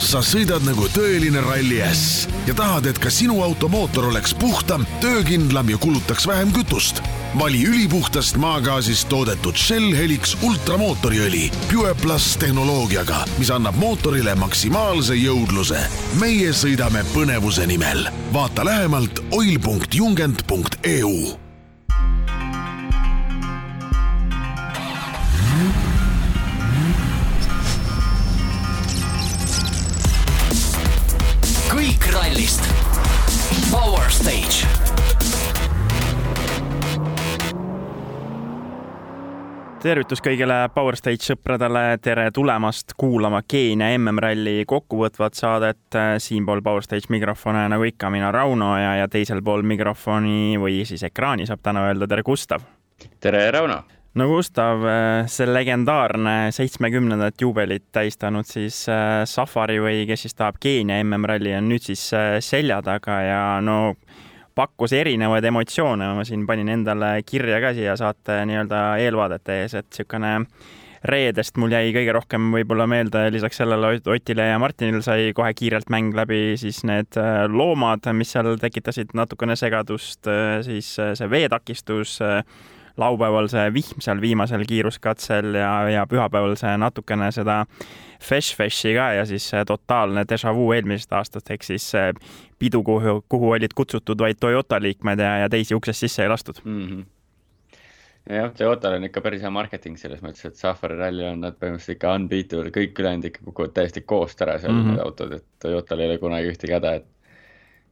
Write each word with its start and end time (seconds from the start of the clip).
sa 0.00 0.22
sõidad 0.24 0.64
nagu 0.64 0.86
tõeline 0.94 1.42
ralli 1.44 1.80
äss 1.84 2.24
ja 2.48 2.54
tahad, 2.56 2.86
et 2.90 2.98
ka 2.98 3.10
sinu 3.12 3.42
auto 3.44 3.68
mootor 3.68 4.08
oleks 4.08 4.34
puhtam, 4.34 4.86
töökindlam 5.00 5.70
ja 5.70 5.78
kulutaks 5.78 6.26
vähem 6.26 6.52
kütust. 6.52 7.02
vali 7.38 7.66
ülipuhtast 7.66 8.36
maagaasist 8.36 9.08
toodetud 9.08 9.56
Shell 9.56 9.96
Helix 9.96 10.36
ultramootoriõli 10.42 11.50
Pure 11.70 11.94
Plus 11.94 12.36
tehnoloogiaga, 12.36 13.24
mis 13.38 13.50
annab 13.50 13.76
mootorile 13.76 14.34
maksimaalse 14.34 15.14
jõudluse. 15.14 15.80
meie 16.20 16.52
sõidame 16.52 17.04
põnevuse 17.14 17.66
nimel. 17.66 18.08
vaata 18.32 18.64
lähemalt 18.64 19.20
oil.jungent.eu 19.30 21.49
rallist. 32.30 32.62
Power 33.70 34.10
Stage. 34.10 34.66
tervitus 39.80 40.20
kõigile 40.20 40.68
Power 40.74 40.96
Stage 40.98 41.24
sõpradele, 41.24 41.96
tere 42.04 42.28
tulemast 42.36 42.92
kuulama 43.00 43.40
Keenia 43.48 43.96
MM-ralli 43.98 44.66
kokkuvõtvat 44.68 45.34
saadet. 45.34 45.96
siinpool 46.18 46.62
Power 46.62 46.84
Stage 46.84 47.08
mikrofone 47.08 47.64
nagu 47.68 47.88
ikka 47.88 48.10
mina, 48.10 48.30
Rauno 48.32 48.76
ja, 48.78 48.96
ja 49.00 49.08
teisel 49.08 49.42
pool 49.42 49.62
mikrofoni 49.62 50.58
või 50.60 50.84
siis 50.84 51.02
ekraani 51.02 51.48
saab 51.48 51.62
täna 51.62 51.88
öelda 51.88 52.06
tere, 52.06 52.22
Gustav. 52.22 52.60
tere, 53.20 53.50
Rauno 53.50 53.82
no 54.18 54.26
Gustav, 54.26 54.82
see 55.30 55.46
legendaarne 55.46 56.50
seitsmekümnendat 56.54 57.40
juubelit 57.40 57.84
tähistanud 57.94 58.48
siis 58.48 58.82
äh, 58.90 59.22
Safari 59.28 59.78
või 59.82 60.02
kes 60.08 60.26
siis 60.26 60.34
tahab 60.34 60.58
Keenia 60.60 60.98
MM-ralli 61.04 61.54
on 61.54 61.70
nüüd 61.70 61.84
siis 61.86 62.08
äh, 62.16 62.38
selja 62.42 62.80
taga 62.82 63.20
ja 63.22 63.42
no 63.62 63.94
pakkus 64.58 64.92
erinevaid 64.98 65.46
emotsioone, 65.46 66.10
ma 66.16 66.26
siin 66.26 66.42
panin 66.48 66.72
endale 66.74 67.20
kirja 67.22 67.60
ka 67.62 67.70
siia 67.76 67.94
saate 67.96 68.42
nii-öelda 68.50 68.82
eelvaadete 69.04 69.60
ees, 69.62 69.76
et 69.78 69.86
niisugune 69.86 70.32
reedest 71.06 71.56
mul 71.56 71.72
jäi 71.72 71.94
kõige 71.94 72.12
rohkem 72.12 72.50
võib-olla 72.52 72.84
meelde, 72.90 73.22
lisaks 73.32 73.62
sellele 73.62 73.94
Otile 74.10 74.50
ja 74.50 74.58
Martinil 74.60 75.00
sai 75.06 75.30
kohe 75.38 75.54
kiirelt 75.56 75.88
mäng 75.88 76.10
läbi, 76.18 76.58
siis 76.60 76.82
need 76.84 77.14
äh, 77.16 77.46
loomad, 77.46 78.10
mis 78.18 78.34
seal 78.34 78.58
tekitasid 78.60 79.14
natukene 79.14 79.56
segadust, 79.56 80.26
siis 80.66 80.92
see 80.98 81.30
veetakistus 81.30 82.18
laupäeval 83.00 83.48
see 83.52 83.66
vihm 83.74 84.00
seal 84.04 84.20
viimasel 84.20 84.64
kiiruskatsel 84.68 85.54
ja, 85.58 85.72
ja 85.90 86.06
pühapäeval 86.06 86.56
see 86.60 86.72
natukene 86.80 87.30
seda 87.34 87.64
Fesh-Feshi 88.20 88.94
ka 88.96 89.12
ja 89.16 89.24
siis 89.28 89.50
totaalne 89.66 90.26
déjà 90.28 90.52
vu 90.54 90.70
eelmisest 90.76 91.12
aastast 91.16 91.50
ehk 91.50 91.64
siis 91.64 91.92
pidu, 92.58 92.82
kuhu, 92.84 93.20
kuhu 93.28 93.54
olid 93.56 93.74
kutsutud 93.74 94.20
vaid 94.20 94.40
Toyota 94.40 94.80
liikmed 94.82 95.18
ja, 95.18 95.38
ja 95.44 95.48
teisi 95.48 95.74
uksest 95.74 96.06
sisse 96.06 96.22
ei 96.22 96.32
lastud 96.32 96.62
mm. 96.64 96.84
-hmm 96.86 97.08
jah, 98.28 98.52
Toyotal 98.56 98.98
on 98.98 99.04
ikka 99.04 99.20
päris 99.24 99.42
hea 99.42 99.50
marketing 99.50 99.96
selles 99.98 100.20
mõttes, 100.24 100.44
et 100.46 100.58
Safari 100.58 100.98
ralli 100.98 101.24
on 101.26 101.40
nad 101.44 101.56
põhimõtteliselt 101.58 101.96
ikka 101.96 102.14
unbeatable, 102.18 102.72
kõik 102.74 103.00
ülejäänud 103.02 103.28
ikka 103.30 103.44
kukuvad 103.46 103.72
täiesti 103.76 104.02
koost 104.06 104.42
ära 104.44 104.58
seal 104.58 104.74
mm, 104.74 104.90
-hmm. 104.90 105.00
autod, 105.04 105.32
et 105.38 105.46
Toyotal 105.62 106.00
ei 106.00 106.10
ole 106.10 106.18
kunagi 106.18 106.52
ühtegi 106.52 106.76
häda, 106.76 106.94
et 107.00 107.08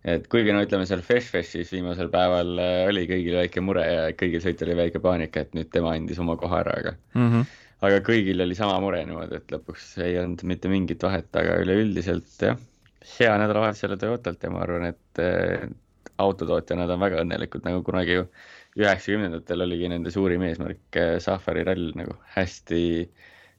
et 0.04 0.28
kuigi 0.30 0.54
no 0.54 0.62
ütleme 0.64 0.86
seal 0.86 1.02
Fresh 1.06 1.32
Feshis 1.34 1.72
viimasel 1.74 2.10
päeval 2.12 2.52
äh, 2.62 2.82
oli 2.90 3.06
kõigil 3.10 3.38
väike 3.40 3.64
mure 3.64 3.86
ja 3.86 4.04
kõigil 4.18 4.44
sõitjal 4.44 4.70
oli 4.72 4.82
väike 4.84 5.02
paanika, 5.04 5.42
et 5.42 5.56
nüüd 5.58 5.72
tema 5.74 5.94
andis 5.96 6.20
oma 6.22 6.36
koha 6.38 6.62
ära, 6.62 6.76
aga 6.82 6.94
mm, 7.14 7.32
-hmm. 7.32 7.50
aga 7.88 8.00
kõigil 8.06 8.46
oli 8.46 8.58
sama 8.58 8.78
mure 8.84 9.02
niimoodi, 9.04 9.42
et 9.42 9.56
lõpuks 9.56 9.90
ei 10.06 10.18
olnud 10.22 10.44
mitte 10.44 10.70
mingit 10.72 11.02
vahet, 11.02 11.28
aga 11.36 11.58
üleüldiselt 11.64 12.46
jah, 12.46 12.62
hea 13.18 13.34
nädalavahetus 13.42 13.82
jälle 13.82 13.98
Toyotalt 13.98 14.42
ja 14.42 14.50
ma 14.54 14.62
arvan, 14.66 14.90
et 14.92 15.22
autotootjana 16.18 16.84
nad 16.84 16.94
on 16.94 17.02
väga 17.02 17.22
õnnelikud, 17.22 17.64
nagu 17.66 17.82
kunagi 17.86 18.18
ju 18.18 18.24
üheksakümnendatel 18.78 19.64
oligi 19.64 19.90
nende 19.90 20.12
suurim 20.14 20.44
eesmärk 20.46 20.98
äh, 21.00 21.16
Safari 21.22 21.64
rall 21.66 21.92
nagu 21.98 22.16
hästi, 22.34 22.82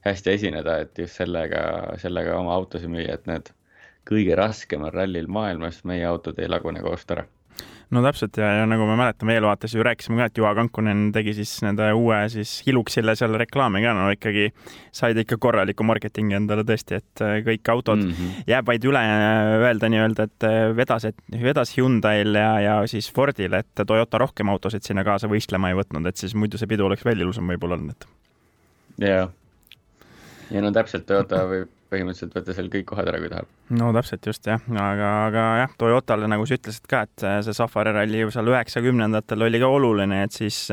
hästi 0.06 0.34
esineda, 0.36 0.78
et 0.84 1.00
just 1.04 1.20
sellega, 1.20 1.62
sellega 2.00 2.36
oma 2.38 2.54
autosid 2.56 2.92
müüa, 2.92 3.16
et 3.16 3.26
need 3.30 3.50
kõige 4.08 4.36
raskemal 4.38 4.94
rallil 4.94 5.28
maailmas 5.28 5.84
meie 5.84 6.06
autod 6.06 6.38
ei 6.38 6.48
lagune 6.48 6.82
koost 6.84 7.10
ära 7.16 7.26
no 7.90 8.02
täpselt 8.04 8.38
ja, 8.38 8.50
ja 8.60 8.66
nagu 8.68 8.84
me 8.86 8.94
mäletame, 8.98 9.34
eelvaates 9.36 9.74
ju 9.74 9.84
rääkisime 9.84 10.20
ka, 10.20 10.28
et 10.30 10.38
Juha 10.38 10.52
Kankunen 10.54 11.08
tegi 11.14 11.34
siis 11.40 11.52
nende 11.64 11.88
uue 11.96 12.18
siis 12.32 12.52
Hiluxile 12.66 13.16
seal 13.18 13.34
reklaami 13.40 13.82
ka, 13.82 13.94
no 13.96 14.06
ikkagi 14.14 14.50
said 14.94 15.18
ikka 15.20 15.40
korraliku 15.42 15.86
marketingi 15.86 16.38
endale 16.38 16.64
tõesti, 16.68 17.00
et 17.00 17.24
äh, 17.26 17.40
kõik 17.46 17.72
autod 17.74 18.04
mm 18.04 18.12
-hmm. 18.12 18.44
jääb 18.50 18.70
vaid 18.70 18.86
üle 18.86 19.02
öelda 19.66 19.90
nii-öelda, 19.90 20.28
et 20.30 20.46
äh, 20.46 20.60
vedas, 20.76 21.08
et 21.10 21.18
vedas 21.42 21.74
Hyundai'l 21.76 22.38
ja, 22.38 22.52
ja 22.60 22.78
siis 22.86 23.10
Fordil, 23.12 23.58
et 23.58 23.86
Toyota 23.86 24.18
rohkem 24.18 24.48
autosid 24.48 24.86
sinna 24.86 25.04
kaasa 25.04 25.28
võistlema 25.28 25.68
ei 25.68 25.78
võtnud, 25.82 26.06
et 26.06 26.16
siis 26.16 26.34
muidu 26.34 26.58
see 26.58 26.70
pidu 26.70 26.86
oleks 26.86 27.04
veel 27.04 27.26
ilusam 27.26 27.50
võib-olla 27.50 27.74
olnud, 27.74 27.90
et. 27.90 28.06
jaa, 29.08 29.28
ja 30.54 30.64
no 30.64 30.72
täpselt 30.74 31.06
Toyota 31.08 31.44
võib 31.50 31.76
põhimõtteliselt 31.90 32.36
võtta 32.36 32.54
seal 32.54 32.70
kõik 32.70 32.86
kohad 32.92 33.10
ära, 33.10 33.18
kui 33.22 33.32
tahab. 33.32 33.50
no 33.74 33.90
täpselt 33.96 34.30
just 34.30 34.46
jah, 34.46 34.62
aga, 34.70 35.10
aga 35.26 35.48
jah, 35.64 35.74
Toyotale, 35.78 36.30
nagu 36.30 36.46
sa 36.46 36.58
ütlesid 36.58 36.86
ka, 36.90 37.04
et 37.08 37.26
see 37.46 37.56
Safari 37.56 37.94
ralli 37.96 38.24
seal 38.30 38.52
üheksakümnendatel 38.52 39.48
oli 39.48 39.60
ka 39.62 39.70
oluline, 39.70 40.22
et 40.26 40.36
siis 40.36 40.68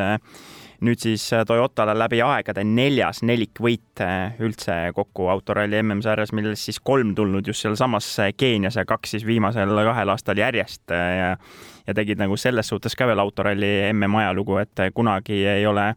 nüüd 0.86 1.02
siis 1.02 1.24
Toyotale 1.50 1.96
läbi 1.98 2.20
aegade 2.22 2.62
neljas 2.68 3.24
nelikvõit 3.26 4.04
üldse 4.46 4.76
kokku 4.94 5.26
autoralli 5.34 5.80
MM-sarjas, 5.82 6.36
millest 6.38 6.70
siis 6.70 6.78
kolm 6.86 7.16
tulnud 7.18 7.50
just 7.50 7.66
sealsamas 7.66 8.12
Keenias 8.38 8.78
ja 8.78 8.86
kaks 8.86 9.18
siis 9.18 9.26
viimasel 9.26 9.74
kahel 9.90 10.14
aastal 10.14 10.38
järjest 10.38 10.94
ja 10.94 11.34
ja 11.88 11.94
tegid 11.96 12.20
nagu 12.20 12.36
selles 12.38 12.68
suhtes 12.68 12.96
ka 13.00 13.08
veel 13.08 13.20
autoralli 13.24 13.90
MM 13.94 14.20
ajalugu, 14.22 14.58
et 14.60 14.82
kunagi 14.94 15.46
ei 15.48 15.66
ole 15.66 15.94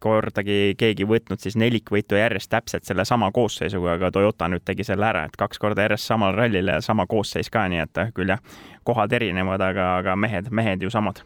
kordagi 0.00 0.74
keegi 0.80 1.06
võtnud 1.08 1.42
siis 1.42 1.56
nelikvõitu 1.60 2.18
järjest 2.18 2.50
täpselt 2.50 2.88
sellesama 2.88 3.30
koosseisuga, 3.32 3.98
aga 3.98 4.10
Toyota 4.14 4.48
nüüd 4.50 4.64
tegi 4.64 4.86
selle 4.86 5.06
ära, 5.06 5.26
et 5.28 5.36
kaks 5.38 5.60
korda 5.62 5.86
järjest 5.86 6.10
samal 6.10 6.36
rallil 6.36 6.72
ja 6.72 6.80
sama 6.84 7.06
koosseis 7.10 7.50
ka, 7.50 7.66
nii 7.68 7.84
et 7.84 8.06
küll 8.16 8.32
jah, 8.32 8.40
kohad 8.84 9.12
erinevad, 9.12 9.60
aga, 9.60 9.92
aga 10.00 10.16
mehed, 10.16 10.50
mehed 10.50 10.82
ju 10.82 10.90
samad 10.90 11.22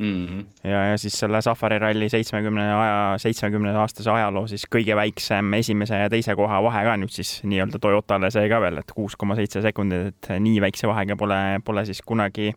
mm. 0.00 0.26
-hmm. 0.26 0.70
ja, 0.70 0.84
ja 0.84 0.98
siis 0.98 1.18
selle 1.18 1.42
Safari 1.42 1.78
ralli 1.78 2.08
seitsmekümne 2.08 2.74
aja, 2.74 3.18
seitsmekümne 3.18 3.74
aastase 3.76 4.10
ajaloo 4.10 4.46
siis 4.46 4.66
kõige 4.76 4.96
väiksem 4.96 5.54
esimese 5.54 5.94
ja 5.94 6.10
teise 6.10 6.34
koha 6.36 6.62
vahe 6.62 6.84
ka 6.84 6.96
nüüd 6.96 7.12
siis 7.12 7.40
nii-öelda 7.44 7.78
Toyotale 7.78 8.30
see 8.30 8.48
ka 8.48 8.60
veel, 8.60 8.78
et 8.78 8.92
kuus 8.94 9.16
koma 9.16 9.36
seitse 9.36 9.62
sekundit, 9.62 10.16
et 10.30 10.30
nii 10.40 10.60
väikse 10.60 10.88
vahega 10.88 11.16
pole, 11.16 11.40
pole 11.64 11.84
siis 11.84 12.02
kunagi 12.06 12.52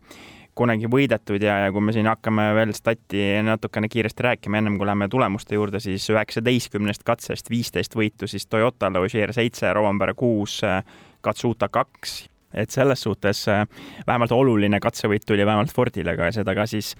kunagi 0.54 0.88
võidetud 0.90 1.42
ja, 1.42 1.58
ja 1.64 1.72
kui 1.74 1.82
me 1.84 1.94
siin 1.94 2.08
hakkame 2.10 2.48
veel 2.56 2.74
stati 2.76 3.24
natukene 3.44 3.88
kiiresti 3.90 4.26
rääkima, 4.28 4.60
ennem 4.60 4.78
kui 4.78 4.86
läheme 4.88 5.08
tulemuste 5.12 5.58
juurde, 5.58 5.80
siis 5.82 6.06
üheksateistkümnest 6.12 7.02
katsest 7.06 7.50
viisteist 7.50 7.96
võitu 7.98 8.28
siis 8.30 8.46
Toyotale, 8.46 9.02
Ogier 9.02 9.34
seitse, 9.34 9.72
Rovanpera 9.74 10.14
kuus, 10.14 10.60
Katsuta 11.24 11.68
kaks. 11.72 12.24
Et 12.54 12.70
selles 12.70 13.00
suhtes 13.02 13.40
äh, 13.50 13.64
vähemalt 14.06 14.30
oluline 14.32 14.78
katsevõit 14.80 15.24
tuli 15.26 15.42
vähemalt 15.42 15.72
Fordile 15.74 16.12
ka 16.14 16.28
ja 16.28 16.34
seda 16.36 16.54
ka 16.54 16.68
siis, 16.70 16.92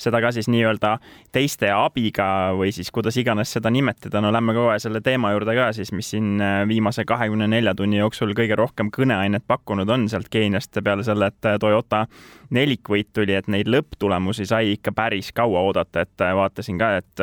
seda 0.00 0.20
ka 0.22 0.32
siis 0.34 0.48
nii-öelda 0.50 0.96
teiste 1.32 1.70
abiga 1.74 2.26
või 2.56 2.72
siis 2.74 2.90
kuidas 2.94 3.18
iganes 3.20 3.52
seda 3.56 3.72
nimetada, 3.72 4.22
no 4.22 4.32
lähme 4.32 4.54
kohe 4.56 4.78
selle 4.82 5.02
teema 5.04 5.32
juurde 5.34 5.54
ka 5.58 5.70
siis, 5.76 5.92
mis 5.96 6.12
siin 6.14 6.40
äh, 6.42 6.60
viimase 6.68 7.04
kahekümne 7.08 7.48
nelja 7.50 7.74
tunni 7.76 8.00
jooksul 8.00 8.34
kõige 8.38 8.58
rohkem 8.58 8.92
kõneainet 8.94 9.46
pakkunud 9.48 9.88
on 9.90 10.08
sealt 10.12 10.30
Keeniast 10.30 10.78
peale 10.84 11.04
selle, 11.06 11.30
et 11.32 11.50
äh, 11.50 11.58
Toyota 11.60 12.06
nelikvõit 12.54 13.12
tuli, 13.14 13.36
et 13.36 13.50
neid 13.52 13.68
lõpptulemusi 13.70 14.48
sai 14.48 14.74
ikka 14.76 14.94
päris 14.96 15.30
kaua 15.36 15.62
oodata, 15.68 16.06
et 16.06 16.24
vaatasin 16.36 16.80
ka, 16.80 16.96
et 16.98 17.22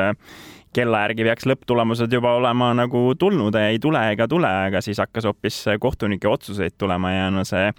kella 0.77 1.01
järgi 1.05 1.25
peaks 1.25 1.47
lõpptulemused 1.49 2.11
juba 2.13 2.35
olema 2.37 2.69
nagu 2.77 3.01
tulnud, 3.19 3.55
ei 3.59 3.79
tule 3.81 4.01
ega 4.11 4.27
tule, 4.29 4.49
aga 4.67 4.81
siis 4.85 4.99
hakkas 5.01 5.25
hoopis 5.29 5.63
kohtunike 5.81 6.29
otsuseid 6.29 6.77
tulema 6.77 7.13
ja 7.13 7.29
no 7.33 7.45
see 7.47 7.71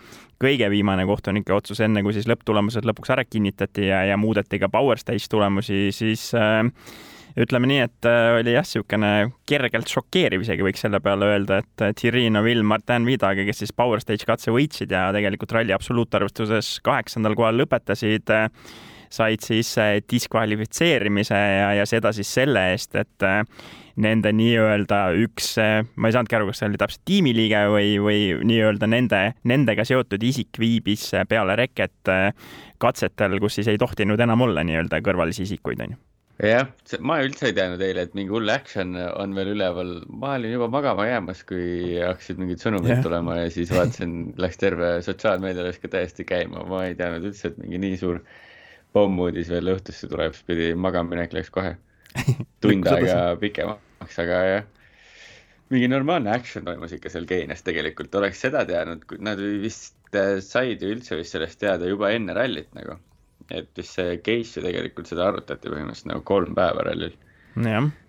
kõige 0.43 0.71
viimane 0.71 1.05
kohtunike 1.09 1.55
otsus, 1.55 1.81
enne 1.85 2.03
kui 2.07 2.15
siis 2.17 2.29
lõpptulemused 2.31 2.87
lõpuks 2.89 3.13
ära 3.15 3.25
kinnitati 3.27 3.89
ja, 3.89 4.05
ja 4.13 4.19
muudeti 4.21 4.61
ka 4.63 4.71
Power 4.73 5.01
Stage 5.01 5.27
tulemusi, 5.31 5.89
siis 5.95 6.29
äh, 6.39 6.63
ütleme 7.39 7.71
nii, 7.71 7.81
et 7.87 8.09
äh, 8.09 8.39
oli 8.39 8.55
jah, 8.55 8.67
niisugune 8.67 9.13
kergelt 9.49 9.91
šokeeriv 9.93 10.45
isegi 10.47 10.67
võiks 10.67 10.85
selle 10.85 11.01
peale 11.05 11.33
öelda, 11.33 11.63
et 11.63 11.87
Thierry 11.99 12.29
Neuville, 12.33 12.67
Martin 12.67 13.07
Vidaga, 13.09 13.47
kes 13.49 13.65
siis 13.65 13.75
Power 13.75 14.03
Stage 14.05 14.29
katse 14.29 14.55
võitsid 14.55 14.95
ja 14.95 15.09
tegelikult 15.15 15.57
ralli 15.57 15.75
absoluutarvestuses 15.77 16.79
kaheksandal 16.87 17.37
kohal 17.39 17.59
lõpetasid 17.63 18.35
äh,, 18.35 18.49
said 19.11 19.43
siis 19.45 19.73
äh, 19.81 19.99
diskvalifitseerimise 20.05 21.35
ja, 21.35 21.69
ja 21.81 21.87
seda 21.89 22.13
siis 22.15 22.31
selle 22.41 22.69
eest, 22.75 22.95
et 23.01 23.29
nende 23.99 24.33
nii-öelda 24.37 25.01
üks, 25.25 25.53
äh, 25.63 25.83
ma 25.97 26.11
ei 26.11 26.17
saanudki 26.17 26.39
aru, 26.39 26.51
kas 26.51 26.63
see 26.63 26.71
oli 26.71 26.81
täpselt 26.81 27.05
tiimiliige 27.09 27.65
või, 27.75 27.95
või 28.03 28.21
nii-öelda 28.49 28.91
nende, 28.91 29.23
nendega 29.49 29.87
seotud 29.89 30.23
isik 30.23 30.61
viibis 30.61 31.11
peale 31.29 31.57
reket 31.59 32.13
katsetel, 32.79 33.41
kus 33.43 33.59
siis 33.59 33.73
ei 33.73 33.81
tohtinud 33.81 34.21
enam 34.21 34.47
olla 34.47 34.67
nii-öelda 34.67 35.03
kõrvalisi 35.05 35.47
isikuid, 35.49 35.83
onju 35.87 35.99
jah, 36.47 36.69
ma 37.03 37.19
üldse 37.25 37.49
ei 37.49 37.55
teadnud 37.57 37.83
eile, 37.83 38.05
et 38.07 38.15
mingi 38.17 38.31
hull 38.31 38.51
action 38.53 38.95
on 38.95 39.35
veel 39.37 39.53
üleval, 39.57 39.95
ma 40.23 40.37
olin 40.37 40.55
juba 40.55 40.69
magama 40.71 41.09
jäämas, 41.09 41.43
kui 41.49 41.97
hakkasid 41.99 42.39
mingid 42.39 42.63
sõnumid 42.63 42.95
yeah. 42.95 43.03
tulema 43.03 43.41
ja 43.41 43.49
siis 43.55 43.73
vaatasin, 43.75 44.15
läks 44.39 44.61
terve 44.61 44.93
sotsiaalmeedia 45.07 45.67
läks 45.67 45.83
ka 45.83 45.91
täiesti 45.97 46.27
käima, 46.29 46.63
ma 46.71 46.85
ei 46.87 46.95
teadnud 46.99 47.27
üldse, 47.33 47.51
et 47.51 47.59
mingi 47.63 47.83
nii 47.83 47.99
suur 47.99 48.23
pommuudis 48.95 49.51
veel 49.51 49.75
õhtusse 49.75 50.11
tuleb, 50.11 50.37
siis 50.37 50.47
pidi 50.49 50.71
magaminek 50.79 51.35
läks 51.35 51.51
kohe. 51.55 51.75
Tund 52.63 52.87
aega 52.89 53.35
pikemaks, 53.99 54.19
aga 54.25 54.41
jah. 54.47 54.65
mingi 55.69 55.89
normaalne 55.91 56.33
action 56.33 56.65
toimus 56.65 56.95
ikka 56.97 57.11
seal 57.13 57.27
Keenias 57.29 57.63
tegelikult, 57.67 58.15
oleks 58.15 58.41
seda 58.41 58.65
teadnud, 58.69 59.05
nad 59.21 59.39
vist 59.39 60.17
äh, 60.17 60.39
said 60.41 60.83
ju 60.83 60.95
üldse 60.95 61.19
vist 61.19 61.37
sellest 61.37 61.61
teada 61.61 61.89
juba 61.91 62.15
enne 62.15 62.35
rallit 62.37 62.73
nagu 62.79 62.97
et 63.51 63.69
vist 63.77 63.97
see 63.97 64.19
case 64.25 64.59
ju 64.59 64.65
tegelikult 64.65 65.09
seda 65.09 65.29
arutati 65.29 65.71
põhimõtteliselt 65.73 66.11
nagu 66.13 66.25
kolm 66.29 66.55
päeva 66.57 66.85
rallil. 66.89 67.15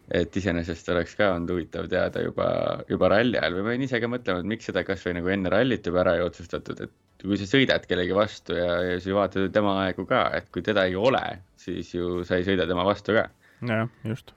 et 0.10 0.38
iseenesest 0.42 0.90
oleks 0.90 1.14
ka 1.20 1.34
olnud 1.36 1.52
huvitav 1.54 1.88
teada 1.90 2.24
juba, 2.24 2.48
juba 2.90 3.12
ralli 3.14 3.38
ajal 3.38 3.60
või 3.60 3.66
ma 3.66 3.76
olin 3.76 3.86
ise 3.86 4.00
ka 4.02 4.10
mõtlema, 4.10 4.42
et 4.42 4.50
miks 4.54 4.70
seda 4.70 4.84
kasvõi 4.88 5.14
nagu 5.20 5.30
enne 5.36 5.52
rallit 5.54 5.86
juba 5.86 6.02
ära 6.04 6.16
ei 6.18 6.26
otsustatud, 6.26 6.82
et 6.86 7.24
kui 7.24 7.38
sa 7.38 7.46
sõidad 7.50 7.86
kellegi 7.86 8.16
vastu 8.16 8.58
ja, 8.58 8.72
ja 8.88 8.98
sa 9.04 9.16
vaatad 9.16 9.54
tema 9.54 9.76
aegu 9.84 10.08
ka, 10.10 10.24
et 10.40 10.50
kui 10.54 10.66
teda 10.66 10.88
ei 10.90 10.98
ole, 10.98 11.24
siis 11.60 11.94
ju 11.94 12.24
sa 12.28 12.40
ei 12.40 12.48
sõida 12.48 12.68
tema 12.70 12.88
vastu 12.88 13.16
ka. 13.18 13.28
jah, 13.70 13.88
just. 14.08 14.34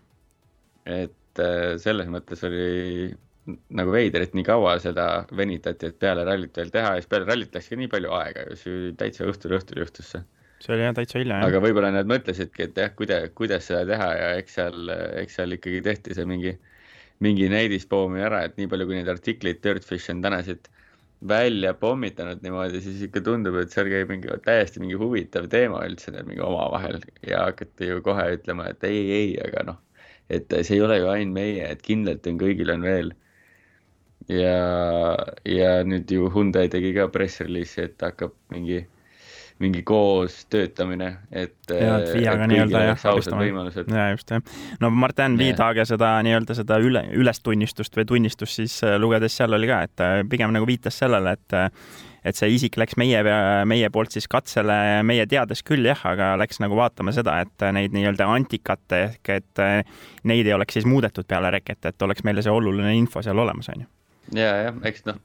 et 0.85 1.17
äh, 1.41 1.75
selles 1.83 2.11
mõttes 2.13 2.45
oli 2.49 3.13
nagu 3.75 3.91
veider, 3.91 4.23
et 4.23 4.37
nii 4.39 4.45
kaua 4.47 4.77
seda 4.83 5.07
venitati, 5.35 5.89
et 5.91 5.99
peale 5.99 6.27
rallit 6.29 6.57
veel 6.57 6.71
teha 6.75 6.95
ja 6.95 7.03
siis 7.03 7.11
peale 7.11 7.27
rallit 7.27 7.55
läks 7.57 7.73
ka 7.73 7.79
nii 7.81 7.91
palju 7.91 8.13
aega 8.15 8.45
ju, 8.47 8.59
see 8.61 8.93
täitsa 9.01 9.27
õhtul 9.27 9.57
õhtul 9.59 9.83
juhtus 9.83 10.13
see 10.15 10.23
see 10.63 10.77
oli 10.77 10.85
jah 10.87 10.95
täitsa 10.95 11.19
hilja. 11.19 11.41
aga 11.43 11.63
võib-olla 11.63 11.91
nad 11.95 12.11
mõtlesidki, 12.11 12.69
et 12.69 12.79
jah, 12.79 12.93
kuida-, 12.99 13.25
kuidas 13.39 13.67
seda 13.67 13.83
teha 13.89 14.11
ja 14.19 14.29
eks 14.39 14.59
seal, 14.61 14.93
eks 15.23 15.41
seal 15.41 15.57
ikkagi 15.57 15.83
tehti 15.89 16.15
see 16.19 16.29
mingi, 16.29 16.53
mingi 17.25 17.49
näidispoomi 17.51 18.23
ära, 18.23 18.45
et 18.47 18.55
nii 18.61 18.71
palju, 18.71 18.87
kui 18.87 18.99
neid 18.99 19.11
artikleid 19.11 19.63
Dirtfish 19.65 20.13
on 20.15 20.23
tänasid 20.23 20.71
välja 21.29 21.75
pommitanud 21.79 22.43
niimoodi, 22.43 22.81
siis 22.83 23.03
ikka 23.07 23.23
tundub, 23.27 23.57
et 23.61 23.75
seal 23.75 23.91
käib 23.91 24.11
mingi 24.11 24.31
täiesti 24.47 24.83
mingi 24.83 24.99
huvitav 24.99 25.47
teema 25.51 25.85
üldse 25.87 26.15
neil 26.15 26.27
mingi 26.27 26.43
omavahel 26.43 26.99
ja 27.27 27.45
hakati 27.47 27.93
ju 27.93 28.03
kohe 28.07 28.27
ütlema, 28.37 28.71
et 28.73 28.87
ei, 28.87 29.03
ei, 29.19 29.29
aga 29.43 29.67
noh, 29.71 29.79
et 30.31 30.55
see 30.63 30.77
ei 30.79 30.85
ole 30.85 30.99
ju 31.01 31.11
ainult 31.13 31.35
meie, 31.35 31.67
et 31.75 31.83
kindlalt 31.83 32.27
on 32.31 32.39
kõigil 32.41 32.73
on 32.75 32.87
veel. 32.87 33.13
ja, 34.31 34.57
ja 35.49 35.71
nüüd 35.85 36.11
ju 36.11 36.31
Hyundai 36.31 36.69
tegi 36.73 36.93
ka 36.95 37.09
press 37.13 37.43
release'i, 37.43 37.91
et 37.91 38.05
hakkab 38.07 38.35
mingi 38.55 38.85
mingi 39.63 39.83
koos 39.87 40.45
töötamine, 40.51 41.09
et. 41.31 41.55
ja, 41.71 41.99
et 42.03 42.13
Viaga 42.17 42.47
nii-öelda 42.51 42.85
jah, 42.87 43.05
abistama. 43.13 43.45
ja 43.47 44.07
just 44.11 44.31
jah. 44.31 44.43
no 44.81 44.91
Martin 44.91 45.37
Viidage 45.39 45.85
seda 45.89 46.15
nii-öelda 46.27 46.57
seda 46.59 46.79
üle, 46.83 47.05
ülestunnistust 47.19 47.97
või 47.99 48.09
tunnistust 48.09 48.59
siis 48.63 48.79
äh, 48.87 48.97
lugedes 49.01 49.37
seal 49.39 49.55
oli 49.59 49.71
ka, 49.71 49.83
et 49.89 50.05
äh, 50.05 50.17
pigem 50.31 50.55
nagu 50.55 50.69
viitas 50.69 50.99
sellele, 51.03 51.37
et 51.39 51.59
äh, 51.59 51.69
et 52.25 52.39
see 52.39 52.53
isik 52.55 52.79
läks 52.81 52.99
meie, 53.01 53.23
meie 53.69 53.91
poolt 53.95 54.15
siis 54.15 54.29
katsele, 54.31 54.77
meie 55.07 55.27
teades 55.31 55.65
küll 55.67 55.87
jah, 55.89 56.01
aga 56.13 56.35
läks 56.41 56.63
nagu 56.63 56.79
vaatama 56.79 57.15
seda, 57.15 57.39
et 57.43 57.67
neid 57.75 57.95
nii-öelda 57.97 58.29
antikate 58.31 59.03
ehk 59.09 59.33
et 59.37 59.65
neid 60.29 60.47
ei 60.47 60.55
oleks 60.57 60.79
siis 60.79 60.89
muudetud 60.89 61.29
peale 61.29 61.51
reket, 61.55 61.83
et 61.89 62.07
oleks 62.07 62.25
meile 62.27 62.45
see 62.45 62.55
oluline 62.55 62.95
info 62.99 63.25
seal 63.25 63.39
olemas, 63.39 63.73
on 63.75 63.87
ju. 63.87 63.91
ja, 64.39 64.53
jah, 64.69 64.85
eks 64.89 65.09
noh 65.11 65.19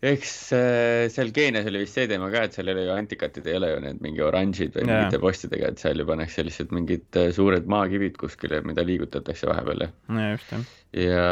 eks 0.00 0.32
äh, 0.56 1.06
seal 1.12 1.30
Keenias 1.36 1.66
oli 1.68 1.82
vist 1.82 1.96
see 1.98 2.06
teema 2.08 2.30
ka, 2.32 2.46
et 2.46 2.56
seal 2.56 2.70
ei 2.70 2.76
ole 2.76 2.86
ju 2.86 2.92
antikatid, 2.94 3.46
ei 3.50 3.56
ole 3.58 3.68
ju 3.74 3.80
need 3.84 4.00
mingi 4.04 4.22
oranžid 4.24 4.72
või 4.76 4.86
mingite 4.88 5.20
postidega, 5.20 5.72
et 5.72 5.82
seal 5.82 6.00
ju 6.00 6.06
pannakse 6.08 6.44
lihtsalt 6.46 6.72
mingid 6.76 7.18
äh, 7.20 7.28
suured 7.36 7.68
maakivid 7.70 8.16
kuskile, 8.20 8.62
mida 8.64 8.84
liigutatakse 8.86 9.48
vahepeal 9.50 9.84
ja. 9.84 9.90
jah. 10.08 10.46
ja, 10.96 11.26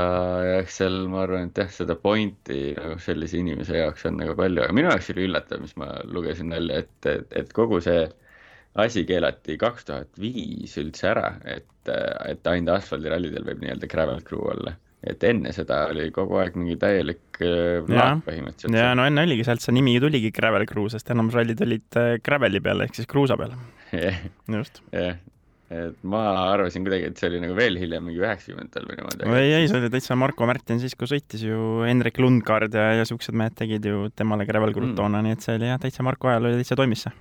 ja 0.50 0.58
eks 0.60 0.80
seal 0.82 0.98
ma 1.08 1.22
arvan, 1.24 1.48
et 1.48 1.60
jah, 1.62 1.70
seda 1.78 1.96
pointi 1.96 2.74
nagu 2.76 2.98
sellise 3.02 3.40
inimese 3.40 3.80
jaoks 3.80 4.04
on 4.10 4.20
nagu 4.20 4.36
palju, 4.38 4.66
aga 4.66 4.76
minu 4.76 4.92
jaoks 4.92 5.12
oli 5.14 5.28
üllatav, 5.30 5.62
mis 5.64 5.76
ma 5.80 5.94
lugesin 6.04 6.52
välja, 6.52 6.82
et, 6.84 6.98
et, 7.08 7.38
et 7.40 7.54
kogu 7.56 7.80
see 7.84 8.02
asi 8.78 9.06
keelati 9.08 9.56
kaks 9.58 9.88
tuhat 9.88 10.20
viis 10.20 10.76
üldse 10.78 11.08
ära, 11.14 11.32
et, 11.56 11.72
et 11.88 12.52
ainult 12.52 12.76
asfaldirallidel 12.76 13.48
võib 13.48 13.64
nii-öelda 13.64 13.88
gravel 13.88 14.20
crew 14.28 14.44
olla 14.52 14.76
et 15.06 15.24
enne 15.28 15.52
seda 15.54 15.84
oli 15.92 16.08
kogu 16.14 16.40
aeg 16.42 16.56
mingi 16.58 16.74
täielik 16.80 17.40
äh, 17.44 17.86
laak 17.86 18.24
põhimõtteliselt. 18.26 18.74
ja 18.74 18.90
no 18.98 19.06
enne 19.06 19.24
oligi, 19.28 19.46
sealt 19.46 19.62
see 19.62 19.74
nimi 19.76 19.94
tuligi 20.02 20.32
Gravel 20.34 20.66
Crew, 20.70 20.88
sest 20.90 21.12
enamus 21.14 21.38
rallid 21.38 21.62
olid 21.64 21.98
äh, 22.00 22.14
Graveli 22.24 22.62
peal 22.64 22.82
ehk 22.86 22.98
siis 22.98 23.10
kruusa 23.10 23.38
peal 23.38 23.54
yeah.. 23.94 24.22
just. 24.58 24.82
jah 24.90 25.12
yeah., 25.12 25.20
et 25.68 25.96
ma 26.08 26.22
arvasin 26.48 26.84
kuidagi, 26.86 27.10
et 27.10 27.20
see 27.20 27.28
oli 27.28 27.42
nagu 27.42 27.52
veel 27.56 27.76
hiljem, 27.76 28.06
mingi 28.08 28.22
üheksakümnendatel 28.22 28.86
või 28.88 28.96
niimoodi. 28.96 29.28
ei, 29.36 29.50
ei, 29.58 29.68
see 29.68 29.82
oli 29.82 29.90
täitsa 29.92 30.16
Marko 30.16 30.48
Märtin 30.48 30.80
siis, 30.80 30.96
kui 30.96 31.10
sõitis 31.10 31.44
ju 31.44 31.84
Hendrik 31.84 32.18
Lundgaard 32.24 32.74
ja, 32.74 32.88
ja 32.96 33.04
siuksed 33.08 33.36
mehed 33.36 33.56
tegid 33.58 33.84
ju 33.84 34.08
temale 34.16 34.48
Gravel 34.48 34.72
Crew'd 34.72 34.94
mm. 34.94 34.98
toona, 34.98 35.20
nii 35.26 35.36
et 35.36 35.44
see 35.44 35.58
oli 35.60 35.68
jah, 35.68 35.80
täitsa 35.82 36.06
Marko 36.08 36.32
ajal 36.32 36.48
oli 36.48 36.62
täitsa 36.62 36.78
toimis 36.80 37.04
see. 37.04 37.14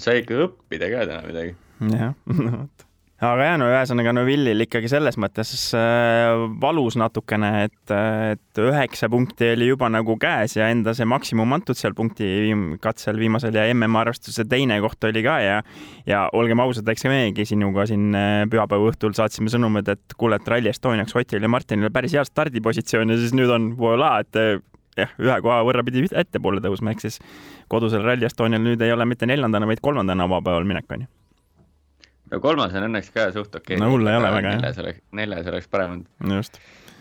sai 0.00 0.22
ikka 0.24 0.40
õppida 0.46 0.88
ka 0.94 1.04
täna 1.12 1.22
midagi. 1.28 1.56
jah, 1.92 2.16
no 2.48 2.54
vot 2.62 2.87
aga 3.18 3.46
jah, 3.48 3.56
no 3.58 3.66
ühesõnaga 3.66 4.12
no 4.14 4.22
Villil 4.26 4.62
ikkagi 4.62 4.86
selles 4.90 5.16
mõttes 5.18 5.50
äh, 5.74 6.38
valus 6.62 6.94
natukene, 7.00 7.64
et, 7.66 7.92
et 7.92 8.60
üheksa 8.62 9.08
punkti 9.10 9.48
oli 9.56 9.66
juba 9.72 9.88
nagu 9.90 10.14
käes 10.22 10.54
ja 10.54 10.68
enda 10.70 10.94
see 10.94 11.08
maksimum 11.08 11.56
antud 11.56 11.78
seal 11.78 11.96
punkti 11.98 12.28
viim, 12.46 12.62
katsel 12.82 13.18
viimasel 13.18 13.58
ja 13.58 13.66
MM-arvestuse 13.74 14.46
teine 14.46 14.78
koht 14.84 15.08
oli 15.10 15.24
ka 15.26 15.40
ja 15.42 15.58
ja 16.06 16.22
olgem 16.38 16.62
ausad, 16.62 16.86
eks 16.94 17.08
meiegi 17.10 17.48
sinuga 17.50 17.88
siin 17.90 18.14
äh, 18.14 18.44
pühapäeva 18.50 18.92
õhtul 18.92 19.18
saatsime 19.18 19.50
sõnumid, 19.50 19.90
et 19.90 20.18
kuule, 20.18 20.38
et 20.38 20.54
Rally 20.54 20.70
Estoniaks 20.70 21.18
Otil 21.18 21.42
ja 21.42 21.50
Martinil 21.50 21.90
päris 21.94 22.14
hea 22.14 22.26
stardipositsioon 22.28 23.10
ja 23.10 23.18
siis 23.18 23.34
nüüd 23.34 23.50
on 23.50 23.72
voilà, 23.82 24.14
et 24.22 24.38
äh, 24.38 24.62
jah, 24.94 25.18
ühe 25.18 25.42
koha 25.42 25.64
võrra 25.66 25.82
pidi 25.86 26.06
ettepoole 26.06 26.62
tõusma, 26.62 26.94
ehk 26.94 27.02
siis 27.02 27.18
kodusel 27.66 28.06
Rally 28.06 28.30
Estonial 28.30 28.62
nüüd 28.62 28.86
ei 28.86 28.94
ole 28.94 29.10
mitte 29.10 29.26
neljandana, 29.26 29.66
vaid 29.66 29.82
kolmandana 29.82 30.30
vabapäeval 30.30 30.70
minek 30.70 30.94
on 30.94 31.08
ju 31.08 31.17
no 32.32 32.40
kolmas 32.44 32.74
on 32.76 32.88
õnneks 32.88 33.12
ka 33.14 33.28
suht 33.34 33.54
okei 33.54 33.76
okay.. 33.76 33.82
no 33.82 33.92
hull 33.94 34.08
ei 34.08 34.18
ole 34.18 34.32
väga 34.34 34.54
jah. 34.54 34.60
neljas 34.60 34.80
oleks, 34.84 35.04
neljas 35.20 35.50
oleks 35.52 35.68
parem 35.72 35.96
olnud. 35.96 36.38
just. 36.38 36.58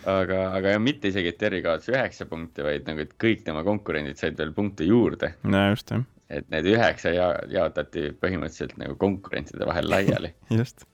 aga, 0.07 0.41
aga 0.57 0.75
jah, 0.75 0.83
mitte 0.83 1.11
isegi, 1.11 1.33
et 1.33 1.39
Terri 1.41 1.63
kaotas 1.65 1.91
üheksa 1.93 2.27
punkti, 2.29 2.65
vaid 2.65 2.87
nagu, 2.89 3.05
et 3.05 3.15
kõik 3.21 3.45
tema 3.47 3.63
konkurendid 3.67 4.19
said 4.19 4.37
veel 4.39 4.53
punkte 4.57 4.87
juurde. 4.87 5.33
no 5.47 5.63
just, 5.71 5.93
jah. 5.95 6.05
et 6.29 6.51
need 6.53 6.69
üheksa 6.73 7.15
ja 7.15 7.31
jaotati 7.53 8.11
põhimõtteliselt 8.21 8.77
nagu 8.81 8.99
konkurentide 8.99 9.67
vahel 9.69 9.89
laiali 9.93 10.35
just 10.59 10.87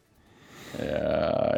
ja, 0.79 1.01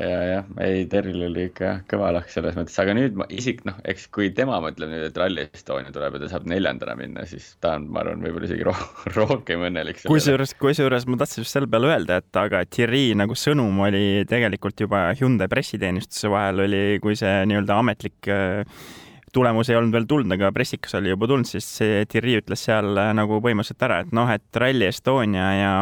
ja 0.01 0.17
jah, 0.29 0.49
ei, 0.65 0.85
Terril 0.91 1.25
oli 1.27 1.47
ikka 1.49 1.71
kõva 1.91 2.11
lahk 2.15 2.31
selles 2.33 2.57
mõttes, 2.57 2.75
aga 2.81 2.95
nüüd 2.97 3.15
ma 3.19 3.27
isik, 3.33 3.63
noh, 3.67 3.77
eks 3.87 4.07
kui 4.13 4.31
tema 4.35 4.57
mõtleb 4.63 4.91
nüüd, 4.91 5.05
et 5.09 5.19
Rally 5.19 5.45
Estonia 5.45 5.93
tuleb 5.95 6.17
ja 6.17 6.23
ta 6.23 6.31
saab 6.33 6.49
neljandana 6.51 6.97
minna, 6.99 7.25
siis 7.29 7.53
ta 7.63 7.75
on, 7.79 7.87
ma 7.93 8.03
arvan, 8.03 8.23
võib-olla 8.25 8.49
isegi 8.49 8.67
roh 8.67 8.83
rohkem 9.19 9.65
õnnelik. 9.69 10.03
kusjuures, 10.09 10.55
kusjuures 10.59 11.07
ma 11.09 11.21
tahtsin 11.21 11.45
just 11.45 11.55
selle 11.55 11.71
peale 11.71 11.93
öelda, 11.93 12.19
et 12.23 12.41
aga 12.41 12.65
Thierry 12.67 13.07
nagu 13.17 13.37
sõnum 13.39 13.81
oli 13.87 14.25
tegelikult 14.29 14.85
juba 14.85 15.07
Hyundai 15.19 15.49
pressiteenistuse 15.51 16.31
vahel 16.33 16.65
oli, 16.67 16.83
kui 17.03 17.17
see 17.19 17.41
nii-öelda 17.49 17.79
ametlik 17.81 18.31
äh, 18.33 18.63
tulemus 19.35 19.69
ei 19.69 19.79
olnud 19.79 19.95
veel 19.95 20.07
tulnud, 20.09 20.31
aga 20.37 20.51
pressikas 20.55 20.95
oli 20.99 21.11
juba 21.11 21.27
tulnud, 21.31 21.47
siis 21.49 21.67
Thierry 22.11 22.37
ütles 22.39 22.67
seal 22.67 22.95
äh, 22.99 23.11
nagu 23.17 23.41
põhimõtteliselt 23.43 23.87
ära, 23.87 24.03
et 24.05 24.15
noh, 24.15 24.31
et 24.31 24.61
Rally 24.61 24.87
Estonia 24.89 25.49
ja 25.59 25.73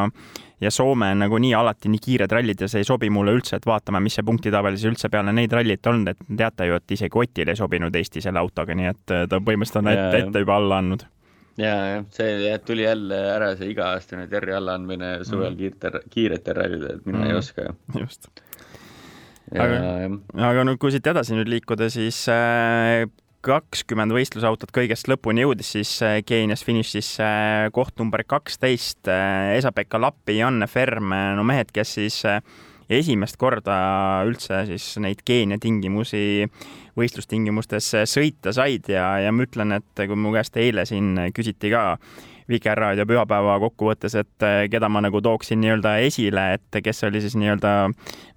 ja 0.64 0.72
Soome 0.72 1.12
on 1.14 1.24
nagunii 1.24 1.54
alati 1.58 1.92
nii 1.92 2.02
kiired 2.04 2.32
rallid 2.32 2.62
ja 2.64 2.70
see 2.72 2.84
ei 2.84 2.88
sobi 2.88 3.10
mulle 3.14 3.36
üldse, 3.38 3.58
et 3.60 3.68
vaatame, 3.68 4.02
mis 4.04 4.16
see 4.18 4.26
punktitabelis 4.28 4.86
üldse 4.90 5.12
peale 5.14 5.34
neid 5.36 5.54
rallit 5.54 5.92
olnud, 5.92 6.14
et 6.14 6.38
teate 6.38 6.70
ju, 6.70 6.80
et 6.80 6.96
isegi 6.98 7.20
Otil 7.24 7.52
ei 7.52 7.60
sobinud 7.60 7.96
Eesti 7.96 8.24
selle 8.24 8.42
autoga, 8.42 8.76
nii 8.78 8.90
et 8.92 9.16
äh, 9.16 9.28
ta 9.30 9.42
põhimõtteliselt 9.44 9.84
on 9.84 9.92
ette, 9.94 10.24
ette 10.24 10.46
juba 10.46 10.58
alla 10.62 10.80
andnud 10.84 11.06
ja, 11.60 11.74
jah, 11.94 12.06
see 12.14 12.54
tuli 12.66 12.86
jälle 12.86 13.20
ära, 13.34 13.54
see 13.58 13.72
iga-aastane 13.74 14.28
Terri 14.32 14.56
allaandmine 14.58 15.16
suvel 15.28 15.54
mm. 15.54 15.60
kiirtel, 15.60 16.00
kiiretel 16.14 16.58
rallidel, 16.58 17.00
et 17.00 17.10
mina 17.10 17.22
mm. 17.22 17.30
ei 17.30 17.38
oska. 17.38 17.68
just. 18.00 18.30
aga, 19.54 19.82
aga 20.50 20.66
no 20.66 20.78
kui 20.82 20.94
siit 20.94 21.08
edasi 21.14 21.38
nüüd 21.38 21.52
liikuda, 21.58 21.90
siis 21.94 22.24
äh, 22.32 23.06
kakskümmend 23.44 24.14
võistlusautot 24.16 24.72
kõigest 24.74 25.10
lõpuni 25.12 25.44
jõudis, 25.44 25.74
siis 25.76 25.92
äh, 26.06 26.20
Keenias 26.26 26.64
finišis 26.64 27.10
äh, 27.24 27.68
koht 27.76 27.98
number 28.00 28.24
kaksteist 28.28 29.10
äh, 29.12 29.58
Esa-Pekka 29.58 30.00
Lappi, 30.00 30.38
Janne 30.40 30.68
Ferm, 30.72 31.12
no 31.12 31.44
mehed, 31.48 31.74
kes 31.76 31.96
siis 32.00 32.22
esimest 32.94 33.40
korda 33.42 33.76
üldse 34.28 34.64
siis 34.70 34.86
neid 35.04 35.24
Keenia 35.28 35.60
tingimusi 35.60 36.48
võistlustingimustes 37.00 37.90
sõita 38.12 38.54
said 38.56 38.92
ja, 38.92 39.08
ja 39.24 39.32
ma 39.34 39.48
ütlen, 39.48 39.76
et 39.80 40.04
kui 40.04 40.20
mu 40.20 40.34
käest 40.36 40.60
eile 40.62 40.86
siin 40.88 41.16
küsiti 41.36 41.72
ka 41.74 41.84
Vikerraadio 42.50 43.06
pühapäeva 43.10 43.56
kokkuvõttes, 43.64 44.16
et 44.20 44.46
äh, 44.46 44.66
keda 44.72 44.90
ma 44.92 45.02
nagu 45.04 45.22
tooksin 45.24 45.62
nii-öelda 45.62 45.96
esile, 46.06 46.46
et 46.58 46.80
kes 46.84 47.04
oli 47.08 47.22
siis 47.24 47.38
nii-öelda 47.40 47.74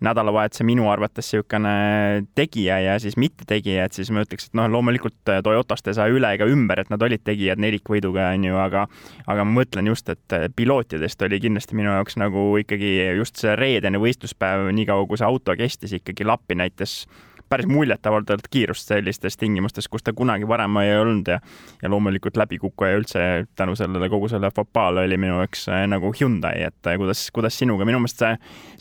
nädalavahetuse 0.06 0.66
minu 0.68 0.90
arvates 0.92 1.32
niisugune 1.32 2.26
tegija 2.38 2.78
ja 2.80 2.96
siis 3.02 3.16
mittetegija, 3.20 3.86
et 3.86 3.96
siis 3.96 4.10
ma 4.14 4.22
ütleks, 4.24 4.48
et 4.48 4.58
noh, 4.58 4.68
loomulikult 4.70 5.32
Toyotast 5.44 5.88
ei 5.90 5.98
saa 5.98 6.08
üle 6.12 6.30
ega 6.36 6.46
ümber, 6.50 6.82
et 6.82 6.90
nad 6.92 7.02
olid 7.02 7.24
tegijad 7.26 7.60
nelikvõiduga, 7.62 8.30
on 8.36 8.48
ju, 8.48 8.58
aga 8.60 8.86
aga 9.26 9.46
ma 9.46 9.60
mõtlen 9.60 9.90
just, 9.90 10.08
et 10.12 10.36
pilootidest 10.56 11.22
oli 11.26 11.40
kindlasti 11.42 11.78
minu 11.78 11.90
jaoks 11.94 12.18
nagu 12.20 12.48
ikkagi 12.62 12.92
just 13.18 13.40
see 13.42 13.56
reedene 13.58 14.00
võistluspäev, 14.02 14.68
niikaua 14.76 15.06
kui 15.08 15.18
see 15.20 15.28
auto 15.28 15.56
kestis, 15.58 15.96
ikkagi 15.98 16.26
Lappi 16.26 16.58
näitas 16.58 17.02
päris 17.48 17.66
muljetavaldavalt 17.70 18.48
kiirust 18.50 18.88
sellistes 18.88 19.36
tingimustes, 19.36 19.88
kus 19.88 20.02
ta 20.02 20.12
kunagi 20.16 20.48
varem 20.48 20.76
ei 20.82 20.96
olnud 20.98 21.28
ja 21.30 21.40
ja 21.82 21.90
loomulikult 21.90 22.36
läbikukkuja 22.36 22.96
üldse 22.96 23.20
tänu 23.56 23.76
sellele 23.76 24.08
kogu 24.08 24.28
selle 24.28 24.50
fopaale 24.54 25.04
oli 25.06 25.16
minu 25.16 25.38
jaoks 25.40 25.68
äh, 25.68 25.84
nagu 25.88 26.12
Hyundai, 26.20 26.62
et 26.66 26.86
äh, 26.86 26.96
kuidas, 26.96 27.28
kuidas 27.34 27.58
sinuga, 27.58 27.84
minu 27.84 28.00
meelest 28.02 28.22
see, 28.22 28.32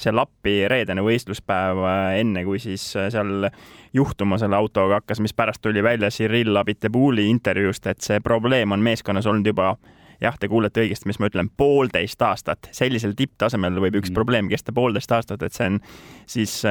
see 0.05 0.13
Lappi 0.15 0.55
reedene 0.71 1.03
võistluspäev 1.05 1.83
äh, 1.85 2.19
enne, 2.21 2.45
kui 2.47 2.61
siis 2.63 2.85
seal 2.95 3.49
juhtuma 3.93 4.39
selle 4.41 4.57
autoga 4.57 5.01
hakkas, 5.01 5.21
mis 5.23 5.35
pärast 5.35 5.61
tuli 5.61 5.83
välja 5.83 6.09
Cyril 6.11 6.55
Abitebouli 6.55 7.29
intervjuust, 7.29 7.87
et 7.87 8.01
see 8.01 8.19
probleem 8.23 8.71
on 8.75 8.83
meeskonnas 8.83 9.27
olnud 9.29 9.47
juba 9.47 9.75
jah, 10.21 10.35
te 10.39 10.47
kuulete 10.47 10.83
õigesti, 10.83 11.09
mis 11.11 11.19
ma 11.19 11.29
ütlen, 11.29 11.51
poolteist 11.57 12.21
aastat. 12.21 12.69
sellisel 12.71 13.15
tipptasemel 13.17 13.79
võib 13.83 13.99
üks 13.99 14.11
mm. 14.11 14.17
probleem 14.17 14.51
kesta 14.51 14.73
poolteist 14.73 15.11
aastat, 15.11 15.43
et 15.43 15.53
see 15.53 15.73
on 15.73 15.79
siis 16.31 16.61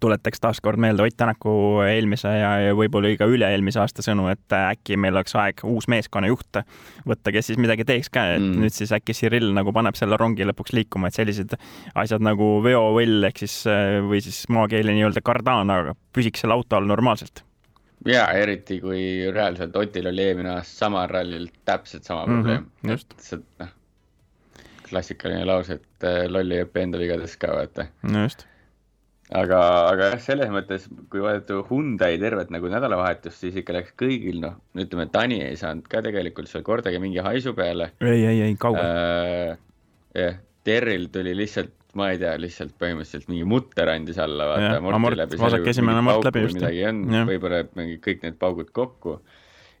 tuletaks 0.00 0.40
taaskord 0.40 0.80
meelde 0.80 1.02
Ott 1.02 1.16
Tänaku 1.16 1.52
eelmise 1.86 2.28
ja, 2.28 2.50
ja 2.60 2.74
võib-olla 2.76 3.12
ka 3.18 3.28
üle-eelmise 3.30 3.80
aasta 3.80 4.04
sõnu, 4.04 4.26
et 4.32 4.52
äkki 4.56 4.98
meil 5.00 5.16
oleks 5.16 5.34
aeg 5.38 5.62
uus 5.68 5.88
meeskonnajuht 5.92 6.60
võtta, 7.08 7.32
kes 7.34 7.50
siis 7.50 7.60
midagi 7.60 7.86
teeks 7.88 8.10
ka, 8.12 8.26
et 8.36 8.42
mm. 8.42 8.64
nüüd 8.64 8.76
siis 8.76 8.92
äkki 8.96 9.16
Cyril 9.16 9.52
nagu 9.56 9.72
paneb 9.76 9.98
selle 9.98 10.18
rongi 10.20 10.46
lõpuks 10.48 10.74
liikuma, 10.76 11.10
et 11.10 11.18
sellised 11.18 11.56
asjad 11.94 12.24
nagu 12.24 12.56
veovõll 12.64 13.28
ehk 13.30 13.44
siis 13.44 13.62
või 14.08 14.22
siis 14.24 14.42
maakeeli 14.52 14.96
nii-öelda 14.96 15.22
kardaan, 15.24 15.72
aga 15.72 15.96
püsiks 16.16 16.44
selle 16.44 16.56
auto 16.58 16.78
all 16.78 16.90
normaalselt. 16.90 17.44
ja 18.06 18.26
eriti 18.36 18.80
kui 18.82 19.30
reaalselt 19.32 19.76
Otil 19.76 20.10
oli 20.12 20.26
eelmine 20.28 20.56
aasta 20.58 20.84
samal 20.84 21.08
rallil 21.10 21.48
täpselt 21.64 22.04
sama 22.04 22.26
mhm, 22.26 22.34
probleem 22.34 22.62
mm. 22.62 22.70
-hmm, 22.82 22.90
just. 22.90 23.48
noh, 23.62 23.72
klassikaline 24.90 25.46
lause, 25.46 25.80
et 25.80 26.04
äh, 26.04 26.26
loll 26.28 26.50
ei 26.50 26.66
õpi 26.66 26.84
enda 26.84 26.98
vigadest 26.98 27.40
ka, 27.40 27.54
vaata. 27.54 27.88
no 28.02 28.26
just 28.26 28.46
aga, 29.34 29.60
aga 29.90 30.10
jah, 30.12 30.20
selles 30.22 30.50
mõttes, 30.54 30.86
kui 31.10 31.22
vaadata 31.22 31.58
Hyundai 31.70 32.18
tervet 32.22 32.52
nagu 32.54 32.70
nädalavahetust, 32.70 33.40
siis 33.42 33.56
ikka 33.62 33.74
läks 33.78 33.94
kõigil, 33.98 34.38
noh, 34.44 34.58
ütleme, 34.78 35.08
Tani 35.12 35.40
ei 35.44 35.56
saanud 35.58 35.88
ka 35.90 36.02
tegelikult 36.04 36.50
seal 36.50 36.64
kordagi 36.66 37.00
mingi 37.02 37.22
haisu 37.24 37.54
peale. 37.56 37.92
ei, 38.04 38.22
ei, 38.22 38.42
ei, 38.48 38.58
kaugel 38.60 38.84
äh,. 38.84 39.56
jah, 40.16 40.38
Terril 40.66 41.08
tuli 41.14 41.34
lihtsalt, 41.38 41.74
ma 41.98 42.10
ei 42.12 42.20
tea, 42.20 42.34
lihtsalt 42.42 42.76
põhimõtteliselt 42.78 43.30
mingi 43.30 43.46
mutter 43.48 43.90
andis 43.90 44.18
alla, 44.22 44.50
vaata. 44.52 45.40
vasak 45.40 45.66
esimene 45.72 46.04
mort 46.06 46.26
läbi 46.26 46.46
just. 46.46 46.60
midagi 46.60 46.84
on, 46.90 47.02
võib-olla 47.30 47.64
mingi 47.78 47.98
kõik 48.04 48.26
need 48.26 48.38
paugud 48.42 48.70
kokku. 48.74 49.20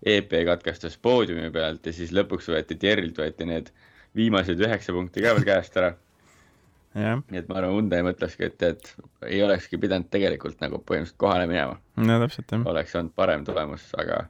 EP 0.06 0.30
katkestas 0.44 0.98
poodiumi 1.02 1.48
pealt 1.50 1.86
ja 1.88 1.92
siis 1.96 2.10
lõpuks 2.14 2.50
võeti 2.52 2.76
Terrilt 2.78 3.16
võeti 3.18 3.46
need 3.48 3.70
viimased 4.16 4.60
üheksa 4.60 4.92
punkti 4.94 5.24
ka 5.24 5.32
veel 5.34 5.46
käest 5.48 5.78
ära 5.80 5.94
nii 6.96 7.40
et 7.40 7.50
ma 7.50 7.58
arvan, 7.60 7.74
Hyundai 7.76 8.04
mõtleski, 8.06 8.48
et, 8.48 8.62
et 8.64 9.28
ei 9.28 9.42
olekski 9.44 9.78
pidanud 9.80 10.08
tegelikult 10.12 10.62
nagu 10.64 10.80
põhimõtteliselt 10.80 11.20
kohale 11.20 11.48
minema. 11.50 11.76
no 12.00 12.18
täpselt, 12.22 12.52
jah. 12.52 12.64
oleks 12.72 12.96
olnud 12.98 13.14
parem 13.18 13.44
tulemus, 13.46 13.84
aga, 14.00 14.22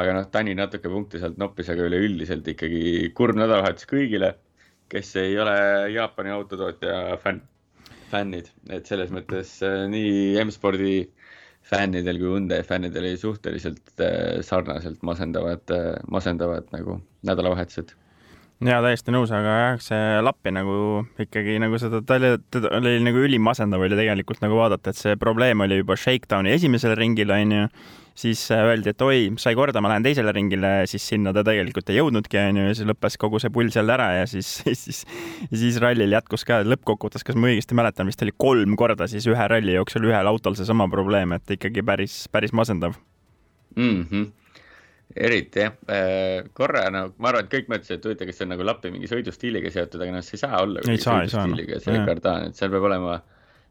aga 0.00 0.16
noh, 0.18 0.28
Tani 0.32 0.56
natuke 0.58 0.92
punkte 0.92 1.22
sealt 1.22 1.40
noppis, 1.40 1.70
aga 1.72 1.88
üleüldiselt 1.88 2.48
ikkagi 2.52 3.12
kurb 3.16 3.40
nädalavahetus 3.40 3.88
kõigile, 3.90 4.34
kes 4.92 5.14
ei 5.22 5.38
ole 5.40 5.56
Jaapani 5.94 6.34
autotootja 6.34 7.16
fänn, 7.22 7.40
fännid, 8.10 8.50
et 8.74 8.90
selles 8.90 9.12
mõttes 9.14 9.56
äh, 9.66 9.86
nii 9.90 10.36
M-spordi 10.44 10.94
fännidel 11.70 12.18
kui 12.18 12.32
Hyundai 12.34 12.64
fännidel 12.66 13.06
oli 13.08 13.20
suhteliselt 13.20 13.94
äh, 14.02 14.40
sarnaselt 14.44 15.00
masendavad, 15.06 15.64
äh, 15.76 15.94
masendavad 16.10 16.68
nagu 16.74 17.00
nädalavahetused 17.26 17.94
jaa, 18.60 18.80
täiesti 18.84 19.12
nõus, 19.14 19.30
aga 19.32 19.52
jah, 19.56 19.78
see 19.80 20.18
Lappi 20.20 20.52
nagu 20.52 20.74
ikkagi 21.22 21.56
nagu 21.62 21.78
seda, 21.80 22.02
ta 22.04 22.18
oli, 22.20 22.34
ta 22.52 22.60
oli 22.76 22.98
nagu 23.04 23.22
ülim 23.24 23.44
masendav 23.46 23.80
oli 23.80 23.96
tegelikult 23.96 24.42
nagu 24.44 24.58
vaadata, 24.58 24.92
et 24.92 25.00
see 25.00 25.16
probleem 25.20 25.64
oli 25.64 25.80
juba 25.80 25.96
Shakedowni 25.96 26.52
esimesel 26.52 26.92
ringil, 26.98 27.32
onju, 27.32 27.68
siis 28.20 28.42
äh, 28.52 28.64
öeldi, 28.68 28.92
et 28.92 29.04
oi, 29.06 29.20
sai 29.40 29.56
korda, 29.56 29.80
ma 29.80 29.92
lähen 29.94 30.04
teisele 30.04 30.34
ringile, 30.36 30.72
siis 30.90 31.06
sinna 31.12 31.32
ta 31.36 31.44
tegelikult 31.46 31.88
ei 31.92 32.00
jõudnudki, 32.00 32.40
onju, 32.42 32.66
ja 32.68 32.74
siis 32.76 32.88
lõppes 32.90 33.16
kogu 33.22 33.40
see 33.40 33.52
pull 33.54 33.72
seal 33.72 33.92
ära 33.96 34.10
ja 34.18 34.26
siis, 34.28 34.50
siis, 34.82 35.04
siis 35.48 35.78
rallil 35.80 36.12
jätkus 36.18 36.44
ka 36.48 36.60
lõppkokkuvõttes, 36.66 37.24
kas 37.24 37.38
ma 37.40 37.48
õigesti 37.52 37.78
mäletan, 37.78 38.10
vist 38.10 38.26
oli 38.26 38.36
kolm 38.36 38.76
korda 38.80 39.08
siis 39.08 39.28
ühe 39.30 39.46
ralli 39.54 39.78
jooksul 39.78 40.04
ühel 40.10 40.28
autol 40.32 40.58
seesama 40.58 40.88
probleem, 40.92 41.32
et 41.38 41.56
ikkagi 41.56 41.86
päris, 41.86 42.26
päris 42.32 42.52
masendav 42.52 42.98
mm. 43.76 44.04
-hmm 44.04 44.28
eriti 45.16 45.64
jah, 45.64 45.74
äh, 45.90 46.46
korra 46.54 46.86
no 46.94 47.02
ma 47.18 47.32
arvan, 47.32 47.46
et 47.46 47.52
kõik 47.52 47.70
mõtlesid, 47.72 47.98
et 47.98 48.06
huvitav, 48.06 48.30
kas 48.30 48.38
see 48.38 48.46
on 48.46 48.52
nagu 48.54 48.66
Lappi 48.66 48.92
mingi 48.94 49.10
sõidustiiliga 49.10 49.72
seotud, 49.74 50.02
aga 50.04 50.16
noh, 50.16 50.24
see 50.26 50.36
ei 50.38 50.42
saa 50.44 50.62
olla 50.62 50.82
ei 50.84 51.02
saa, 51.02 51.22
sõidustiiliga, 51.26 51.80
see 51.82 52.02
kardaan, 52.06 52.50
et 52.50 52.58
seal 52.58 52.72
peab 52.74 52.86
olema, 52.90 53.16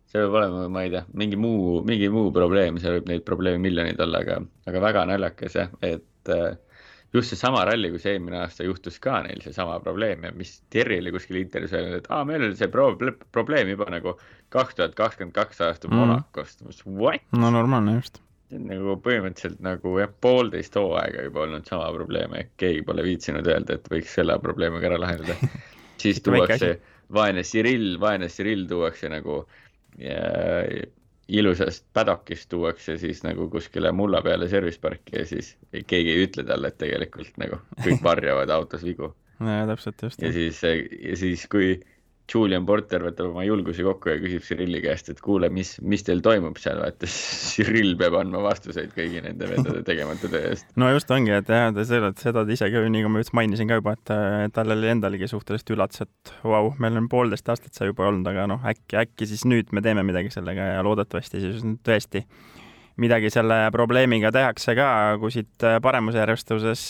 see 0.09 0.19
peab 0.19 0.39
olema, 0.41 0.65
ma 0.75 0.85
ei 0.85 0.93
tea, 0.95 1.03
mingi 1.21 1.39
muu, 1.39 1.79
mingi 1.87 2.11
muu 2.13 2.33
probleem, 2.35 2.79
seal 2.83 2.99
võib 2.99 3.13
neid 3.13 3.27
probleeme 3.27 3.63
miljoneid 3.63 4.01
olla, 4.03 4.23
aga, 4.25 4.41
aga 4.71 4.83
väga 4.89 5.05
naljakas 5.13 5.59
jah, 5.61 5.71
et 5.85 6.33
äh, 6.35 6.51
just 7.15 7.33
seesama 7.33 7.63
ralli, 7.69 7.91
kus 7.95 8.05
eelmine 8.09 8.43
aasta 8.43 8.67
juhtus 8.67 8.99
ka 9.01 9.21
neil 9.25 9.39
seesama 9.45 9.79
probleem 9.83 10.27
ja 10.27 10.35
mis 10.35 10.59
Terri 10.69 10.99
oli 11.01 11.15
kuskil 11.15 11.39
intervjuus 11.41 11.75
öelnud, 11.77 12.01
et 12.03 12.09
aa, 12.13 12.25
meil 12.27 12.49
oli 12.49 12.59
see 12.59 12.69
pro 12.73 12.91
probleem 13.31 13.71
juba 13.71 13.87
nagu 13.95 14.17
kaks 14.53 14.77
tuhat 14.77 14.97
kakskümmend 14.99 15.37
kaks 15.39 15.63
aasta 15.65 15.87
mm. 15.87 16.01
Monacost, 16.03 16.67
what? 16.85 17.23
no 17.31 17.53
normaalne 17.55 18.01
just 18.01 18.19
nagu 18.57 18.95
põhimõtteliselt 19.05 19.59
nagu 19.61 19.95
jah, 19.99 20.11
poolteist 20.21 20.77
hooaega 20.79 21.27
juba 21.27 21.43
olnud 21.45 21.67
sama 21.69 21.89
probleem, 21.93 22.33
ehk 22.39 22.53
keegi 22.61 22.85
pole 22.87 23.05
viitsinud 23.05 23.47
öelda, 23.47 23.77
et 23.77 23.89
võiks 23.91 24.15
selle 24.17 24.37
probleemiga 24.41 24.89
ära 24.89 25.01
lahendada 25.01 25.35
siis 26.01 26.21
tuuakse 26.25 26.77
vaene 27.13 27.43
Cyril, 27.45 27.91
vaene 28.01 28.29
Cyril 28.31 28.65
tuuakse 28.69 29.11
nagu 29.11 29.43
ja, 30.01 30.17
ilusast 31.29 31.85
paddock'ist 31.93 32.49
tuuakse 32.49 32.97
siis 32.97 33.21
nagu 33.25 33.49
kuskile 33.53 33.91
mulla 33.93 34.21
peale 34.25 34.49
service 34.49 34.81
parki 34.81 35.19
ja 35.19 35.25
siis 35.29 35.53
keegi 35.71 36.15
ei 36.15 36.25
ütle 36.25 36.45
talle, 36.47 36.71
et 36.71 36.79
tegelikult 36.81 37.37
nagu 37.41 37.61
kõik 37.83 38.03
varjavad 38.05 38.49
autos 38.53 38.85
vigu. 38.85 39.13
ja 39.39 39.65
täpselt 39.69 40.01
just. 40.07 40.21
ja 40.21 40.33
siis, 40.33 40.61
ja 40.63 41.15
siis, 41.19 41.45
kui 41.51 41.77
Julian 42.29 42.65
Porter 42.67 43.03
võtab 43.03 43.31
oma 43.31 43.43
julguse 43.45 43.83
kokku 43.85 44.11
ja 44.11 44.17
küsib 44.21 44.43
Cyrilli 44.45 44.81
käest, 44.83 45.09
et 45.11 45.21
kuule, 45.23 45.49
mis, 45.53 45.75
mis 45.81 46.05
teil 46.05 46.21
toimub 46.25 46.59
seal, 46.61 46.81
vaata 46.83 47.09
Cyril 47.51 47.95
peab 47.99 48.19
andma 48.19 48.43
vastuseid 48.45 48.93
kõigi 48.95 49.23
nende 49.25 49.49
vendade 49.49 49.83
tegemata 49.87 50.29
töö 50.31 50.43
eest. 50.51 50.69
no 50.79 50.91
just 50.93 51.11
ongi, 51.15 51.33
et 51.39 51.49
jah, 51.49 51.69
te 51.75 51.85
seda, 51.89 52.11
seda 52.19 52.45
te 52.45 52.55
ise 52.55 52.69
ka, 52.73 52.85
nii 52.85 53.05
kui 53.05 53.13
ma 53.15 53.23
just 53.23 53.35
mainisin 53.37 53.71
ka 53.71 53.79
juba, 53.81 53.95
et 53.97 54.55
tal 54.55 54.75
oli 54.75 54.93
endalegi 54.93 55.29
suhteliselt 55.31 55.75
üllatus, 55.75 56.05
et 56.05 56.33
vau 56.43 56.69
wow,, 56.69 56.71
meil 56.81 57.01
on 57.01 57.09
poolteist 57.11 57.49
aastat 57.49 57.75
see 57.75 57.89
juba 57.89 58.09
olnud, 58.09 58.27
aga 58.29 58.47
noh, 58.51 58.63
äkki, 58.69 58.99
äkki 59.03 59.29
siis 59.29 59.45
nüüd 59.49 59.73
me 59.75 59.83
teeme 59.85 60.05
midagi 60.07 60.33
sellega 60.33 60.73
ja 60.75 60.85
loodetavasti 60.85 61.43
siis 61.43 61.65
tõesti 61.85 62.25
midagi 62.99 63.31
selle 63.31 63.69
probleemiga 63.71 64.31
tehakse 64.35 64.75
ka, 64.77 64.89
kui 65.21 65.31
siit 65.33 65.65
paremusjärjestuses 65.83 66.83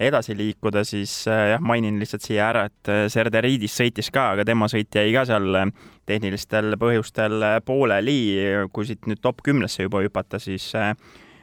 edasi 0.00 0.34
liikuda, 0.36 0.82
siis 0.84 1.12
äh, 1.28 1.50
jah, 1.52 1.62
mainin 1.62 1.98
lihtsalt 2.00 2.24
siia 2.24 2.48
ära, 2.50 2.64
et 2.70 2.90
äh, 2.90 3.04
Serderiidis 3.12 3.74
sõitis 3.76 4.08
ka, 4.12 4.30
aga 4.34 4.46
tema 4.48 4.68
sõit 4.72 4.94
jäi 4.96 5.12
ka 5.14 5.26
seal 5.28 5.58
äh, 5.60 5.66
tehnilistel 6.08 6.76
põhjustel 6.80 7.44
pooleli. 7.66 8.20
kui 8.72 8.88
siit 8.88 9.06
nüüd 9.10 9.20
top 9.22 9.44
kümnesse 9.46 9.84
juba 9.84 10.00
hüpata, 10.02 10.40
siis 10.42 10.72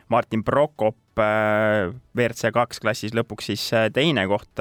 Martin 0.10 0.44
Prokop 0.44 0.98
WRC 1.18 2.52
kaks 2.54 2.82
klassis 2.84 3.16
lõpuks 3.16 3.48
siis 3.52 3.64
teine 3.94 4.26
koht 4.28 4.60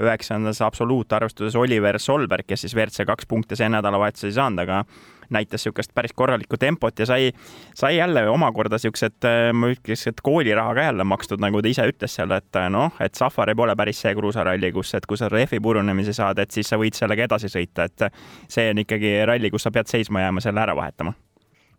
üheksandas 0.00 0.60
absoluutarvestuses 0.64 1.56
Oliver 1.58 1.98
Solberg, 1.98 2.46
kes 2.46 2.64
siis 2.64 2.76
WRC 2.76 3.06
kaks 3.08 3.26
punkte 3.30 3.58
see 3.58 3.68
nädalavahetus 3.72 4.28
ei 4.28 4.36
saanud, 4.38 4.62
aga 4.62 4.84
näitas 5.30 5.64
niisugust 5.64 5.94
päris 5.94 6.12
korralikku 6.16 6.58
tempot 6.60 6.98
ja 6.98 7.06
sai, 7.06 7.30
sai 7.74 7.96
jälle 7.96 8.26
omakorda 8.28 8.78
niisugused, 8.78 9.20
äh, 9.28 9.52
ma 9.52 9.70
ütleks, 9.72 10.06
et 10.10 10.22
kooliraha 10.24 10.74
ka 10.74 10.88
jälle 10.88 11.04
makstud, 11.04 11.42
nagu 11.44 11.62
ta 11.62 11.70
ise 11.70 11.86
ütles 11.90 12.16
seal, 12.18 12.34
et 12.36 12.60
äh, 12.60 12.68
noh, 12.72 12.92
et 13.00 13.14
Safari 13.14 13.54
pole 13.54 13.76
päris 13.76 14.02
see 14.04 14.14
kruusaralli, 14.16 14.72
kus, 14.74 14.94
et 14.98 15.06
kui 15.06 15.20
sa 15.20 15.30
rehvi 15.32 15.60
purunemise 15.64 16.16
saad, 16.16 16.42
et 16.42 16.50
siis 16.54 16.68
sa 16.68 16.80
võid 16.80 16.96
sellega 16.98 17.28
edasi 17.28 17.52
sõita, 17.52 17.88
et 17.88 18.08
see 18.48 18.68
on 18.72 18.82
ikkagi 18.84 19.16
ralli, 19.28 19.52
kus 19.54 19.66
sa 19.66 19.72
pead 19.74 19.90
seisma 19.90 20.26
jääma, 20.26 20.44
selle 20.44 20.62
ära 20.64 20.76
vahetama. 20.76 21.14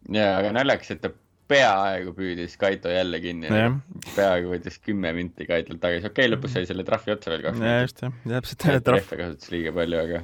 ja, 0.09 0.35
aga 0.39 0.55
naljakas, 0.55 0.95
et 0.95 1.03
ta 1.03 1.13
peaaegu 1.49 2.13
püüdis 2.17 2.55
Kaito 2.57 2.89
jälle 2.89 3.19
kinni 3.21 3.49
yeah., 3.51 3.75
peaaegu 4.15 4.53
võttis 4.53 4.79
kümme 4.81 5.11
minti 5.13 5.45
Kaitolt 5.49 5.81
tagasi, 5.83 6.09
okei 6.09 6.25
okay,, 6.25 6.33
lõpus 6.33 6.55
sai 6.55 6.69
selle 6.69 6.85
trahvi 6.87 7.13
otsa 7.13 7.33
veel 7.33 7.43
kaks 7.45 7.59
mintit. 7.59 7.83
just, 7.85 8.01
jah, 8.05 8.39
täpselt. 8.39 8.87
trahve 8.87 9.19
kasutas 9.21 9.51
liiga 9.53 9.73
palju, 9.75 10.01
aga 10.07 10.23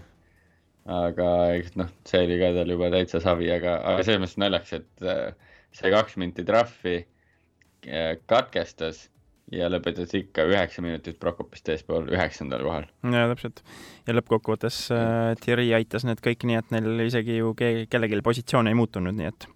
aga 0.89 1.29
eks 1.59 1.75
noh, 1.79 1.89
see 2.07 2.23
oli 2.25 2.39
ka 2.41 2.51
tal 2.55 2.73
juba 2.73 2.89
täitsa 2.93 3.21
savi, 3.23 3.49
aga, 3.53 3.77
aga 3.93 4.05
selles 4.05 4.23
mõttes 4.23 4.41
naljakas, 4.41 4.81
et 4.81 5.07
äh, 5.07 5.55
see 5.77 5.93
kaks 5.93 6.17
minti 6.21 6.45
trahvi 6.47 6.97
äh, 7.01 8.15
katkestas 8.29 9.07
ja 9.51 9.67
lõpetas 9.71 10.13
ikka 10.15 10.45
üheksa 10.49 10.83
minutit 10.83 11.19
Prokopist 11.21 11.69
eespool, 11.73 12.07
üheksandal 12.11 12.63
kohal. 12.65 12.87
ja 13.03 13.25
täpselt. 13.33 13.61
ja 14.07 14.15
lõppkokkuvõttes 14.15 14.83
äh, 14.95 15.33
Thierry 15.43 15.69
aitas 15.77 16.07
need 16.07 16.23
kõik 16.23 16.45
nii, 16.47 16.59
et 16.61 16.73
neil 16.73 17.05
isegi 17.05 17.41
ju 17.41 17.53
ke 17.57 17.73
kellelgi 17.91 18.21
positsioon 18.25 18.71
ei 18.71 18.77
muutunud, 18.77 19.17
nii 19.17 19.29
et 19.31 19.49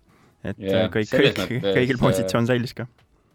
et 0.46 0.62
ja, 0.62 0.86
äh, 0.86 0.92
kõik, 0.94 1.10
kõik, 1.10 1.58
kõigil 1.66 2.02
positsioon 2.02 2.50
säilis 2.50 2.76
ka 2.78 2.86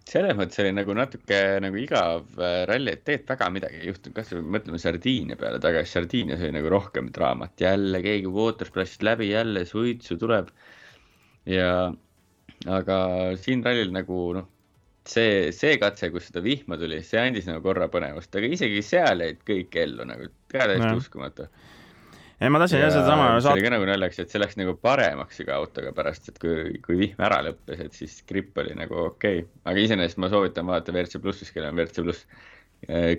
selles 0.08 0.36
mõttes 0.38 0.60
oli 0.62 0.72
nagu 0.74 0.94
natuke 0.96 1.40
nagu 1.62 1.80
igav 1.80 2.28
äh, 2.40 2.62
ralli, 2.70 2.94
et 2.94 3.02
tegelikult 3.06 3.32
väga 3.34 3.48
midagi 3.54 3.80
ei 3.80 3.90
juhtunud, 3.90 4.16
kasvõi 4.16 4.44
mõtleme 4.56 4.80
Sardiinia 4.82 5.38
peale 5.40 5.60
tagasi, 5.62 5.92
Sardiinias 5.96 6.44
oli 6.44 6.54
nagu 6.56 6.70
rohkem 6.72 7.10
draamat, 7.14 7.56
jälle 7.60 8.02
keegi 8.04 8.30
watersplash'ist 8.34 9.04
läbi, 9.06 9.30
jälle 9.32 9.64
suitsu 9.68 10.18
tuleb. 10.20 10.48
ja, 11.48 11.90
aga 12.68 12.96
siin 13.40 13.64
rallil 13.64 13.92
nagu 13.94 14.22
noh, 14.36 14.48
see, 15.08 15.50
see 15.56 15.78
katse, 15.80 16.10
kus 16.14 16.28
seda 16.28 16.42
vihma 16.44 16.78
tuli, 16.80 17.00
see 17.06 17.20
andis 17.22 17.48
nagu 17.48 17.62
korra 17.64 17.88
põnevust, 17.92 18.34
aga 18.36 18.50
isegi 18.56 18.82
seal 18.84 19.24
jäid 19.24 19.44
kõik 19.48 19.76
ellu 19.84 20.06
nagu, 20.08 20.30
täiesti 20.52 20.96
uskumatu 20.96 21.48
ei, 22.40 22.48
ma 22.52 22.60
tahtsin 22.62 22.80
jah 22.80 22.92
sedasama 22.94 23.32
see 23.40 23.52
oli 23.52 23.64
ka 23.66 23.72
nagu 23.74 23.88
naljakas, 23.88 24.22
et 24.24 24.32
see 24.32 24.40
läks 24.42 24.56
nagu 24.60 24.76
paremaks 24.80 25.42
iga 25.44 25.58
autoga 25.60 25.92
pärast, 25.96 26.30
et 26.32 26.38
kui, 26.42 26.78
kui 26.84 26.98
vihm 27.00 27.26
ära 27.26 27.42
lõppes, 27.46 27.82
et 27.86 27.96
siis 27.96 28.20
gripp 28.28 28.58
oli 28.62 28.76
nagu 28.78 28.96
okei. 29.06 29.42
Okay.. 29.44 29.50
aga 29.70 29.84
iseenesest 29.84 30.22
ma 30.22 30.30
soovitan 30.32 30.68
vaadata 30.70 30.94
WRC 30.96 31.20
plussis, 31.22 31.52
kellel 31.54 31.74
on 31.74 31.82
WRC 31.82 32.06
pluss 32.06 32.48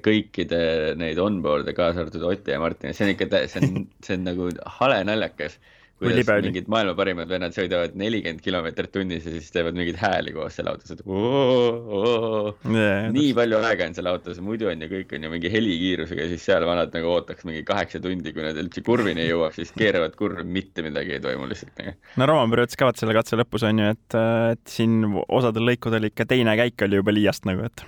kõikide 0.01 0.61
neid 0.97 1.19
onboard'e, 1.21 1.75
kaasa 1.77 2.01
arvatud 2.01 2.23
Oti 2.25 2.53
ja 2.53 2.57
Martin, 2.59 2.95
see 2.97 3.05
on 3.05 3.11
ikka, 3.13 3.27
see 3.51 3.61
on, 3.61 3.83
see 4.01 4.17
on 4.17 4.25
nagu 4.25 4.49
hale 4.79 5.03
naljakas 5.05 5.59
kuidas 6.01 6.29
mingid 6.45 6.69
maailma 6.71 6.95
parimad 6.97 7.29
vennad 7.29 7.55
sõidavad 7.55 7.93
nelikümmend 7.99 8.41
kilomeetrit 8.43 8.91
tunnis 8.95 9.27
ja 9.27 9.33
siis 9.35 9.51
teevad 9.53 9.77
mingeid 9.77 9.99
hääli 10.01 10.33
koos 10.35 10.57
selle 10.57 10.73
autos, 10.73 10.93
et 10.95 11.03
oo, 11.05 12.53
yeah, 12.65 13.09
nii 13.13 13.33
palju 13.37 13.59
aega 13.61 13.89
on 13.89 13.97
seal 13.97 14.09
autos, 14.11 14.39
muidu 14.43 14.71
on 14.71 14.81
ju 14.81 14.89
kõik 14.91 15.13
on 15.17 15.27
ju 15.27 15.33
mingi 15.35 15.51
helikiirusega 15.53 16.27
siis 16.33 16.47
seal 16.49 16.65
vanad 16.67 16.95
nagu 16.97 17.13
ootaks 17.13 17.45
mingi 17.47 17.61
kaheksa 17.67 18.01
tundi, 18.03 18.33
kui 18.35 18.45
nad 18.45 18.57
üldse 18.61 18.83
kurvini 18.85 19.27
jõuaks, 19.29 19.61
siis 19.61 19.75
keeravad 19.77 20.17
kurvi, 20.19 20.47
mitte 20.59 20.85
midagi 20.85 21.17
ei 21.17 21.23
toimu 21.23 21.49
lihtsalt 21.51 21.77
nagu. 21.83 21.95
no 22.21 22.29
Roman 22.31 22.65
ütles 22.65 22.79
ka 22.79 22.89
vaat 22.89 23.01
selle 23.01 23.15
katse 23.17 23.39
lõpus 23.39 23.67
on 23.69 23.83
ju, 23.83 23.93
et, 23.95 24.19
et 24.55 24.65
siin 24.79 24.99
osadel 25.27 25.69
lõikudel 25.71 26.09
ikka 26.09 26.27
teine 26.33 26.57
käik 26.59 26.87
oli 26.87 27.01
juba 27.01 27.15
liiast 27.15 27.47
nagu, 27.49 27.69
et. 27.69 27.85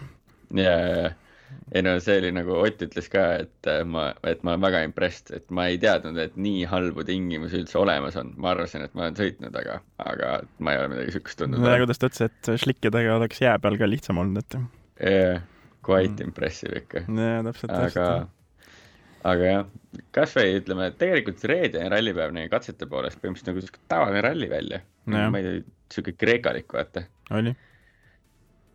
ja, 0.54 0.78
ja, 0.78 0.96
ja 1.02 1.12
ei 1.74 1.84
no 1.86 1.94
see 2.04 2.18
oli 2.22 2.32
nagu 2.36 2.56
Ott 2.60 2.82
ütles 2.86 3.08
ka, 3.12 3.24
et 3.44 3.70
äh, 3.70 3.82
ma, 3.88 4.10
et 4.30 4.44
ma 4.46 4.54
olen 4.54 4.66
väga 4.66 4.84
impressed, 4.88 5.32
et 5.36 5.50
ma 5.54 5.68
ei 5.72 5.80
teadnud, 5.82 6.20
et 6.22 6.36
nii 6.40 6.68
halbu 6.70 7.06
tingimusi 7.08 7.62
üldse 7.62 7.80
olemas 7.82 8.18
on. 8.20 8.34
ma 8.38 8.54
arvasin, 8.54 8.86
et 8.86 8.94
ma 8.98 9.08
olen 9.08 9.18
sõitnud, 9.20 9.58
aga, 9.64 9.80
aga 10.04 10.36
ma 10.60 10.76
ei 10.76 10.82
ole 10.82 10.94
midagi 10.94 11.16
siukest 11.18 11.42
tundnud. 11.42 11.64
no 11.64 11.74
ja 11.74 11.82
kuidas 11.84 12.02
ta 12.02 12.12
ütles, 12.12 12.30
et 12.30 12.54
slikkidega 12.66 13.18
oleks 13.18 13.42
jää 13.44 13.58
peal 13.64 13.80
ka 13.82 13.90
lihtsam 13.90 14.22
olnud, 14.24 14.44
et. 14.44 14.60
jah, 15.10 15.44
quite 15.86 16.16
mm. 16.16 16.30
impressive 16.30 16.84
ikka. 16.84 17.06
jaa, 17.08 17.44
täpselt, 17.50 17.74
täpselt. 17.74 18.32
aga 19.34 19.52
jah, 19.52 19.68
kasvõi 20.16 20.58
ütleme, 20.62 20.90
et 20.92 20.98
tegelikult 21.02 21.46
reedene 21.50 21.92
rallipäev 21.94 22.34
nii 22.38 22.50
katsete 22.54 22.90
poolest 22.90 23.22
põhimõtteliselt 23.22 23.54
nagu 23.54 23.68
siuke 23.68 23.86
tavaline 23.92 24.26
ralli 24.26 24.50
välja. 24.52 24.82
ma 25.10 25.30
ei 25.40 25.46
tea, 25.50 25.70
siuke 25.94 26.18
kreekalik, 26.18 26.72
vaata. 26.74 27.08
oli 27.34 27.56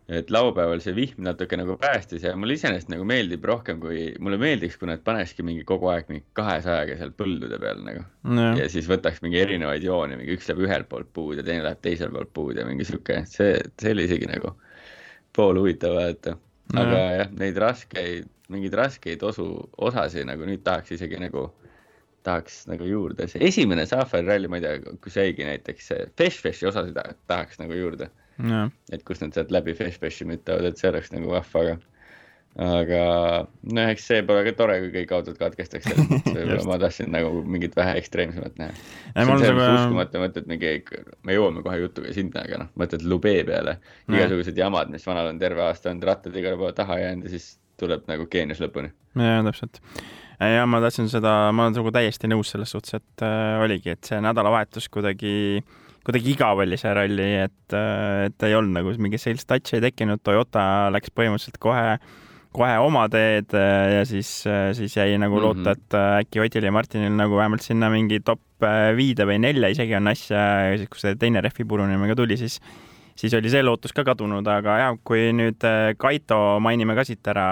et 0.09 0.31
laupäeval 0.33 0.81
see 0.81 0.95
vihm 0.97 1.21
natuke 1.25 1.57
nagu 1.59 1.75
päästis 1.81 2.23
ja 2.25 2.31
mulle 2.37 2.55
iseenesest 2.57 2.89
nagu 2.89 3.05
meeldib 3.07 3.43
rohkem, 3.45 3.79
kui, 3.81 4.07
mulle 4.23 4.39
meeldiks, 4.41 4.77
kui 4.81 4.89
nad 4.89 5.03
panekski 5.05 5.45
mingi 5.45 5.65
kogu 5.69 5.89
aeg 5.91 6.09
mingi 6.09 6.23
kahesajaga 6.37 6.95
seal 6.97 7.13
põldude 7.17 7.59
peal 7.61 7.83
nagu 7.85 8.01
no.. 8.25 8.47
ja 8.57 8.65
siis 8.73 8.89
võtaks 8.89 9.21
mingi 9.25 9.37
erinevaid 9.41 9.85
jooni, 9.85 10.17
mingi 10.17 10.33
üks 10.37 10.49
läheb 10.49 10.63
ühelt 10.65 10.89
poolt 10.89 11.11
puud 11.13 11.37
ja 11.37 11.45
teine 11.45 11.65
läheb 11.67 11.81
teiselt 11.85 12.13
poolt 12.15 12.31
puud 12.33 12.57
ja 12.57 12.65
mingi 12.65 12.87
sihuke, 12.89 13.21
see, 13.29 13.59
see 13.81 13.93
oli 13.93 14.07
isegi 14.09 14.29
nagu 14.31 14.55
pool 15.35 15.61
huvitav 15.61 15.93
vaadata. 15.99 16.35
aga 16.73 16.89
no. 16.89 17.03
jah, 17.19 17.33
neid 17.43 17.59
raskeid, 17.61 18.31
mingeid 18.49 18.77
raskeid 18.79 19.25
osu, 19.29 19.51
osasid 19.77 20.25
nagu 20.29 20.47
nüüd 20.49 20.65
tahaks 20.65 20.95
isegi 20.97 21.21
nagu 21.21 21.51
tahaks 22.25 22.63
nagu 22.67 22.87
juurde, 22.87 23.29
see 23.31 23.45
esimene 23.45 23.85
Safari 23.87 24.25
ralli, 24.25 24.49
ma 24.51 24.57
ei 24.57 24.65
tea, 24.65 24.95
kus 25.03 25.21
jäigi 25.21 25.45
näiteks 25.45 25.93
Fesh 26.17 26.41
Feshi 26.41 26.67
osasid 26.67 26.97
tahaks 27.29 27.61
nagu 27.61 27.77
juurde 27.77 28.09
et 28.91 29.05
kus 29.07 29.23
nad 29.23 29.35
sealt 29.35 29.51
läbi 29.51 29.75
Feshbeshi 29.77 30.27
müttavad, 30.29 30.69
et 30.69 30.79
see 30.79 30.91
oleks 30.91 31.11
nagu 31.15 31.31
vahva, 31.33 31.63
aga 31.65 31.79
aga 32.59 33.01
noh, 33.71 33.89
eks 33.93 34.05
see 34.09 34.23
pole 34.27 34.41
ka 34.47 34.53
tore, 34.57 34.79
kui 34.83 34.91
kõik 34.93 35.11
autod 35.15 35.37
katkestaks, 35.39 35.91
et 35.93 35.99
võib-olla 36.33 36.65
ma 36.67 36.77
tahtsin 36.81 37.11
nagu 37.13 37.43
mingit 37.45 37.75
vähe 37.77 37.95
ekstreemsemat 38.01 38.57
näha. 38.59 38.75
see 39.13 39.25
on 39.25 39.43
selles 39.43 39.55
mõttes 39.55 39.83
uskumatu, 39.83 40.21
mõtled 40.23 40.49
mingi, 40.49 40.73
me 41.27 41.37
jõuame 41.37 41.63
kohe 41.65 41.79
jutuga 41.83 42.13
sinna, 42.15 42.43
aga 42.47 42.63
noh, 42.63 42.71
mõtled 42.79 43.05
Lube 43.07 43.35
peale, 43.47 43.77
igasugused 44.09 44.57
jamad, 44.59 44.91
mis 44.93 45.05
vanal 45.07 45.31
on 45.31 45.41
terve 45.41 45.63
aasta 45.67 45.93
olnud, 45.93 46.07
rattad 46.09 46.39
igale 46.41 46.59
poole 46.59 46.75
taha 46.77 46.99
jäänud 47.03 47.29
ja 47.29 47.35
siis 47.35 47.51
tuleb 47.79 48.09
nagu 48.09 48.25
geenius 48.31 48.63
lõpuni. 48.63 48.91
jaa, 49.15 49.43
täpselt. 49.45 49.83
Ja 50.39 50.63
ma 50.71 50.79
tahtsin 50.83 51.09
seda, 51.11 51.51
ma 51.51 51.67
olen 51.67 51.75
sinuga 51.75 51.99
täiesti 51.99 52.27
nõus 52.31 52.51
selles 52.53 52.71
suhtes, 52.71 52.95
et 52.97 53.23
äh, 53.27 53.59
oligi, 53.63 53.93
et 53.93 54.07
see 54.07 54.19
nädalavahetus 54.23 54.87
kuidagi 54.91 55.33
äh, 55.59 55.88
kuidagi 56.07 56.33
igav 56.33 56.61
oli 56.63 56.77
see 56.79 56.93
ralli, 56.95 57.27
et, 57.45 57.75
et 58.25 58.47
ei 58.47 58.55
olnud 58.57 58.79
nagu 58.79 58.95
mingit 59.01 59.21
sellist 59.21 59.49
touch'i 59.49 59.77
ei 59.77 59.85
tekkinud, 59.89 60.21
Toyota 60.23 60.63
läks 60.93 61.13
põhimõtteliselt 61.15 61.59
kohe, 61.61 61.97
kohe 62.55 62.75
oma 62.81 63.05
teed 63.11 63.53
ja 63.53 64.03
siis, 64.09 64.31
siis 64.77 64.97
jäi 64.97 65.17
nagu 65.17 65.35
mm 65.35 65.41
-hmm. 65.41 65.63
loota, 65.63 65.71
et 65.77 65.99
äkki 66.25 66.43
Otil 66.45 66.69
ja 66.69 66.71
Martinil 66.71 67.15
nagu 67.15 67.37
vähemalt 67.37 67.61
sinna 67.61 67.89
mingi 67.89 68.19
top 68.19 68.41
viide 68.95 69.25
või 69.25 69.39
nelja 69.39 69.69
isegi 69.69 69.95
on 69.95 70.07
asja, 70.07 70.75
siis 70.77 70.89
kui 70.89 70.99
see 70.99 71.15
teine 71.15 71.41
rehvi 71.41 71.65
purunemine 71.65 72.09
ka 72.09 72.15
tuli, 72.15 72.37
siis 72.37 72.59
siis 73.19 73.33
oli 73.33 73.51
see 73.51 73.63
lootus 73.63 73.93
ka 73.95 74.05
kadunud, 74.07 74.47
aga 74.47 74.77
jah, 74.79 74.97
kui 75.03 75.29
nüüd 75.35 75.63
Kaito 75.99 76.59
mainime 76.63 76.95
ka 76.95 77.03
siit 77.07 77.27
ära, 77.27 77.47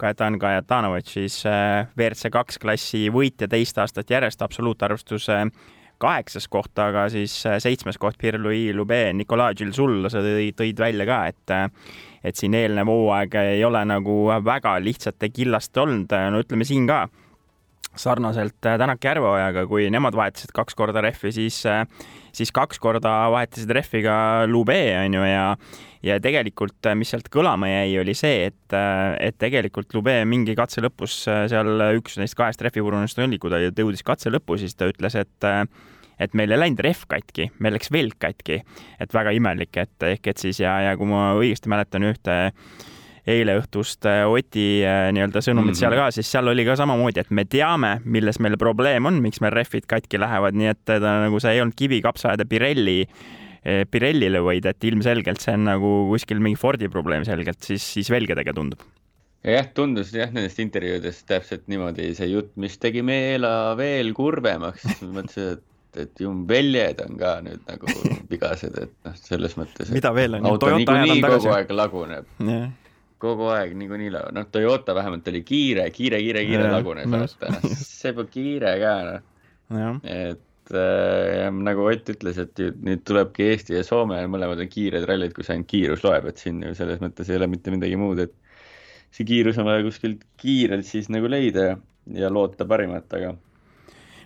Kajetan 0.00 0.38
Kajetanovitš, 0.40 1.12
siis 1.12 1.36
WRC 1.44 2.30
kaks 2.32 2.58
klassi 2.58 3.08
võitja 3.12 3.48
teist 3.48 3.78
aastat 3.78 4.10
järjest 4.10 4.42
absoluutarvustuse 4.42 5.42
kaheksas 6.00 6.48
koht, 6.50 6.72
aga 6.80 7.06
siis 7.12 7.34
äh, 7.48 7.58
seitsmes 7.62 7.98
koht 8.00 8.18
Pierre-Louis 8.20 8.74
Lube, 8.76 9.02
Nicolas 9.16 9.56
Gilles-Sul, 9.58 10.08
sa 10.12 10.22
tõid, 10.24 10.78
välja 10.80 11.08
ka, 11.08 11.24
et 11.30 11.56
äh, 11.56 11.66
et 12.20 12.36
siin 12.36 12.52
eelnev 12.52 12.90
hooaeg 12.90 13.32
ei 13.40 13.62
ole 13.64 13.80
nagu 13.88 14.26
väga 14.44 14.74
lihtsate 14.84 15.30
killaste 15.32 15.80
olnud, 15.80 16.12
no 16.12 16.42
ütleme 16.42 16.66
siin 16.68 16.84
ka 16.88 17.06
sarnaselt 17.96 18.68
äh, 18.68 18.76
Tänak 18.78 19.04
Järveojaga, 19.04 19.64
kui 19.68 19.88
nemad 19.92 20.16
vahetasid 20.16 20.52
kaks 20.56 20.76
korda 20.78 21.00
rehvi, 21.04 21.32
siis, 21.34 21.62
siis 22.36 22.52
kaks 22.54 22.80
korda 22.80 23.14
vahetasid 23.32 23.72
rehvi 23.76 24.04
ka 24.04 24.16
Lube, 24.48 24.80
on 25.04 25.20
ju, 25.20 25.24
ja 25.28 25.46
ja 26.00 26.16
tegelikult, 26.22 26.86
mis 26.96 27.10
sealt 27.12 27.26
kõlama 27.32 27.68
jäi, 27.68 27.98
oli 28.00 28.14
see, 28.16 28.46
et, 28.48 28.76
et 29.20 29.36
tegelikult 29.36 29.92
Lube 29.92 30.14
mingi 30.24 30.54
katse 30.56 30.80
lõpus 30.80 31.18
seal 31.28 31.84
üks 31.98 32.16
neist 32.16 32.38
kahest 32.38 32.62
rehvipurunust 32.64 33.20
oli, 33.20 33.36
kui 33.40 33.52
ta 33.52 33.60
jõudis 33.60 34.04
katse 34.06 34.32
lõppu, 34.32 34.56
siis 34.60 34.76
ta 34.80 34.88
ütles, 34.88 35.18
et 35.20 35.48
et 36.20 36.36
meil 36.36 36.52
ei 36.52 36.60
läinud 36.60 36.82
rehv 36.84 37.06
katki, 37.10 37.50
meil 37.58 37.74
läks 37.76 37.90
velk 37.92 38.18
katki. 38.20 38.60
et 39.00 39.14
väga 39.14 39.32
imelik, 39.36 39.76
et 39.76 40.08
ehk 40.12 40.32
et 40.32 40.38
siis 40.38 40.60
ja, 40.60 40.76
ja 40.90 40.96
kui 41.00 41.08
ma 41.08 41.32
õigesti 41.38 41.72
mäletan 41.72 42.06
ühte 42.10 42.36
eile 43.28 43.56
õhtust 43.60 44.06
äh, 44.08 44.22
Oti 44.28 44.82
äh, 44.86 45.08
nii-öelda 45.14 45.42
sõnumit 45.44 45.74
mm 45.74 45.74
-hmm. 45.74 45.80
seal 45.80 45.96
ka, 45.98 46.10
siis 46.14 46.30
seal 46.30 46.48
oli 46.48 46.64
ka 46.64 46.76
samamoodi, 46.76 47.20
et 47.20 47.30
me 47.30 47.44
teame, 47.44 47.98
milles 48.04 48.40
meil 48.40 48.56
probleem 48.58 49.06
on, 49.06 49.20
miks 49.22 49.40
meil 49.40 49.52
rehvid 49.52 49.86
katki 49.90 50.20
lähevad, 50.20 50.56
nii 50.56 50.72
et 50.72 50.80
ta 50.84 50.98
nagu 50.98 51.40
see 51.40 51.54
ei 51.54 51.60
olnud 51.60 51.76
kivi, 51.76 52.00
kapsaaeda 52.04 52.44
Pirelli 52.48 53.02
äh, 53.04 53.84
Pirellile, 53.90 54.42
vaid 54.42 54.66
et 54.66 54.84
ilmselgelt 54.84 55.40
see 55.40 55.54
on 55.54 55.68
nagu 55.68 55.92
kuskil 56.12 56.40
mingi 56.40 56.58
Fordi 56.60 56.88
probleem 56.88 57.24
selgelt, 57.24 57.62
siis, 57.62 57.84
siis 57.94 58.10
velgedega 58.10 58.52
tundub 58.56 58.80
jah, 59.44 59.66
tundus 59.74 60.12
jah 60.12 60.32
nendest 60.32 60.58
intervjuudest 60.60 61.26
täpselt 61.28 61.66
niimoodi 61.68 62.12
see 62.16 62.28
jutt, 62.32 62.52
mis 62.60 62.76
tegi 62.78 63.02
meela 63.02 63.74
veel 63.78 64.12
kurvemaks 64.16 64.86
mõtlesin, 65.16 65.58
et 65.58 65.64
et 65.98 66.20
jumbeljed 66.22 67.00
on 67.04 67.16
ka 67.20 67.36
nüüd 67.44 67.62
nagu 67.68 67.94
vigased, 68.32 68.76
et 68.78 68.92
noh, 69.06 69.16
selles 69.18 69.56
mõttes. 69.58 69.90
mida 69.94 70.12
veel 70.16 70.38
on? 70.38 70.46
auto 70.52 70.70
niikuinii 70.74 71.22
kogu 71.24 71.50
aeg 71.54 71.72
laguneb 71.74 72.28
yeah.. 72.44 72.68
kogu 73.22 73.48
aeg 73.54 73.74
niikuinii 73.78 74.12
laguneb, 74.14 74.36
noh, 74.38 74.50
Toyota 74.52 74.94
vähemalt 74.96 75.30
oli 75.32 75.42
kiire, 75.46 75.88
kiire, 75.94 76.22
kiire, 76.22 76.44
kiire 76.46 76.68
yeah. 76.68 76.76
lagunes, 76.76 77.10
vaata, 77.10 77.50
noh, 77.56 77.74
see 77.80 78.14
pole 78.16 78.30
kiire 78.32 78.76
ka, 78.82 78.94
noh. 79.76 79.98
et 80.04 80.74
äh, 80.76 81.48
nagu 81.50 81.88
Ott 81.90 82.14
ütles, 82.14 82.38
et 82.44 82.64
nüüd 82.78 83.02
tulebki 83.08 83.50
Eesti 83.50 83.78
ja 83.78 83.84
Soome 83.86 84.22
mõlemad 84.30 84.62
on 84.62 84.70
kiired 84.70 85.08
rallid, 85.10 85.34
kus 85.36 85.50
ainult 85.50 85.70
kiirus 85.70 86.06
loeb, 86.06 86.30
et 86.30 86.42
siin 86.42 86.62
ju 86.66 86.76
selles 86.78 87.02
mõttes 87.02 87.30
ei 87.30 87.40
ole 87.40 87.50
mitte 87.50 87.74
midagi 87.74 87.98
muud, 87.98 88.22
et 88.28 88.36
see 89.10 89.26
kiirus 89.26 89.58
on 89.58 89.66
vaja 89.66 89.82
kuskilt 89.82 90.22
kiirelt 90.38 90.86
siis 90.86 91.10
nagu 91.10 91.26
leida 91.30 91.72
ja, 91.72 91.78
ja 92.14 92.30
loota 92.30 92.66
parimat, 92.68 93.08
aga 93.18 93.34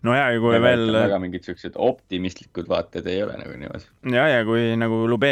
no 0.05 0.15
ja, 0.17 0.27
ja 0.35 0.41
kui 0.43 0.55
ja 0.55 0.61
veel. 0.63 0.85
väga 0.95 1.19
mingid 1.23 1.47
siuksed 1.47 1.79
optimistlikud 1.81 2.69
vaated 2.71 3.07
ei 3.11 3.23
ole 3.25 3.37
nagu 3.41 3.55
niimoodi. 3.59 3.89
ja, 4.15 4.27
ja 4.31 4.43
kui 4.47 4.67
nagu 4.81 5.03
Lube 5.11 5.31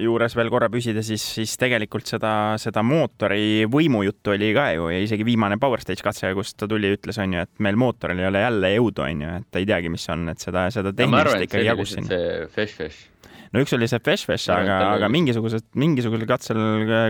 juures 0.00 0.36
veel 0.38 0.52
korra 0.52 0.70
püsida, 0.72 1.04
siis, 1.06 1.24
siis 1.38 1.56
tegelikult 1.60 2.08
seda, 2.08 2.32
seda 2.60 2.84
mootori 2.86 3.66
võimujuttu 3.70 4.34
oli 4.34 4.52
ka 4.56 4.70
ju 4.76 4.88
ja 4.94 5.02
isegi 5.04 5.26
viimane 5.28 5.60
Power 5.60 5.84
Stage 5.84 6.04
katse, 6.04 6.32
kus 6.38 6.54
ta 6.58 6.70
tuli, 6.70 6.94
ütles, 6.96 7.20
on 7.22 7.36
ju, 7.36 7.44
et 7.44 7.64
meil 7.64 7.78
mootoril 7.80 8.24
ei 8.24 8.30
ole 8.30 8.44
jälle 8.46 8.72
jõudu, 8.76 9.04
on 9.06 9.26
ju, 9.26 9.36
et 9.42 9.60
ei 9.62 9.68
teagi, 9.68 9.92
mis 9.92 10.08
on, 10.14 10.26
et 10.32 10.42
seda, 10.42 10.68
seda 10.74 10.94
tehnilist 10.96 11.48
ikkagi 11.48 11.70
jagus 11.70 11.96
siin. 11.96 12.08
see 12.08 12.50
Fesh 12.54 12.80
Fesh 12.80 13.17
no 13.54 13.62
üks 13.62 13.74
oli 13.76 13.88
see 13.90 14.02
Fesh-Fesh, 14.04 14.48
Ja, 14.48 14.58
aga 14.62 14.76
aga 14.96 15.08
mingisugused, 15.12 15.66
mingisugusel 15.78 16.28
katsel, 16.28 16.60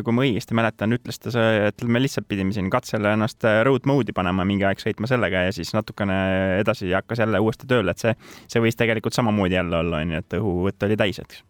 kui 0.07 0.15
ma 0.15 0.25
õigesti 0.27 0.57
mäletan, 0.59 0.95
ütles 0.97 1.21
ta 1.23 1.33
see, 1.35 1.69
et 1.69 1.85
me 1.85 2.03
lihtsalt 2.03 2.29
pidime 2.31 2.55
siin 2.57 2.71
katsele 2.73 3.13
ennast 3.17 3.45
äh, 3.49 3.61
road 3.67 3.89
mode'i 3.89 4.15
panema 4.17 4.47
mingi 4.49 4.67
aeg 4.69 4.83
sõitma 4.83 5.11
sellega 5.11 5.47
ja 5.49 5.55
siis 5.55 5.73
natukene 5.77 6.19
edasi 6.61 6.91
hakkas 6.95 7.25
jälle 7.25 7.43
uuesti 7.43 7.69
tööle, 7.71 7.95
et 7.95 8.03
see, 8.03 8.15
see 8.47 8.65
võis 8.65 8.79
tegelikult 8.79 9.17
samamoodi 9.19 9.59
jälle 9.59 9.83
olla, 9.83 10.03
onju, 10.05 10.25
et 10.25 10.41
õhuvõtt 10.41 10.89
oli 10.89 10.99
täis, 11.01 11.23
eks. 11.25 11.45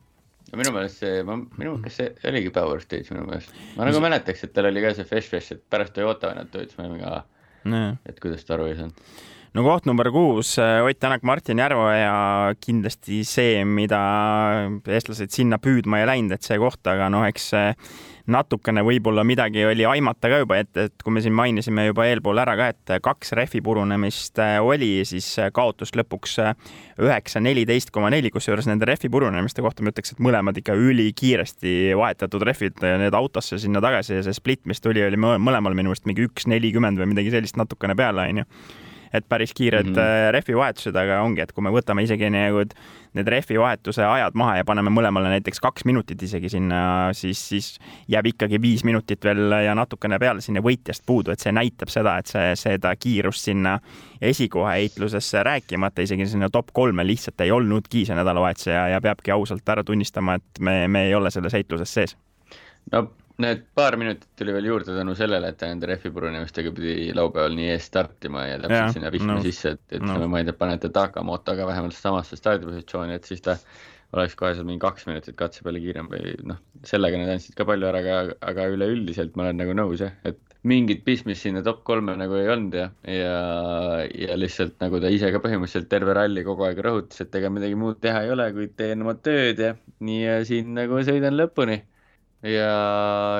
minu 0.56 0.74
meelest 0.74 1.02
see, 1.04 1.22
ma, 1.28 1.38
minu, 1.60 1.78
kas 1.84 1.98
see 2.00 2.12
oligi 2.30 2.52
Power 2.54 2.84
Stage 2.84 3.14
minu 3.14 3.26
meelest? 3.28 3.56
ma 3.76 3.88
nagu 3.88 4.04
mäletaks, 4.04 4.46
et 4.46 4.54
tal 4.56 4.70
oli 4.70 4.84
ka 4.84 4.94
see 4.96 5.08
Fesh 5.08 5.34
Fesh, 5.34 5.56
et 5.56 5.64
pärast 5.70 5.96
Toyota 5.96 6.32
tulid, 6.44 6.72
siis 6.72 6.80
me 6.80 6.88
olime 6.88 7.02
ka, 7.04 7.24
et 8.08 8.22
kuidas 8.22 8.46
ta 8.48 8.56
aru 8.56 8.70
ei 8.70 8.78
saanud. 8.80 9.04
No 9.58 9.64
koht 9.66 9.88
number 9.88 10.12
kuus, 10.14 10.54
Ott 10.58 11.00
Tänak, 11.00 11.24
Martin 11.26 11.58
Järveoja, 11.58 12.54
kindlasti 12.62 13.24
see, 13.26 13.64
mida 13.66 13.98
eestlased 14.86 15.34
sinna 15.34 15.58
püüdma 15.62 16.02
ei 16.02 16.06
läinud, 16.06 16.36
et 16.36 16.46
see 16.46 16.58
koht, 16.62 16.84
aga 16.86 17.08
noh, 17.10 17.24
eks 17.26 17.50
see 17.54 17.72
natukene 18.28 18.82
võib-olla 18.84 19.24
midagi 19.24 19.62
oli 19.64 19.86
aimata 19.88 20.28
ka 20.30 20.40
juba, 20.42 20.58
et, 20.60 20.70
et 20.78 21.02
kui 21.02 21.14
me 21.16 21.22
siin 21.24 21.34
mainisime 21.34 21.86
juba 21.88 22.04
eelpool 22.06 22.38
ära 22.38 22.54
ka, 22.60 22.68
et 22.74 22.92
kaks 23.02 23.32
rehvi 23.38 23.62
purunemist 23.64 24.38
äh, 24.44 24.58
oli, 24.62 24.90
siis 25.08 25.26
kaotus 25.56 25.94
lõpuks 25.96 26.36
äh, 26.44 26.72
üheksa, 27.02 27.42
neliteist 27.42 27.90
koma 27.94 28.12
neli, 28.14 28.30
kusjuures 28.34 28.68
nende 28.68 28.86
rehvi 28.86 29.10
purunemiste 29.10 29.64
kohta 29.64 29.82
ma 29.82 29.94
ütleks, 29.94 30.12
et 30.14 30.20
mõlemad 30.22 30.60
ikka 30.60 30.76
ülikiiresti 30.78 31.94
vahetatud 31.98 32.44
rehvid, 32.46 32.84
need 33.02 33.16
autosse 33.16 33.58
sinna 33.58 33.82
tagasi 33.82 34.20
ja 34.20 34.26
see 34.28 34.36
split, 34.36 34.62
mis 34.70 34.84
tuli, 34.84 35.02
oli 35.08 35.18
mõ- 35.18 35.40
mõlemal 35.40 35.74
minu 35.78 35.96
arust 35.96 36.06
mingi 36.06 36.28
üks 36.28 36.46
nelikümmend 36.52 37.00
või 37.00 37.16
midagi 37.16 37.32
sellist 37.34 37.58
natukene 37.58 37.96
peale, 37.98 38.28
onju 38.28 38.46
et 39.12 39.28
päris 39.28 39.54
kiired 39.54 39.86
mm. 39.86 39.94
-hmm. 39.94 40.32
rehvivahetused, 40.36 40.96
aga 40.96 41.22
ongi, 41.22 41.42
et 41.42 41.52
kui 41.52 41.64
me 41.64 41.72
võtame 41.74 42.04
isegi 42.04 42.30
nagu 42.30 42.64
need 43.16 43.28
rehvivahetuse 43.28 44.04
ajad 44.04 44.36
maha 44.38 44.58
ja 44.60 44.64
paneme 44.68 44.90
mõlemale 44.92 45.30
näiteks 45.32 45.60
kaks 45.60 45.84
minutit 45.88 46.22
isegi 46.22 46.48
sinna, 46.52 46.80
siis, 47.16 47.40
siis 47.48 47.68
jääb 48.08 48.26
ikkagi 48.32 48.60
viis 48.62 48.84
minutit 48.84 49.24
veel 49.24 49.52
ja 49.64 49.74
natukene 49.74 50.18
peale 50.18 50.44
sinna 50.44 50.62
võitjast 50.64 51.06
puudu, 51.06 51.32
et 51.32 51.40
see 51.40 51.52
näitab 51.52 51.92
seda, 51.92 52.18
et 52.18 52.30
see, 52.30 52.52
seda 52.56 52.94
kiirust 52.96 53.48
sinna 53.50 53.78
esikoha 54.20 54.76
heitlusesse 54.76 55.42
rääkimata 55.42 56.04
isegi 56.04 56.26
sinna 56.26 56.50
top 56.52 56.72
kolme 56.72 57.06
lihtsalt 57.06 57.40
ei 57.40 57.54
olnudki 57.54 58.04
see 58.06 58.18
nädalavahetus 58.18 58.70
ja, 58.70 58.88
ja 58.94 59.00
peabki 59.00 59.34
ausalt 59.34 59.68
ära 59.68 59.84
tunnistama, 59.84 60.38
et 60.38 60.60
me, 60.60 60.80
me 60.88 61.08
ei 61.08 61.14
ole 61.14 61.30
selles 61.30 61.56
heitluses 61.56 61.94
sees. 61.94 62.16
no 62.92 63.08
need 63.42 63.66
paar 63.78 63.96
minutit 64.00 64.26
tuli 64.38 64.54
veel 64.54 64.66
juurde 64.66 64.94
tänu 64.96 65.14
sellele, 65.18 65.52
et 65.52 65.58
ta 65.60 65.68
nende 65.70 65.86
rehvi 65.90 66.10
purunemistega 66.14 66.72
pidi 66.74 67.12
laupäeval 67.14 67.54
nii 67.54 67.68
ees 67.74 67.86
startima 67.90 68.48
ja 68.48 68.56
täpselt 68.58 68.80
Jah, 68.80 68.94
sinna 68.96 69.12
vihma 69.14 69.36
nõus. 69.36 69.46
sisse, 69.46 69.76
et, 69.76 69.84
et 69.98 70.02
no. 70.02 70.18
ma 70.30 70.40
ei 70.42 70.48
tea, 70.48 70.56
panete 70.58 70.90
Takamotoga 70.94 71.68
vähemalt 71.68 71.94
samasse 71.94 72.38
stardipositsiooni, 72.40 73.14
et 73.14 73.30
siis 73.30 73.44
ta 73.44 73.54
oleks 74.16 74.34
kohe 74.40 74.54
seal 74.56 74.66
mingi 74.66 74.82
kaks 74.82 75.06
minutit 75.06 75.36
katse 75.38 75.62
peale 75.62 75.80
kiirem 75.84 76.08
või 76.10 76.34
noh, 76.50 76.58
sellega 76.88 77.20
nad 77.20 77.30
andsid 77.36 77.54
ka 77.58 77.66
palju 77.68 77.88
ära, 77.90 78.00
aga, 78.02 78.38
aga 78.50 78.66
üleüldiselt 78.74 79.36
ma 79.36 79.46
olen 79.46 79.60
nagu 79.62 79.76
nõus 79.76 80.02
jah, 80.02 80.16
et 80.26 80.40
mingit 80.66 81.04
pistmist 81.06 81.44
sinna 81.44 81.62
top 81.62 81.84
kolme 81.86 82.16
nagu 82.18 82.34
ei 82.40 82.48
olnud 82.50 82.74
ja, 82.74 82.88
ja, 83.06 83.36
ja 84.10 84.38
lihtsalt 84.40 84.80
nagu 84.82 84.98
ta 84.98 85.12
ise 85.14 85.30
ka 85.30 85.38
põhimõtteliselt 85.44 85.86
terve 85.92 86.16
ralli 86.18 86.42
kogu 86.46 86.66
aeg 86.66 86.80
rõhutas, 86.82 87.20
et 87.22 87.38
ega 87.38 87.52
midagi 87.52 87.78
muud 87.78 88.00
teha 88.02 88.24
ei 88.26 88.32
ole, 88.34 88.48
kui 88.56 88.66
teen 88.74 89.06
oma 89.06 89.14
tööd 89.14 89.62
ja 89.62 89.76
nii 90.02 90.18
ja 90.24 90.40
siin 90.48 90.74
nagu 90.74 90.98
sõidan 91.06 91.38
lõpuni 91.38 91.78
ja, 92.42 92.74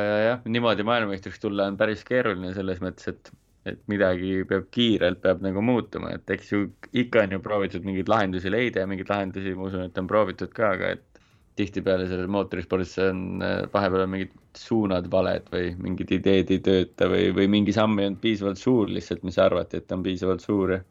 ja 0.03 0.17
jah, 0.25 0.47
niimoodi 0.47 0.87
maailmameistriks 0.87 1.43
tulla 1.43 1.69
on 1.71 1.77
päris 1.81 2.05
keeruline 2.07 2.55
selles 2.57 2.81
mõttes, 2.85 3.11
et, 3.13 3.31
et 3.69 3.81
midagi 3.91 4.43
peab 4.49 4.67
kiirelt, 4.75 5.21
peab 5.23 5.45
nagu 5.45 5.63
muutuma, 5.65 6.15
et 6.17 6.31
eks 6.35 6.53
ju 6.53 6.65
ikka 6.93 7.27
on 7.27 7.37
ju 7.37 7.43
proovitud 7.45 7.87
mingeid 7.87 8.11
lahendusi 8.11 8.51
leida 8.53 8.83
ja 8.83 8.91
mingeid 8.91 9.13
lahendusi, 9.13 9.55
ma 9.55 9.69
usun, 9.71 9.87
et 9.89 10.03
on 10.03 10.11
proovitud 10.11 10.53
ka, 10.57 10.75
aga 10.79 10.95
et 10.97 11.23
tihtipeale 11.59 12.07
selles 12.07 12.29
mootorispordis 12.31 12.93
on 13.03 13.43
äh, 13.43 13.57
vahepeal 13.73 14.05
on 14.05 14.13
mingid 14.13 14.35
suunad 14.59 15.09
valed 15.11 15.49
või 15.51 15.73
mingid 15.83 16.13
ideed 16.15 16.53
ei 16.55 16.61
tööta 16.63 17.09
või, 17.11 17.33
või 17.35 17.49
mingi 17.51 17.75
samm 17.75 17.99
ei 17.99 18.07
olnud 18.07 18.21
piisavalt 18.23 18.61
suur 18.63 18.93
lihtsalt, 18.95 19.25
mis 19.27 19.39
arvati, 19.43 19.81
et 19.83 19.95
on 19.95 20.05
piisavalt 20.07 20.45
suur 20.45 20.77
ja 20.77 20.85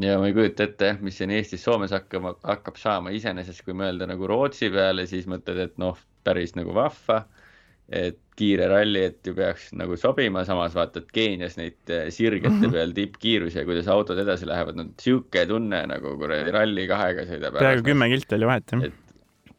ja 0.00 0.16
ma 0.18 0.26
ei 0.26 0.34
kujuta 0.34 0.64
ette 0.66 0.88
jah, 0.90 0.96
mis 1.04 1.18
siin 1.20 1.30
Eestis-Soomes 1.30 1.92
hakkama, 1.94 2.34
hakkab 2.42 2.80
saama, 2.80 3.12
iseenesest 3.14 3.62
kui 3.66 3.76
mõelda 3.78 4.08
nagu 4.10 4.26
Rootsi 4.26 4.70
peale, 4.74 5.06
siis 5.06 5.28
mõtled, 5.30 5.60
et 5.68 5.76
noh, 5.78 5.98
päris 6.24 6.54
nagu 6.58 6.74
vahva. 6.76 7.24
et 7.84 8.16
kiire 8.34 8.64
ralli, 8.70 9.02
et 9.10 9.28
ju 9.28 9.34
peaks 9.36 9.66
nagu 9.76 9.96
sobima, 10.00 10.40
samas 10.48 10.72
vaatad 10.74 11.04
Keenias 11.12 11.58
neid 11.58 11.92
eh, 11.92 12.06
sirgete 12.10 12.70
peal 12.72 12.94
tippkiirusi 12.96 13.60
ja 13.60 13.64
kuidas 13.68 13.90
autod 13.92 14.18
edasi 14.22 14.48
lähevad, 14.48 14.78
no 14.80 14.86
sihuke 15.00 15.44
tunne 15.50 15.82
nagu 15.90 16.14
kuradi 16.18 16.54
Rally 16.54 16.88
kahega 16.90 17.26
sõidab. 17.28 17.60
peaaegu 17.60 17.84
kümme 17.90 18.08
kilti 18.14 18.38
oli 18.38 18.48
vahet, 18.48 18.72
jah. 18.72 18.86
Et- 18.88 19.04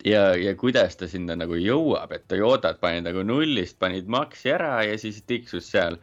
ja, 0.05 0.23
ja 0.35 0.55
kuidas 0.55 0.97
ta 0.99 1.07
sinna 1.09 1.37
nagu 1.37 1.57
jõuab, 1.59 2.11
et 2.15 2.27
Toyotad 2.31 2.81
panid 2.81 3.07
nagu 3.07 3.23
nullist, 3.25 3.77
panid 3.81 4.09
maksi 4.11 4.53
ära 4.55 4.77
ja 4.87 4.97
siis 5.01 5.21
tiksus 5.27 5.69
seal. 5.71 5.99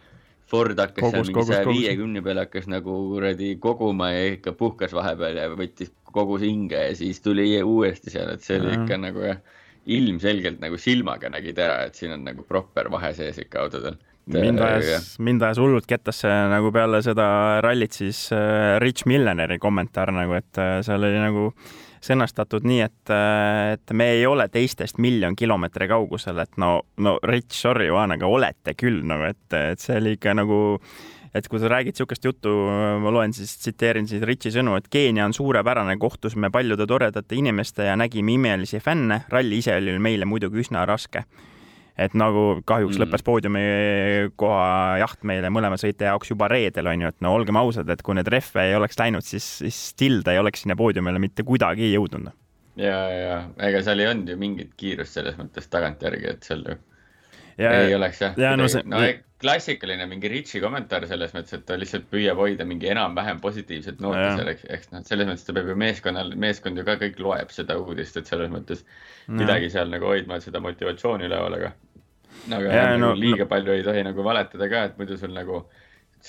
Ford 0.52 0.76
hakkas 0.76 1.06
Kogus, 1.06 1.14
seal 1.14 1.28
mingi 1.30 1.44
saja 1.48 1.64
viiekümne 1.64 2.20
peale 2.24 2.42
hakkas 2.44 2.66
nagu 2.68 2.92
kuradi 3.08 3.54
koguma 3.62 4.10
ja 4.12 4.34
ikka 4.34 4.52
puhkas 4.58 4.92
vahepeal 4.92 5.38
ja 5.38 5.46
võttis 5.56 5.92
kogus 6.12 6.42
hinge 6.44 6.76
ja 6.76 6.96
siis 6.98 7.22
tuli 7.24 7.46
uuesti 7.62 8.12
seal, 8.12 8.34
et 8.34 8.44
see 8.44 8.58
oli 8.60 8.74
ikka 8.74 8.98
nagu 9.00 9.22
jah, 9.24 9.38
ilmselgelt 9.86 10.60
nagu 10.62 10.78
silmaga 10.78 11.30
nägid 11.32 11.58
ära, 11.58 11.86
et 11.88 11.98
siin 11.98 12.14
on 12.14 12.26
nagu 12.26 12.44
proper 12.48 12.90
vahe 12.92 13.12
sees 13.16 13.38
ikka 13.42 13.64
autodel. 13.66 13.98
mind 14.30 14.60
ajas, 14.62 15.16
mind 15.18 15.42
ajas 15.42 15.58
hullult 15.58 15.86
kettasse 15.90 16.30
nagu 16.52 16.70
peale 16.72 17.00
seda 17.02 17.60
rallit 17.64 17.96
siis 17.98 18.28
äh, 18.32 18.78
Rich 18.78 19.06
Milleneri 19.10 19.58
kommentaar 19.58 20.12
nagu, 20.14 20.36
et 20.38 20.60
äh, 20.62 20.78
seal 20.86 21.02
oli 21.02 21.18
nagu 21.18 21.48
sõnastatud 22.02 22.66
nii, 22.66 22.80
et, 22.82 23.12
et 23.74 23.92
me 23.94 24.08
ei 24.16 24.26
ole 24.26 24.48
teistest 24.50 24.98
miljon 25.02 25.36
kilomeetri 25.38 25.86
kaugusel, 25.90 26.40
et 26.42 26.58
no, 26.58 26.80
no 26.98 27.16
Rich, 27.22 27.54
sorry, 27.60 27.86
Juhan, 27.90 28.14
aga 28.16 28.30
olete 28.30 28.74
küll 28.78 29.02
nagu, 29.06 29.28
et, 29.30 29.46
et 29.54 29.82
see 29.82 30.00
oli 30.00 30.16
ikka 30.18 30.34
nagu 30.34 30.58
et 31.34 31.46
kui 31.48 31.58
sa 31.62 31.68
räägid 31.72 31.94
niisugust 31.96 32.24
juttu, 32.24 32.50
ma 33.00 33.10
loen 33.10 33.32
siis, 33.32 33.54
tsiteerin 33.58 34.06
siis 34.08 34.22
Richi 34.22 34.50
sõnu, 34.52 34.76
et 34.76 34.88
Keenia 34.92 35.24
on 35.24 35.32
suurepärane, 35.32 35.96
kohtusime 35.98 36.50
paljude 36.52 36.86
toredate 36.86 37.34
inimeste 37.38 37.86
ja 37.88 37.96
nägime 37.96 38.34
imelisi 38.34 38.80
fänne, 38.80 39.22
ralli 39.32 39.58
ise 39.62 39.76
oli 39.76 39.98
meile 39.98 40.24
muidugi 40.28 40.60
üsna 40.64 40.84
raske 40.86 41.24
et 41.98 42.14
nagu 42.16 42.62
kahjuks 42.64 42.96
Mm. 42.96 43.02
lõppes 43.04 43.22
poodiumi 43.22 43.62
koha 44.40 44.98
jaht 45.02 45.24
meile 45.28 45.50
mõlema 45.52 45.76
sõitja 45.80 46.08
jaoks 46.12 46.30
juba 46.32 46.48
reedel 46.48 46.86
onju, 46.88 47.08
et 47.12 47.18
no 47.20 47.34
olgem 47.36 47.56
ausad, 47.60 47.88
et 47.92 48.02
kui 48.02 48.14
need 48.16 48.28
rehve 48.32 48.64
ei 48.68 48.74
oleks 48.78 48.96
läinud, 48.98 49.22
siis, 49.26 49.44
siis 49.60 49.80
still 49.92 50.22
ta 50.24 50.32
ei 50.32 50.38
oleks 50.40 50.62
sinna 50.64 50.76
poodiumile 50.78 51.20
mitte 51.20 51.44
kuidagi 51.44 51.92
jõudnud. 51.92 52.32
ja, 52.80 52.96
ja 53.12 53.34
ega 53.68 53.82
seal 53.84 54.00
ei 54.00 54.06
olnud 54.08 54.28
ju 54.32 54.36
mingit 54.40 54.72
kiirust 54.76 55.12
selles 55.18 55.36
mõttes 55.36 55.68
tagantjärgi, 55.68 56.30
et 56.30 56.42
seal 56.48 56.64
ju 56.64 56.78
ja 57.60 57.72
ei 57.82 57.94
oleks 57.94 58.20
jah. 58.24 58.34
ja 58.40 58.56
no 58.56 58.62
no, 58.64 58.68
see- 58.72 58.82
no 58.88 59.02
e- 59.04 59.20
klassikaline 59.42 60.06
mingi 60.10 60.30
Richi 60.30 60.60
kommentaar 60.62 61.04
selles 61.10 61.34
mõttes, 61.34 61.56
et 61.58 61.64
ta 61.68 61.76
lihtsalt 61.78 62.06
püüab 62.12 62.38
hoida 62.40 62.66
mingi 62.68 62.88
enam-vähem 62.92 63.40
positiivset 63.42 64.00
nooti 64.02 64.22
Jah. 64.22 64.36
seal, 64.38 64.50
eks, 64.54 64.66
eks 64.76 64.90
noh, 64.94 65.04
selles 65.08 65.28
mõttes 65.28 65.46
ta 65.48 65.54
peab 65.56 65.70
ju 65.72 65.76
meeskonnal, 65.82 66.34
meeskond 66.46 66.78
ju 66.78 66.84
ka 66.86 66.96
kõik 67.00 67.20
loeb 67.22 67.54
seda 67.54 67.76
uudist, 67.82 68.16
et 68.20 68.30
selles 68.30 68.52
mõttes 68.54 68.84
Jah. 68.84 69.36
midagi 69.42 69.70
seal 69.74 69.90
nagu 69.92 70.08
hoidma 70.12 70.38
seda 70.44 70.62
motivatsiooni 70.64 71.28
üleval, 71.28 71.58
aga. 71.60 71.72
aga 72.48 72.74
Ja, 72.74 72.84
no- 72.96 73.12
nagu 73.12 73.20
liiga 73.20 73.46
palju 73.50 73.76
ei 73.76 73.86
tohi 73.86 74.04
nagu 74.06 74.24
valetada 74.26 74.68
ka, 74.70 74.84
et 74.90 74.98
muidu 75.00 75.18
sul 75.18 75.34
nagu 75.34 75.64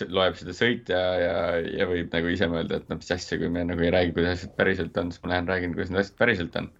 loeb 0.10 0.38
seda 0.40 0.56
sõitja 0.58 1.02
ja, 1.22 1.34
ja 1.70 1.86
võib 1.86 2.10
nagu 2.14 2.32
ise 2.34 2.48
mõelda, 2.50 2.82
et 2.82 2.90
noh, 2.90 2.98
mis 2.98 3.12
asja, 3.14 3.38
kui 3.38 3.50
me 3.54 3.62
nagu 3.70 3.84
ei 3.86 3.92
räägi, 3.94 4.16
kuidas 4.16 4.40
asjad 4.40 4.56
päriselt 4.58 4.98
on, 4.98 5.12
siis 5.14 5.22
ma 5.24 5.36
lähen 5.36 5.52
räägin, 5.52 5.76
kuidas 5.78 5.94
need 5.94 6.02
asjad 6.02 6.18
päriselt 6.18 6.56
on. 6.58 6.72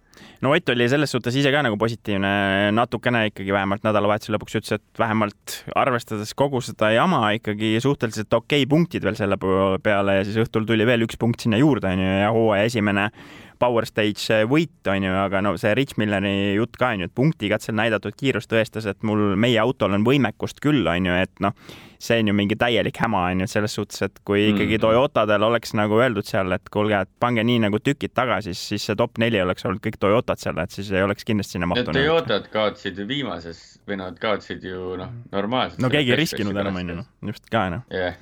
No 0.44 0.52
Ott 0.54 0.68
oli 0.70 0.88
selles 0.88 1.10
suhtes 1.14 1.34
ise 1.40 1.50
ka 1.54 1.62
nagu 1.66 1.78
positiivne, 1.80 2.30
natukene 2.76 3.26
ikkagi 3.30 3.54
vähemalt 3.54 3.86
nädalavahetuse 3.86 4.34
lõpuks 4.34 4.58
ütles, 4.60 4.76
et 4.78 5.00
vähemalt 5.00 5.56
arvestades 5.74 6.34
kogu 6.38 6.60
seda 6.64 6.92
jama 6.94 7.22
ikkagi 7.38 7.74
suhteliselt 7.82 8.32
okei 8.32 8.62
okay 8.62 8.70
punktid 8.70 9.06
veel 9.06 9.18
selle 9.18 9.38
peale 9.82 10.20
ja 10.20 10.26
siis 10.26 10.38
õhtul 10.44 10.68
tuli 10.68 10.86
veel 10.86 11.06
üks 11.08 11.18
punkt 11.20 11.44
sinna 11.44 11.58
juurde 11.60 11.90
onju 11.90 12.12
ja 12.24 12.30
hooaja 12.34 12.70
esimene 12.70 13.10
Power 13.58 13.86
Stage 13.86 14.42
võit 14.50 14.88
onju, 14.90 15.12
aga 15.24 15.40
no 15.44 15.54
see 15.60 15.72
Rich 15.78 15.98
Milleri 16.00 16.54
jutt 16.58 16.76
ka 16.80 16.90
onju, 16.94 17.08
et 17.08 17.14
punktikatsel 17.16 17.76
näidatud 17.78 18.16
kiirus 18.18 18.48
tõestas, 18.50 18.86
et 18.90 19.02
mul, 19.06 19.34
meie 19.40 19.58
autol 19.62 19.94
on 19.96 20.06
võimekust 20.06 20.60
küll 20.64 20.86
onju, 20.90 21.14
et 21.22 21.42
noh, 21.44 21.54
see 22.02 22.18
on 22.20 22.28
ju 22.28 22.34
mingi 22.36 22.58
täielik 22.60 22.98
häma 23.00 23.22
onju, 23.30 23.46
et 23.46 23.52
selles 23.54 23.76
suhtes, 23.78 24.02
et 24.04 24.18
kui 24.26 24.50
ikkagi 24.50 24.76
Mhm. 24.76 24.82
Toyotadel 24.84 25.46
oleks 25.46 25.72
nagu 25.78 26.00
öeldud 26.02 26.26
seal, 26.28 26.52
et 26.52 26.68
kuulge, 26.70 27.00
et 27.06 27.10
pange 27.20 27.44
nii 27.46 27.62
nagu 27.64 27.78
tükid 27.78 28.12
tagasi, 28.12 28.54
siis 28.58 28.84
see 28.84 28.96
top 28.98 29.18
neli 29.22 29.40
oleks 29.40 29.64
olnud 29.64 29.80
kõik 29.80 30.00
Toyotad 30.04 30.42
seal, 30.42 30.60
et 30.62 30.76
siis 30.76 30.92
ei 30.92 31.02
oleks 31.04 31.26
kindlasti 31.26 31.56
sinna 31.56 31.68
mahtunud. 31.70 31.96
Toyotad 31.96 32.46
kaotasid 32.52 33.00
ju 33.00 33.08
viimases 33.08 33.64
või 33.88 33.98
nad 34.02 34.20
kaotasid 34.20 34.64
ju 34.68 34.94
noh, 35.00 35.12
normaalselt. 35.32 35.82
no 35.82 35.90
keegi 35.92 36.14
ei 36.14 36.20
riskinud 36.20 36.60
enam 36.60 36.80
onju, 36.80 37.00
noh, 37.00 37.10
just 37.32 37.50
ka 37.52 37.66
noh. 37.72 37.84
jah, 37.92 38.16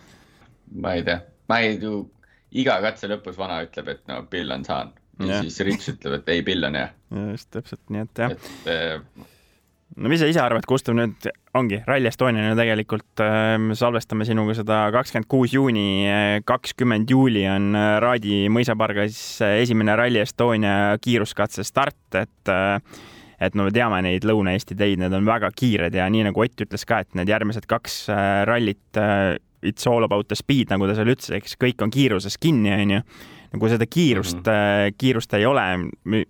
ma 0.72 0.96
ei 0.98 1.06
tea, 1.06 1.20
ma 1.50 1.60
ei 1.64 1.76
ju, 1.82 2.02
iga 2.62 2.78
katse 2.84 3.10
lõpus 3.10 3.38
vana 3.40 3.62
ütleb, 3.66 3.92
et 3.96 4.02
no 4.10 4.22
Bill 4.30 4.54
on 4.54 4.66
saanud 4.68 4.98
ja 5.22 5.36
Jah. 5.36 5.44
siis 5.44 5.60
Rich 5.66 5.92
ütleb, 5.92 6.20
et 6.20 6.32
ei, 6.32 6.42
Bill 6.46 6.64
on 6.66 6.78
hea, 6.78 6.88
just 7.32 7.50
täpselt 7.54 7.82
nii, 7.92 8.06
et 8.06 8.22
jah, 8.24 8.32
et 8.34 8.70
eh, 8.72 9.26
no 9.96 10.10
mis 10.12 10.22
sa 10.22 10.28
ise 10.30 10.40
arvad, 10.42 10.66
Gustav, 10.68 10.96
nüüd 10.98 11.28
ongi 11.58 11.82
Rally 11.86 12.08
Estoniani 12.10 12.56
tegelikult 12.58 13.22
äh, 13.24 13.56
salvestame 13.78 14.26
sinuga 14.28 14.56
seda 14.58 14.84
kakskümmend 14.94 15.28
kuus 15.30 15.54
juuni, 15.54 15.86
kakskümmend 16.48 17.10
juuli 17.12 17.46
on 17.50 17.72
äh, 17.78 17.96
Raadi 18.02 18.44
mõisapargas 18.52 19.18
äh, 19.44 19.58
esimene 19.64 19.96
Rally 19.98 20.22
Estonia 20.22 20.98
kiiruskatse 21.02 21.66
start, 21.66 21.98
et 22.18 22.52
äh, 22.52 22.78
et 23.42 23.56
no 23.58 23.66
me 23.66 23.74
teame 23.74 23.98
neid 24.06 24.26
Lõuna-Eesti 24.28 24.76
teid, 24.78 25.00
need 25.02 25.14
on 25.16 25.26
väga 25.26 25.50
kiired 25.56 25.94
ja 25.96 26.06
nii 26.12 26.28
nagu 26.28 26.44
Ott 26.44 26.64
ütles 26.64 26.86
ka, 26.88 27.02
et 27.02 27.18
need 27.18 27.30
järgmised 27.30 27.66
kaks 27.70 28.04
äh, 28.12 28.42
rallit 28.48 29.00
äh, 29.00 29.34
it's 29.62 29.86
all 29.86 30.04
about 30.04 30.28
the 30.28 30.38
speed, 30.38 30.70
nagu 30.70 30.86
ta 30.88 30.96
seal 30.98 31.12
ütles, 31.14 31.30
eks 31.38 31.56
kõik 31.60 31.82
on 31.84 31.94
kiiruses 31.94 32.38
kinni, 32.42 32.74
onju 32.74 33.02
kui 33.60 33.68
seda 33.68 33.86
kiirust 33.86 34.38
mm, 34.38 34.52
-hmm. 34.52 34.94
kiirust 34.98 35.34
ei 35.34 35.46
ole, 35.46 35.62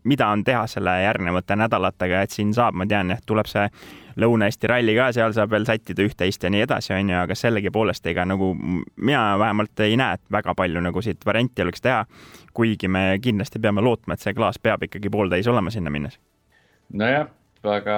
mida 0.04 0.28
on 0.28 0.44
teha 0.44 0.66
selle 0.66 1.02
järgnevate 1.02 1.56
nädalatega, 1.56 2.22
et 2.22 2.30
siin 2.30 2.54
saab, 2.54 2.74
ma 2.74 2.86
tean, 2.86 3.10
et 3.10 3.22
tuleb 3.26 3.46
see 3.46 3.68
Lõuna-Eesti 4.16 4.68
ralli 4.68 4.94
ka, 4.96 5.12
seal 5.12 5.32
saab 5.32 5.50
veel 5.50 5.64
sättida 5.64 6.02
üht-teist 6.04 6.42
ja 6.42 6.50
nii 6.50 6.60
edasi, 6.66 6.92
onju, 6.92 7.14
aga 7.16 7.34
sellegipoolest 7.34 8.06
ega 8.06 8.24
nagu 8.28 8.50
mina 8.96 9.38
vähemalt 9.38 9.80
ei 9.80 9.96
näe, 9.96 10.18
et 10.18 10.24
väga 10.32 10.54
palju 10.54 10.80
nagu 10.80 11.02
siit 11.02 11.26
varianti 11.26 11.62
oleks 11.62 11.80
teha. 11.80 12.04
kuigi 12.52 12.88
me 12.88 13.18
kindlasti 13.22 13.58
peame 13.58 13.80
lootma, 13.80 14.14
et 14.14 14.20
see 14.20 14.34
klaas 14.34 14.58
peab 14.58 14.82
ikkagi 14.82 15.10
pooltäis 15.10 15.46
olema 15.46 15.70
sinna 15.70 15.90
minnes. 15.90 16.18
nojah 16.92 17.28
aga 17.70 17.96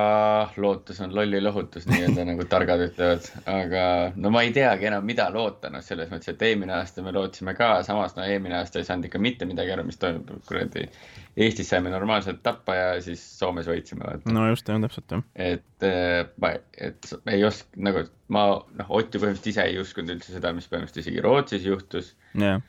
lootus 0.60 1.00
on 1.00 1.14
lolli 1.16 1.40
lohutus, 1.42 1.86
nii-öelda 1.88 2.26
nagu 2.28 2.44
targad 2.50 2.82
ütlevad, 2.84 3.28
aga 3.48 3.84
no 4.20 4.32
ma 4.34 4.42
ei 4.44 4.52
teagi 4.56 4.88
enam, 4.90 5.06
mida 5.08 5.30
loota, 5.32 5.70
noh, 5.72 5.84
selles 5.84 6.10
mõttes, 6.12 6.34
et 6.34 6.42
eelmine 6.48 6.74
aasta 6.76 7.04
me 7.04 7.14
lootsime 7.14 7.54
ka, 7.56 7.70
samas 7.86 8.16
no 8.18 8.26
eelmine 8.28 8.58
aasta 8.58 8.80
ei 8.80 8.88
saanud 8.88 9.08
ikka 9.08 9.20
mitte 9.22 9.48
midagi 9.48 9.72
aru, 9.74 9.86
mis 9.88 10.00
toimub, 10.00 10.34
kuradi. 10.48 10.88
Eestis 11.34 11.72
saime 11.72 11.90
normaalselt 11.90 12.44
tappa 12.44 12.76
ja 12.78 12.90
siis 13.02 13.22
Soomes 13.38 13.66
võitsime. 13.66 14.20
no 14.30 14.44
just, 14.50 14.68
jah, 14.68 14.82
täpselt 14.84 15.16
jah. 15.16 15.24
et 15.34 15.88
eh, 15.88 16.20
ma, 16.42 16.52
et 16.78 17.14
ei 17.32 17.42
oska 17.48 17.80
nagu 17.88 18.04
ma 18.34 18.44
noh, 18.52 18.92
Ott 18.94 19.14
ju 19.14 19.20
põhimõtteliselt 19.22 19.50
ise 19.50 19.66
ei 19.66 19.80
uskunud 19.80 20.14
üldse 20.14 20.36
seda, 20.36 20.52
mis 20.54 20.68
põhimõtteliselt 20.70 21.02
isegi 21.02 21.24
Rootsis 21.24 21.66
juhtus. 21.66 22.14
jah 22.38 22.62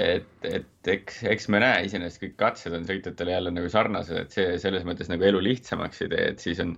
et, 0.00 0.28
et 0.48 0.92
eks, 0.94 1.22
eks 1.30 1.48
me 1.52 1.60
näe, 1.62 1.84
iseenesest 1.88 2.22
kõik 2.22 2.36
katsed 2.40 2.74
on 2.76 2.86
sõitjatele 2.88 3.36
jälle 3.36 3.52
nagu 3.54 3.70
sarnased, 3.72 4.16
et 4.18 4.34
see 4.34 4.58
selles 4.62 4.86
mõttes 4.88 5.10
nagu 5.12 5.26
elu 5.28 5.42
lihtsamaks 5.44 6.04
ei 6.04 6.12
tee, 6.12 6.26
et 6.32 6.44
siis 6.44 6.62
on, 6.64 6.74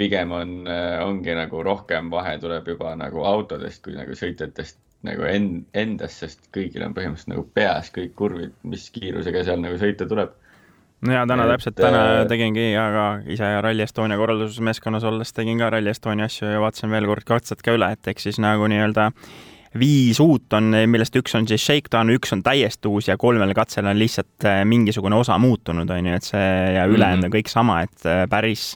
pigem 0.00 0.32
on, 0.36 0.54
ongi 1.04 1.34
nagu 1.36 1.62
rohkem 1.64 2.10
vahe 2.12 2.38
tuleb 2.42 2.68
juba 2.74 2.94
nagu 2.98 3.24
autodest 3.28 3.82
kui 3.84 3.96
nagu 3.96 4.16
sõitjatest 4.16 4.80
nagu 5.06 5.26
end, 5.26 5.64
endast, 5.74 6.22
sest 6.22 6.46
kõigil 6.54 6.84
on 6.86 6.94
põhimõtteliselt 6.94 7.34
nagu 7.34 7.44
peas 7.54 7.90
kõik 7.94 8.14
kurvid, 8.18 8.54
mis 8.68 8.86
kiirusega 8.94 9.44
seal 9.48 9.62
nagu 9.62 9.78
sõita 9.80 10.06
tuleb. 10.08 10.34
no 11.02 11.14
ja 11.16 11.24
täna 11.26 11.46
et, 11.48 11.54
täpselt, 11.56 11.78
täna 11.80 12.02
äh, 12.20 12.26
tegingi 12.30 12.68
ja 12.70 12.84
ka 12.94 13.06
ise 13.34 13.48
Rally 13.66 13.82
Estonia 13.82 14.18
korraldusmeeskonnas 14.20 15.06
olles 15.10 15.34
tegin 15.34 15.58
ka 15.58 15.72
Rally 15.74 15.90
Estonia 15.90 16.30
asju 16.30 16.52
ja 16.52 16.60
vaatasin 16.62 16.94
veel 16.94 17.08
kord 17.10 17.26
katsed 17.26 17.64
ka 17.66 17.74
üle, 17.74 17.90
et 17.96 18.12
eks 18.14 18.30
siis 18.30 18.38
nagu 18.42 18.70
nii-öelda 18.70 19.10
äh, 19.10 19.32
viis 19.78 20.20
uut 20.20 20.52
on, 20.56 20.74
millest 20.86 21.16
üks 21.16 21.36
on 21.38 21.46
siis 21.48 21.64
Shakedown, 21.64 22.12
üks 22.16 22.34
on 22.34 22.42
täiesti 22.44 22.90
uus 22.90 23.08
ja 23.08 23.16
kolmel 23.20 23.54
katsel 23.56 23.88
on 23.88 23.98
lihtsalt 23.98 24.48
äh, 24.48 24.60
mingisugune 24.68 25.16
osa 25.16 25.38
muutunud, 25.40 25.90
on 25.90 26.10
ju, 26.10 26.18
et 26.18 26.28
see 26.28 26.50
ja 26.76 26.84
ülejäänud 26.90 27.24
on 27.24 27.30
mhm. 27.30 27.38
kõik 27.38 27.52
sama, 27.52 27.80
et 27.86 28.06
äh, 28.08 28.26
päris 28.30 28.72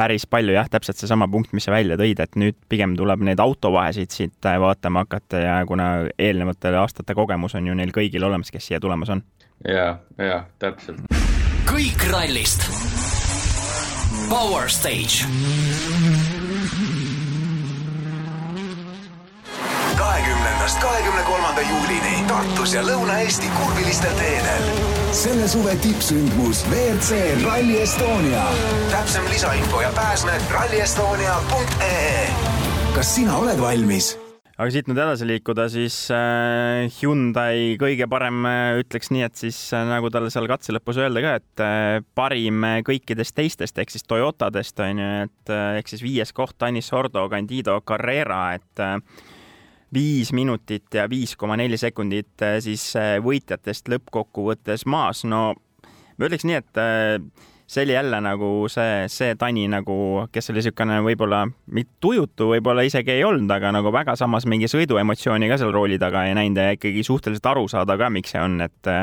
päris 0.00 0.24
palju 0.30 0.54
jah, 0.54 0.68
täpselt 0.70 0.96
seesama 0.96 1.28
punkt, 1.28 1.52
mis 1.52 1.66
sa 1.68 1.74
välja 1.74 1.98
tõid, 2.00 2.22
et 2.24 2.38
nüüd 2.40 2.56
pigem 2.72 2.94
tuleb 2.96 3.20
neid 3.26 3.40
autovahesid 3.42 4.14
siit 4.14 4.48
äh, 4.48 4.56
vaatama 4.62 5.04
hakata 5.04 5.42
ja 5.44 5.58
kuna 5.68 5.90
eelnevate 6.18 6.72
aastate 6.80 7.16
kogemus 7.18 7.58
on 7.58 7.68
ju 7.68 7.76
neil 7.76 7.92
kõigil 7.92 8.24
olemas, 8.24 8.52
kes 8.54 8.70
siia 8.70 8.80
tulemas 8.80 9.12
on. 9.12 9.24
ja, 9.68 9.98
ja 10.16 10.44
täpselt. 10.62 11.04
kõik 11.68 12.08
rallist. 12.12 12.64
Power 14.30 14.68
Stage 14.70 15.26
kahekümnendast 20.20 20.78
kahekümne 20.78 21.22
kolmanda 21.22 21.62
juulini 21.64 22.24
Tartus 22.28 22.74
ja 22.74 22.82
Lõuna-Eesti 22.84 23.48
kurvilistel 23.56 24.12
teedel. 24.18 24.66
selle 25.16 25.48
suve 25.48 25.76
tippsündmus 25.80 26.64
WRC 26.68 27.20
Rally 27.44 27.80
Estonia. 27.80 28.44
täpsem 28.90 29.24
lisainfo 29.30 29.80
ja 29.80 29.92
pääsmed 29.96 30.42
rallyestonia.ee. 30.50 32.28
kas 32.94 33.14
sina 33.14 33.36
oled 33.36 33.60
valmis? 33.60 34.18
aga 34.58 34.68
siit 34.70 34.90
nüüd 34.92 35.00
edasi 35.00 35.24
liikuda, 35.24 35.68
siis 35.72 35.96
äh, 36.12 36.92
Hyundai 37.00 37.78
kõige 37.80 38.04
parem, 38.12 38.44
äh, 38.44 38.82
ütleks 38.82 39.08
nii, 39.08 39.24
et 39.24 39.40
siis 39.40 39.56
äh, 39.72 39.88
nagu 39.88 40.12
talle 40.12 40.28
seal 40.28 40.50
katse 40.52 40.76
lõpus 40.76 41.00
öelda 41.00 41.24
ka, 41.24 41.34
et 41.40 42.04
parim 42.14 42.68
kõikidest 42.84 43.38
teistest 43.40 43.80
ehk 43.80 43.96
siis 43.96 44.04
Toyotadest 44.04 44.84
on 44.84 45.00
ju, 45.00 45.10
et 45.24 45.56
ehk 45.80 45.88
siis 45.88 46.04
viies 46.04 46.36
koht 46.36 46.58
Tanis 46.60 46.92
Sordo, 46.92 47.24
Candido 47.32 47.80
Carrera, 47.80 48.50
et 48.60 48.84
viis 49.94 50.32
minutit 50.32 50.94
ja 50.94 51.08
viis 51.10 51.36
koma 51.36 51.56
neli 51.58 51.78
sekundit 51.80 52.42
äh, 52.42 52.58
siis 52.62 52.84
äh, 52.98 53.18
võitjatest 53.24 53.90
lõppkokkuvõttes 53.90 54.86
maas. 54.86 55.24
no 55.24 55.54
ma 56.16 56.28
ütleks 56.28 56.46
nii, 56.46 56.58
et 56.60 56.80
äh, 56.80 57.46
see 57.70 57.84
oli 57.86 57.94
jälle 57.94 58.20
nagu 58.22 58.50
see, 58.70 59.08
see 59.10 59.34
Tani 59.38 59.66
nagu, 59.70 59.96
kes 60.32 60.50
oli 60.50 60.60
niisugune 60.60 61.00
võib-olla 61.06 61.44
tujutu, 62.00 62.52
võib-olla 62.54 62.86
isegi 62.86 63.14
ei 63.16 63.26
olnud, 63.26 63.50
aga 63.50 63.74
nagu 63.74 63.92
väga 63.94 64.16
samas 64.18 64.46
mingi 64.50 64.70
sõiduemotsiooni 64.70 65.50
ka 65.50 65.58
seal 65.60 65.74
rooli 65.74 65.98
taga 65.98 66.26
ei 66.28 66.38
näinud 66.38 66.62
ja 66.62 66.78
ikkagi 66.78 67.04
suhteliselt 67.06 67.50
aru 67.52 67.68
saada 67.70 67.98
ka, 67.98 68.10
miks 68.10 68.34
see 68.34 68.42
on, 68.42 68.60
et 68.66 68.94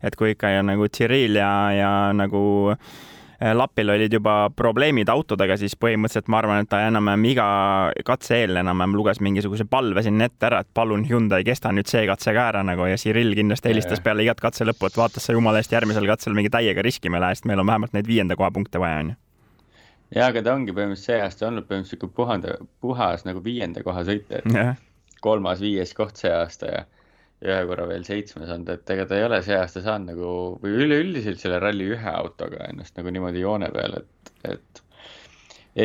et 0.00 0.16
kui 0.16 0.34
ikka 0.34 0.56
ja 0.56 0.64
nagu 0.64 0.88
Cyril 0.88 1.36
ja, 1.40 1.52
ja 1.76 1.94
nagu 2.16 2.42
Äh, 2.84 3.09
Lapil 3.40 3.88
olid 3.88 4.12
juba 4.12 4.50
probleemid 4.52 5.08
autodega, 5.08 5.56
siis 5.56 5.72
põhimõtteliselt 5.80 6.26
ma 6.28 6.42
arvan, 6.42 6.58
et 6.60 6.68
ta 6.68 6.82
enam-vähem 6.84 7.22
iga 7.30 7.46
katse 8.04 8.36
eel 8.36 8.60
enam-vähem 8.60 8.96
luges 8.98 9.22
mingisuguse 9.24 9.64
palve 9.64 10.02
sinna 10.04 10.28
ette 10.28 10.48
ära, 10.50 10.58
et 10.60 10.68
palun 10.76 11.06
Hyundai, 11.08 11.40
kesta 11.48 11.72
nüüd 11.72 11.88
see 11.88 12.04
katse 12.10 12.34
ka 12.36 12.50
ära 12.52 12.60
nagu 12.66 12.84
ja 12.84 12.98
Cyril 13.00 13.32
kindlasti 13.38 13.72
helistas 13.72 14.04
peale 14.04 14.26
igat 14.26 14.44
katse 14.44 14.68
lõppu, 14.68 14.90
et 14.90 15.00
vaata 15.00 15.24
sa 15.24 15.32
jumala 15.32 15.62
eest 15.62 15.72
järgmisel 15.72 16.08
katsel 16.10 16.36
mingi 16.36 16.52
täiega 16.52 16.84
riskima 16.84 17.16
ei 17.16 17.24
lähe, 17.24 17.40
sest 17.40 17.48
meil 17.48 17.64
on 17.64 17.72
vähemalt 17.72 17.96
neid 17.96 18.12
viienda 18.12 18.36
koha 18.36 18.52
punkte 18.52 18.82
vaja, 18.82 19.00
onju 19.06 19.16
ja, 20.14 20.26
aga 20.26 20.42
ta 20.44 20.54
ongi 20.58 20.76
põhimõtteliselt 20.76 21.08
see 21.08 21.24
aasta 21.24 21.48
olnud 21.48 21.68
põhimõtteliselt 21.68 22.00
sihuke 22.00 22.16
puhanda, 22.20 22.56
puhas 22.84 23.24
nagu 23.24 23.42
viienda 23.44 23.84
koha 23.86 24.04
sõitja, 24.04 24.42
yeah. 24.52 24.74
kolmas, 25.24 25.62
viies 25.64 25.94
koht 25.96 26.20
see 26.20 26.32
aasta 26.34 26.74
ja 26.74 26.84
ühe 27.40 27.60
korra 27.68 27.86
veel 27.88 28.04
seitsmes 28.04 28.50
olnud, 28.52 28.68
et 28.74 28.92
ega 28.94 29.06
ta 29.08 29.16
ei 29.16 29.24
ole 29.24 29.40
see 29.44 29.56
aasta 29.56 29.80
saanud 29.84 30.12
nagu 30.12 30.32
või 30.60 30.84
üleüldiselt 30.84 31.40
selle 31.40 31.60
ralli 31.62 31.88
ühe 31.94 32.12
autoga 32.12 32.66
ennast 32.68 32.98
nagu 33.00 33.12
niimoodi 33.14 33.44
joone 33.44 33.70
peal, 33.72 33.96
et, 34.02 34.32
et 34.52 34.82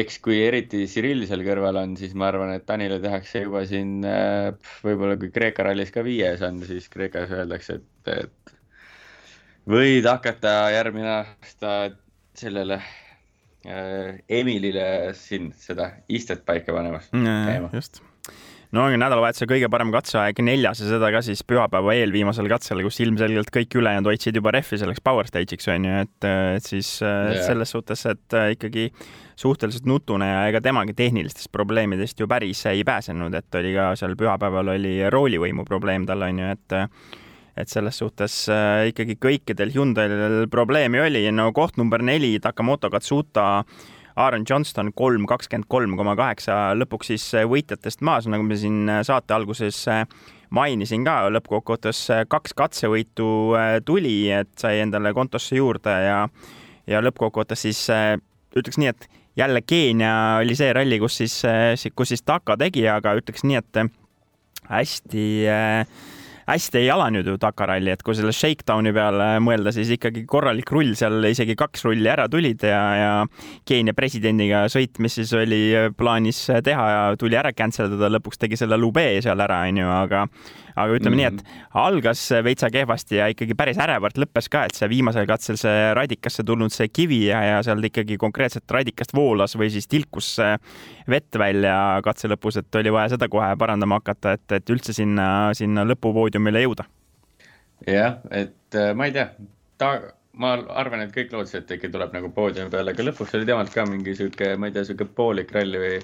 eks 0.01 0.17
kui 0.25 0.41
eriti 0.43 0.83
Cyril 0.91 1.23
seal 1.29 1.45
kõrval 1.47 1.79
on, 1.79 1.93
siis 1.99 2.15
ma 2.17 2.27
arvan, 2.31 2.51
et 2.57 2.65
Tanile 2.67 2.99
tehakse 3.03 3.45
juba 3.45 3.63
siin 3.69 4.01
äh, 4.09 4.51
võib-olla 4.83 5.15
kui 5.21 5.31
Kreeka 5.35 5.67
rallis 5.67 5.93
ka 5.95 6.03
viies 6.05 6.43
on, 6.45 6.59
siis 6.67 6.89
Kreekas 6.91 7.31
öeldakse, 7.35 7.79
et, 7.79 8.11
et 8.25 8.55
võid 9.71 10.09
hakata 10.09 10.57
järgmine 10.75 11.13
aasta 11.21 11.75
sellele 12.35 12.81
äh, 12.81 14.19
Emilile 14.27 15.13
siin 15.15 15.53
seda 15.55 15.93
istet 16.11 16.43
paika 16.43 16.75
panemas. 16.75 17.07
just 17.71 18.03
no 18.73 18.85
ongi 18.85 18.97
nädalavahetuse 18.99 19.47
kõige 19.49 19.69
parem 19.71 19.91
katseaeg 19.93 20.39
neljas 20.45 20.81
ja 20.81 20.89
seda 20.89 21.11
ka 21.13 21.21
siis 21.25 21.43
pühapäeva 21.47 21.95
eelviimasel 21.99 22.49
katsel, 22.51 22.81
kus 22.85 22.99
ilmselgelt 23.03 23.51
kõik 23.53 23.77
ülejäänud 23.79 24.09
hoidsid 24.09 24.39
juba 24.39 24.53
rehvi 24.55 24.79
selleks 24.81 25.03
power 25.05 25.29
stage'iks 25.29 25.69
onju, 25.75 25.93
et, 26.05 26.29
et 26.57 26.69
siis 26.69 26.89
yeah. 27.03 27.43
selles 27.45 27.75
suhtes, 27.75 28.05
et 28.11 28.37
äh, 28.37 28.51
ikkagi 28.55 28.87
suhteliselt 29.39 29.87
nutune 29.89 30.27
ja 30.29 30.45
ega 30.49 30.63
temagi 30.63 30.95
tehnilistest 30.97 31.51
probleemidest 31.53 32.19
ju 32.19 32.29
päris 32.31 32.63
ei 32.71 32.85
pääsenud, 32.87 33.35
et 33.35 33.59
oli 33.59 33.75
ka 33.75 33.91
seal 33.99 34.15
pühapäeval 34.19 34.75
oli 34.77 34.97
roolivõimu 35.11 35.67
probleem 35.67 36.07
tal 36.09 36.25
onju, 36.29 36.55
et 36.55 36.79
et 37.55 37.71
selles 37.71 37.95
suhtes 37.95 38.33
äh, 38.51 38.89
ikkagi 38.89 39.15
kõikidel 39.15 39.69
Hyundai'l 39.71 40.49
probleemi 40.51 40.99
oli, 40.99 41.21
no 41.31 41.53
koht 41.55 41.77
number 41.79 42.01
neli, 42.03 42.33
Takamoto 42.43 42.89
Katsuta 42.91 43.45
äh, 43.61 43.93
Aaron 44.15 44.45
Johnston 44.49 44.91
kolm, 44.95 45.25
kakskümmend 45.27 45.67
kolm 45.67 45.97
koma 45.99 46.15
kaheksa, 46.15 46.75
lõpuks 46.77 47.11
siis 47.11 47.25
äh, 47.35 47.47
võitjatest 47.49 48.03
maas, 48.05 48.29
nagu 48.31 48.45
me 48.47 48.57
siin 48.59 48.85
äh, 48.89 49.01
saate 49.07 49.35
alguses 49.35 49.81
äh, 49.91 50.05
mainisin 50.55 51.03
ka, 51.03 51.25
lõppkokkuvõttes 51.35 52.05
kaks 52.31 52.53
katsevõitu 52.55 53.27
tuli, 53.83 54.29
et 54.31 54.53
sai 54.61 54.79
endale 54.83 55.11
kontosse 55.17 55.57
juurde 55.57 55.91
ja, 56.05 56.19
ja 56.87 57.01
lõppkokkuvõttes 57.03 57.65
siis 57.65 57.81
ütleks 58.55 58.77
nii, 58.79 58.93
et 58.93 59.09
jälle 59.35 59.63
Keenia 59.65 60.13
oli 60.43 60.55
see 60.55 60.69
ralli, 60.77 60.99
kus 61.01 61.17
siis, 61.19 61.41
kus 61.97 62.13
siis 62.13 62.23
Taka 62.23 62.55
tegi, 62.61 62.85
aga 62.87 63.17
ütleks 63.19 63.43
nii, 63.43 63.59
et 63.59 63.81
hästi 64.69 65.25
äh, 65.49 65.87
hästi 66.45 66.81
ei 66.83 66.89
alanud 66.93 67.27
ju 67.27 67.37
Dakar 67.41 67.71
ralli, 67.73 67.91
et 67.93 68.03
kui 68.05 68.15
selle 68.17 68.33
shakedowni 68.35 68.93
peale 68.95 69.29
mõelda, 69.43 69.73
siis 69.75 69.91
ikkagi 69.95 70.25
korralik 70.29 70.69
rull 70.73 70.93
seal, 70.97 71.17
isegi 71.29 71.57
kaks 71.57 71.85
rulli 71.87 72.09
ära 72.11 72.27
tulid 72.31 72.65
ja, 72.65 72.81
ja 72.99 73.13
Keenia 73.65 73.95
presidendiga 73.97 74.65
sõit, 74.71 74.99
mis 75.03 75.17
siis 75.17 75.33
oli 75.37 75.63
plaanis 75.97 76.45
teha 76.65 76.85
ja 76.91 77.01
tuli 77.19 77.39
ära 77.39 77.53
cancel 77.55 77.89
dada, 77.93 78.11
lõpuks 78.17 78.41
tegi 78.41 78.59
selle 78.59 78.77
Lube 78.79 79.07
seal 79.25 79.41
ära, 79.41 79.63
onju, 79.69 79.89
aga 80.03 80.25
aga 80.75 80.97
ütleme 80.97 81.15
mm 81.15 81.19
-hmm. 81.19 81.39
nii, 81.39 81.41
et 81.41 81.43
mhm. 81.43 81.77
algas 81.85 82.21
veitsa 82.43 82.69
kehvasti 82.69 83.15
ja 83.15 83.27
ikkagi 83.31 83.55
päris 83.55 83.77
ärevalt 83.79 84.17
lõppes 84.17 84.49
ka, 84.51 84.65
et 84.65 84.75
see 84.75 84.89
viimasel 84.89 85.27
katsel 85.27 85.57
see 85.57 85.93
radikasse 85.93 86.43
tulnud 86.43 86.71
see 86.71 86.87
kivi 86.87 87.25
ja, 87.27 87.41
ja 87.43 87.63
seal 87.63 87.83
ikkagi 87.83 88.17
konkreetselt 88.17 88.71
radikast 88.71 89.13
voolas 89.15 89.55
või 89.57 89.69
siis 89.69 89.87
tilkus 89.87 90.37
vett 91.09 91.37
välja 91.37 92.01
katse 92.03 92.27
lõpus, 92.27 92.59
et 92.59 92.75
oli 92.75 92.91
vaja 92.91 93.15
seda 93.15 93.29
kohe 93.31 93.55
parandama 93.59 93.99
hakata, 94.01 94.35
et, 94.37 94.51
et 94.59 94.69
üldse 94.69 94.93
sinna, 94.93 95.53
sinna 95.53 95.85
lõpupoodiumile 95.87 96.65
jõuda. 96.65 96.85
jah, 97.87 98.19
et 98.31 98.75
äh, 98.75 98.93
ma 98.95 99.05
ei 99.05 99.15
tea, 99.15 99.29
ta, 99.77 99.89
ma 100.41 100.55
arvan, 100.81 101.05
et 101.05 101.13
kõik 101.15 101.33
lootsid, 101.35 101.63
et 101.63 101.75
ikka 101.77 101.91
tuleb 101.93 102.15
nagu 102.15 102.31
poodiumi 102.35 102.71
peale, 102.73 102.95
aga 102.95 103.07
lõpuks 103.09 103.35
oli 103.37 103.47
temalt 103.47 103.73
ka 103.73 103.85
mingi 103.89 104.15
sihuke, 104.17 104.55
ma 104.59 104.69
ei 104.69 104.75
tea, 104.75 104.85
sihuke 104.87 105.07
poolik 105.17 105.51
ralli 105.55 105.81
või 105.81 105.99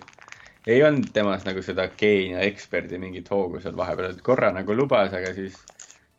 ei 0.67 0.83
olnud 0.83 1.09
temas 1.13 1.45
nagu 1.47 1.63
seda 1.65 1.87
Keenia 1.97 2.43
eksperdi 2.45 2.99
mingit 3.01 3.29
hoogu 3.33 3.61
seal 3.61 3.77
vahepeal, 3.77 4.13
et 4.13 4.21
korra 4.25 4.51
nagu 4.53 4.75
lubas, 4.77 5.13
aga 5.17 5.33
siis 5.37 5.57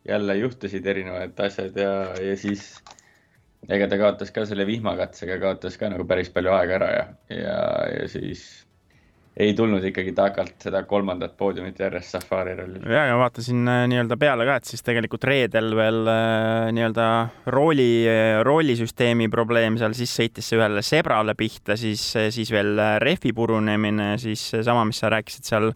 jälle 0.08 0.36
juhtusid 0.40 0.86
erinevad 0.86 1.38
asjad 1.46 1.76
ja, 1.78 1.92
ja 2.18 2.36
siis 2.36 2.74
ega 3.70 3.86
ta 3.88 3.98
kaotas 4.00 4.32
ka 4.34 4.46
selle 4.48 4.66
vihmakatsega, 4.66 5.38
kaotas 5.42 5.78
ka 5.78 5.92
nagu 5.92 6.06
päris 6.08 6.32
palju 6.34 6.54
aega 6.56 6.78
ära 6.80 6.90
ja, 6.90 7.04
ja, 7.36 7.58
ja 8.00 8.08
siis 8.10 8.61
ei 9.36 9.54
tulnud 9.56 9.84
ikkagi 9.88 10.12
takalt 10.16 10.66
seda 10.66 10.82
kolmandat 10.88 11.34
poodiumit 11.38 11.78
järjest 11.80 12.16
Safari 12.16 12.52
rallil. 12.58 12.84
ja, 12.84 13.06
ja 13.08 13.16
vaatasin 13.20 13.62
äh, 13.68 13.84
nii-öelda 13.92 14.18
peale 14.20 14.46
ka, 14.48 14.58
et 14.60 14.68
siis 14.68 14.84
tegelikult 14.84 15.24
reedel 15.28 15.72
veel 15.78 16.00
äh, 16.12 16.68
nii-öelda 16.76 17.08
rooli, 17.54 17.88
roolisüsteemi 18.44 19.30
probleem 19.32 19.78
seal, 19.80 19.96
siis 19.96 20.12
sõitis 20.20 20.52
see 20.52 20.60
ühele 20.60 20.84
sebrale 20.84 21.36
pihta, 21.38 21.78
siis, 21.80 22.04
siis 22.34 22.52
veel 22.52 22.76
rehvi 23.02 23.32
purunemine, 23.36 24.14
siis 24.20 24.50
sama, 24.60 24.84
mis 24.88 25.00
sa 25.00 25.12
rääkisid 25.12 25.48
seal 25.48 25.72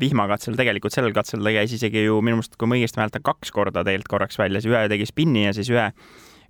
vihmakatsel, 0.00 0.56
tegelikult 0.58 0.94
sellel 0.94 1.14
katsel 1.16 1.42
ta 1.44 1.52
käis 1.54 1.74
isegi 1.76 2.06
ju 2.06 2.22
minu 2.24 2.38
meelest, 2.38 2.56
kui 2.58 2.70
ma 2.70 2.78
õigesti 2.78 3.02
mäletan, 3.02 3.26
kaks 3.26 3.52
korda 3.54 3.84
tegelikult 3.84 4.14
korraks 4.14 4.38
väljas, 4.40 4.66
ühe 4.68 4.86
tegi 4.90 5.06
spinni 5.08 5.48
ja 5.48 5.54
siis 5.56 5.70
ühe 5.72 5.90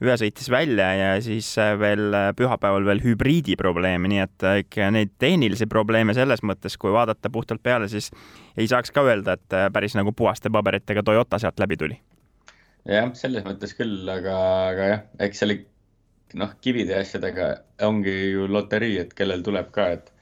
ühe 0.01 0.17
sõitis 0.17 0.49
välja 0.53 0.89
ja 0.97 1.09
siis 1.25 1.49
äh, 1.61 1.75
veel 1.81 2.15
äh, 2.17 2.29
pühapäeval 2.37 2.87
veel 2.89 3.03
hübriidi 3.05 3.57
probleeme, 3.61 4.09
nii 4.09 4.23
et 4.25 4.47
äh, 4.47 4.61
ikka 4.65 4.89
neid 4.95 5.13
tehnilisi 5.21 5.69
probleeme 5.71 6.15
selles 6.17 6.45
mõttes, 6.47 6.79
kui 6.81 6.93
vaadata 6.95 7.33
puhtalt 7.33 7.63
peale, 7.63 7.89
siis 7.93 8.09
ei 8.57 8.69
saaks 8.71 8.95
ka 8.97 9.05
öelda, 9.05 9.37
et 9.37 9.59
päris 9.75 9.97
nagu 9.99 10.15
puhaste 10.17 10.53
paberitega 10.53 11.05
Toyota 11.05 11.41
sealt 11.43 11.61
läbi 11.61 11.77
tuli. 11.81 11.99
jah, 12.89 13.11
selles 13.15 13.45
mõttes 13.45 13.77
küll, 13.77 14.09
aga, 14.09 14.39
aga 14.71 14.89
jah, 14.95 15.05
eks 15.27 15.45
seal 15.45 15.59
noh, 16.41 16.57
kivide 16.65 16.97
ja 16.97 17.05
asjadega 17.05 17.53
ongi 17.85 18.17
ju 18.33 18.49
loterii, 18.49 18.97
et 19.05 19.15
kellel 19.19 19.45
tuleb 19.45 19.69
ka, 19.75 19.91
et 19.99 20.17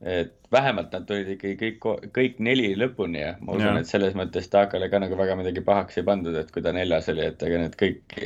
et 0.00 0.32
vähemalt 0.48 0.94
nad 0.96 1.04
tulid 1.04 1.28
ikkagi 1.34 1.56
kõik, 1.60 2.06
kõik 2.16 2.38
neli 2.40 2.70
lõpuni 2.72 3.20
ja 3.20 3.34
ma 3.44 3.52
usun, 3.58 3.76
et 3.76 3.88
selles 3.88 4.14
mõttes 4.16 4.48
Takale 4.48 4.88
ka 4.88 4.96
nagu 5.02 5.18
väga 5.18 5.36
midagi 5.36 5.60
pahaks 5.60 6.00
ei 6.00 6.06
pandud, 6.08 6.32
et 6.40 6.48
kui 6.54 6.64
ta 6.64 6.72
neljas 6.72 7.10
oli, 7.12 7.26
et 7.28 7.42
ega 7.44 7.58
need 7.60 7.76
kõik 7.76 8.16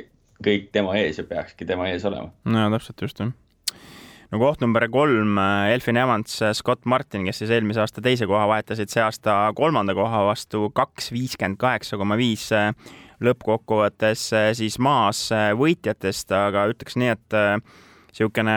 kõik 0.45 0.71
tema 0.75 0.97
ees 1.01 1.19
ja 1.21 1.25
peakski 1.29 1.67
tema 1.69 1.89
ees 1.93 2.05
olema. 2.09 2.31
no 2.45 2.69
täpselt 2.77 3.07
just 3.07 3.21
jah 3.23 3.33
no 4.35 4.41
koht 4.43 4.63
number 4.65 4.87
kolm, 4.91 5.39
äh, 5.39 5.73
Elfin 5.75 5.99
Evans, 6.01 6.41
äh, 6.43 6.53
Scott 6.57 6.85
Martin, 6.91 7.27
kes 7.29 7.39
siis 7.43 7.53
eelmise 7.55 7.83
aasta 7.85 8.03
teise 8.03 8.27
koha 8.27 8.49
vahetasid 8.51 8.91
see 8.91 9.03
aasta 9.05 9.37
kolmanda 9.57 9.95
koha 9.95 10.25
vastu 10.29 10.69
kaks 10.75 11.13
viiskümmend 11.15 11.61
kaheksa 11.61 11.99
koma 12.01 12.19
viis 12.19 12.49
äh, 12.55 12.73
lõppkokkuvõttes 13.25 14.25
siis 14.59 14.75
maas 14.83 15.29
võitjatest, 15.57 16.33
aga 16.35 16.67
ütleks 16.73 16.97
nii, 16.99 17.13
et 17.15 17.37
niisugune 18.11 18.57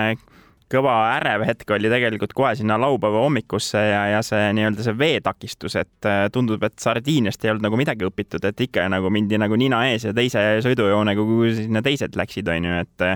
kõva 0.72 0.94
ärev 1.16 1.46
hetk 1.48 1.72
oli 1.76 1.90
tegelikult 1.92 2.34
kohe 2.36 2.54
sinna 2.60 2.78
laupäeva 2.82 3.24
hommikusse 3.24 3.82
ja, 3.82 4.02
ja 4.12 4.22
see 4.26 4.50
nii-öelda 4.58 4.86
see 4.86 4.98
veetakistus, 5.00 5.78
et 5.80 6.08
äh, 6.10 6.26
tundub, 6.34 6.64
et 6.68 6.76
Sardiiniast 6.84 7.46
ei 7.46 7.54
olnud 7.54 7.68
nagu 7.68 7.80
midagi 7.80 8.08
õpitud, 8.08 8.44
et 8.50 8.66
ikka 8.68 8.88
nagu 8.92 9.12
mindi 9.14 9.40
nagu 9.40 9.60
nina 9.60 9.84
ees 9.92 10.10
ja 10.10 10.16
teise 10.18 10.44
sõidujoonega, 10.66 11.28
kui 11.30 11.54
sinna 11.62 11.84
teised 11.86 12.20
läksid, 12.20 12.52
onju, 12.56 12.80
et 12.84 13.08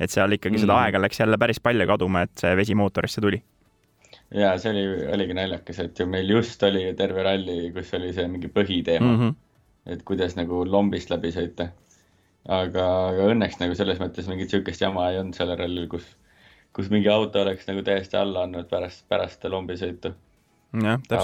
et 0.00 0.10
seal 0.10 0.32
ikkagi 0.36 0.56
mm. 0.58 0.64
seda 0.64 0.78
aega 0.82 1.02
läks 1.02 1.20
jälle 1.20 1.38
päris 1.40 1.60
palju 1.62 1.86
kaduma, 1.88 2.24
et 2.24 2.32
see 2.40 2.56
vesi 2.58 2.76
mootorisse 2.78 3.22
tuli 3.24 3.42
ja 4.34 4.54
see 4.58 4.72
oli, 4.72 4.84
oligi 5.14 5.36
naljakas, 5.36 5.80
et 5.84 6.00
ju 6.00 6.06
meil 6.10 6.30
just 6.30 6.62
oli 6.66 6.86
terve 6.98 7.22
ralli, 7.26 7.70
kus 7.74 7.92
oli 7.98 8.12
see 8.16 8.26
mingi 8.30 8.50
põhiteema 8.52 9.06
mm. 9.06 9.20
-hmm. 9.20 9.34
et 9.94 10.02
kuidas 10.08 10.36
nagu 10.40 10.64
lombist 10.64 11.12
läbi 11.12 11.32
sõita. 11.34 11.68
aga, 12.48 12.84
aga 13.12 13.30
õnneks 13.32 13.60
nagu 13.60 13.74
selles 13.74 14.00
mõttes 14.00 14.28
mingit 14.28 14.50
sihukest 14.50 14.80
jama 14.80 15.10
ei 15.10 15.18
olnud 15.18 15.36
sellel 15.36 15.58
rallil, 15.58 15.88
kus 15.88 16.04
kus 16.74 16.90
mingi 16.90 17.10
auto 17.12 17.42
oleks 17.44 17.68
nagu 17.68 17.84
täiesti 17.86 18.18
alla 18.18 18.44
andnud 18.46 18.68
pärast, 18.70 19.04
pärast 19.10 19.44
lombisõitu. 19.50 20.14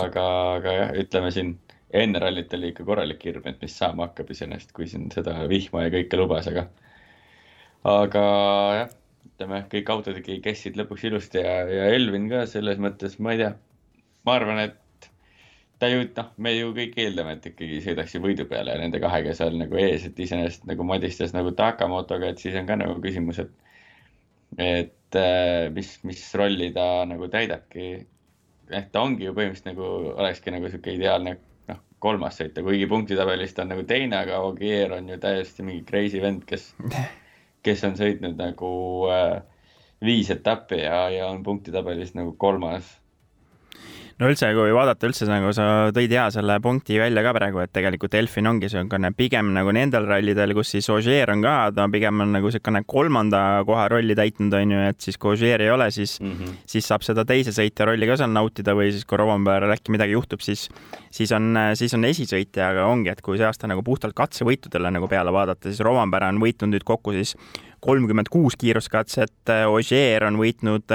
aga, 0.06 0.26
aga 0.56 0.74
jah, 0.76 0.92
ütleme 1.02 1.32
siin 1.34 1.56
enne 1.90 2.20
rallit 2.22 2.52
oli 2.54 2.70
ikka 2.70 2.86
korralik 2.86 3.24
hirm, 3.26 3.46
et 3.50 3.62
mis 3.62 3.74
saama 3.76 4.06
hakkab 4.08 4.30
iseenesest, 4.30 4.72
kui 4.76 4.86
siin 4.90 5.08
seda 5.14 5.34
vihma 5.50 5.86
ja 5.86 5.94
kõike 5.96 6.20
lubas, 6.20 6.46
aga, 6.50 6.68
aga 7.90 8.22
jah, 8.78 8.92
ütleme 9.32 9.64
kõik 9.72 9.90
autod 9.96 10.20
ikkagi 10.20 10.38
kestsid 10.44 10.78
lõpuks 10.78 11.08
ilusti 11.08 11.42
ja, 11.42 11.56
ja 11.66 11.88
Elvin 11.96 12.28
ka 12.30 12.44
selles 12.50 12.78
mõttes, 12.82 13.18
ma 13.18 13.34
ei 13.34 13.42
tea, 13.42 13.50
ma 14.28 14.36
arvan, 14.38 14.62
et 14.68 15.10
ta 15.80 15.88
ju, 15.90 16.04
noh, 16.16 16.30
me 16.36 16.54
ju 16.54 16.70
kõik 16.76 16.94
eeldame, 17.00 17.34
et 17.38 17.50
ikkagi 17.50 17.80
sõidaks 17.88 18.14
ju 18.14 18.22
võidu 18.22 18.46
peale 18.46 18.76
ja 18.76 18.82
nende 18.82 19.00
kahega 19.02 19.34
seal 19.34 19.58
nagu 19.58 19.80
ees, 19.80 20.06
et 20.06 20.22
iseenesest 20.26 20.68
nagu 20.70 20.86
madistas 20.86 21.34
nagu 21.34 21.54
Takamotoga, 21.56 22.30
et 22.30 22.42
siis 22.42 22.54
on 22.60 22.68
ka 22.68 22.78
nagu 22.78 23.00
küsimus, 23.02 23.42
et 23.42 23.58
et 24.60 24.94
äh, 25.18 25.68
mis, 25.74 25.98
mis 26.06 26.22
rolli 26.38 26.70
ta 26.74 27.04
nagu 27.08 27.28
täidabki. 27.32 28.06
ehk 28.70 28.90
ta 28.94 29.02
ongi 29.02 29.26
ju 29.26 29.34
põhimõtteliselt 29.34 29.72
nagu, 29.72 29.86
olekski 30.14 30.52
nagu 30.54 30.68
sihuke 30.70 30.92
ideaalne 30.94 31.32
noh, 31.68 31.80
kolmas 31.98 32.36
sõita, 32.38 32.62
kuigi 32.62 32.86
punktitabelis 32.90 33.54
ta 33.56 33.64
on 33.64 33.72
nagu 33.74 33.82
teine, 33.82 34.20
aga 34.20 34.38
Ogier 34.46 34.92
on 34.94 35.08
ju 35.10 35.18
täiesti 35.18 35.66
mingi 35.66 35.82
crazy 35.88 36.20
vend, 36.22 36.44
kes, 36.46 36.68
kes 37.66 37.82
on 37.88 37.98
sõitnud 37.98 38.38
nagu 38.38 38.70
äh, 39.10 39.40
viis 40.04 40.30
etappi 40.30 40.84
ja, 40.84 41.08
ja 41.10 41.26
on 41.32 41.42
punktitabelis 41.42 42.14
nagu 42.14 42.36
kolmas 42.38 42.99
no 44.20 44.28
üldse, 44.28 44.50
kui 44.52 44.72
vaadata 44.76 45.08
üldse 45.08 45.26
nagu 45.28 45.50
sa 45.56 45.64
tõid 45.96 46.12
hea 46.12 46.26
selle 46.34 46.58
punkti 46.62 46.98
välja 47.00 47.22
ka 47.24 47.32
praegu, 47.36 47.62
et 47.62 47.72
tegelikult 47.72 48.14
Elfin 48.18 48.50
ongi 48.50 48.68
niisugune 48.68 49.10
pigem 49.16 49.52
nagu 49.56 49.72
nendel 49.72 50.08
rallidel, 50.08 50.52
kus 50.56 50.74
siis 50.74 50.88
Ogier 50.92 51.32
on 51.32 51.44
ka, 51.44 51.54
ta 51.76 51.86
pigem 51.92 52.20
on 52.24 52.34
nagu 52.36 52.50
niisugune 52.50 52.82
kolmanda 52.90 53.42
koha 53.68 53.86
rolli 53.92 54.16
täitnud, 54.18 54.52
on 54.58 54.74
ju, 54.76 54.82
et 54.92 55.00
siis 55.06 55.16
kui 55.20 55.32
Ogier 55.34 55.64
ei 55.64 55.72
ole, 55.72 55.88
siis 55.94 56.18
mm, 56.20 56.34
-hmm. 56.36 56.60
siis 56.74 56.90
saab 56.92 57.06
seda 57.06 57.24
teise 57.24 57.54
sõitja 57.56 57.88
rolli 57.88 58.08
ka 58.10 58.18
seal 58.20 58.32
nautida 58.34 58.76
või 58.76 58.92
siis 58.92 59.08
kui 59.08 59.18
Rovanperel 59.20 59.72
äkki 59.72 59.96
midagi 59.96 60.12
juhtub, 60.12 60.44
siis, 60.44 60.68
siis 61.10 61.32
on, 61.32 61.56
siis 61.74 61.94
on 61.96 62.04
esisõitja, 62.04 62.70
aga 62.74 62.86
ongi, 62.92 63.08
et 63.08 63.24
kui 63.24 63.40
see 63.40 63.48
aasta 63.48 63.66
nagu 63.66 63.82
puhtalt 63.82 64.14
katsevõitudele 64.14 64.92
nagu 64.92 65.08
peale 65.08 65.32
vaadata, 65.32 65.70
siis 65.70 65.80
Rovanper 65.80 66.28
on 66.28 66.44
võitnud 66.44 66.76
nüüd 66.76 66.84
kokku 66.84 67.16
siis 67.16 67.36
kolmkümmend 67.80 68.28
kuus 68.28 68.58
kiiruskatset, 68.60 69.48
Ogier 69.72 70.24
on 70.24 70.36
võitnud 70.36 70.92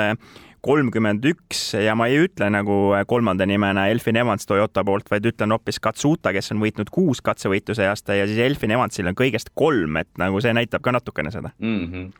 kolmkümmend 0.65 1.25
üks 1.29 1.61
ja 1.77 1.93
ma 1.97 2.07
ei 2.09 2.23
ütle 2.25 2.49
nagu 2.53 2.95
kolmanda 3.07 3.45
nimena 3.49 3.87
Elfin 3.93 4.17
Evans 4.21 4.47
Toyota 4.49 4.83
poolt, 4.87 5.09
vaid 5.11 5.27
ütlen 5.29 5.53
hoopis 5.53 5.79
Katsuta, 5.83 6.33
kes 6.35 6.53
on 6.55 6.61
võitnud 6.63 6.89
kuus 6.93 7.21
katsevõitu 7.25 7.77
see 7.77 7.87
aasta 7.89 8.17
ja 8.17 8.27
siis 8.29 8.41
Elfin 8.45 8.73
Evansil 8.73 9.09
on 9.11 9.17
kõigest 9.17 9.53
kolm, 9.53 9.99
et 10.01 10.09
nagu 10.21 10.41
see 10.41 10.53
näitab 10.57 10.85
ka 10.85 10.95
natukene 10.95 11.33
seda. 11.33 11.53
Mm. 11.61 11.89
-hmm 11.89 12.13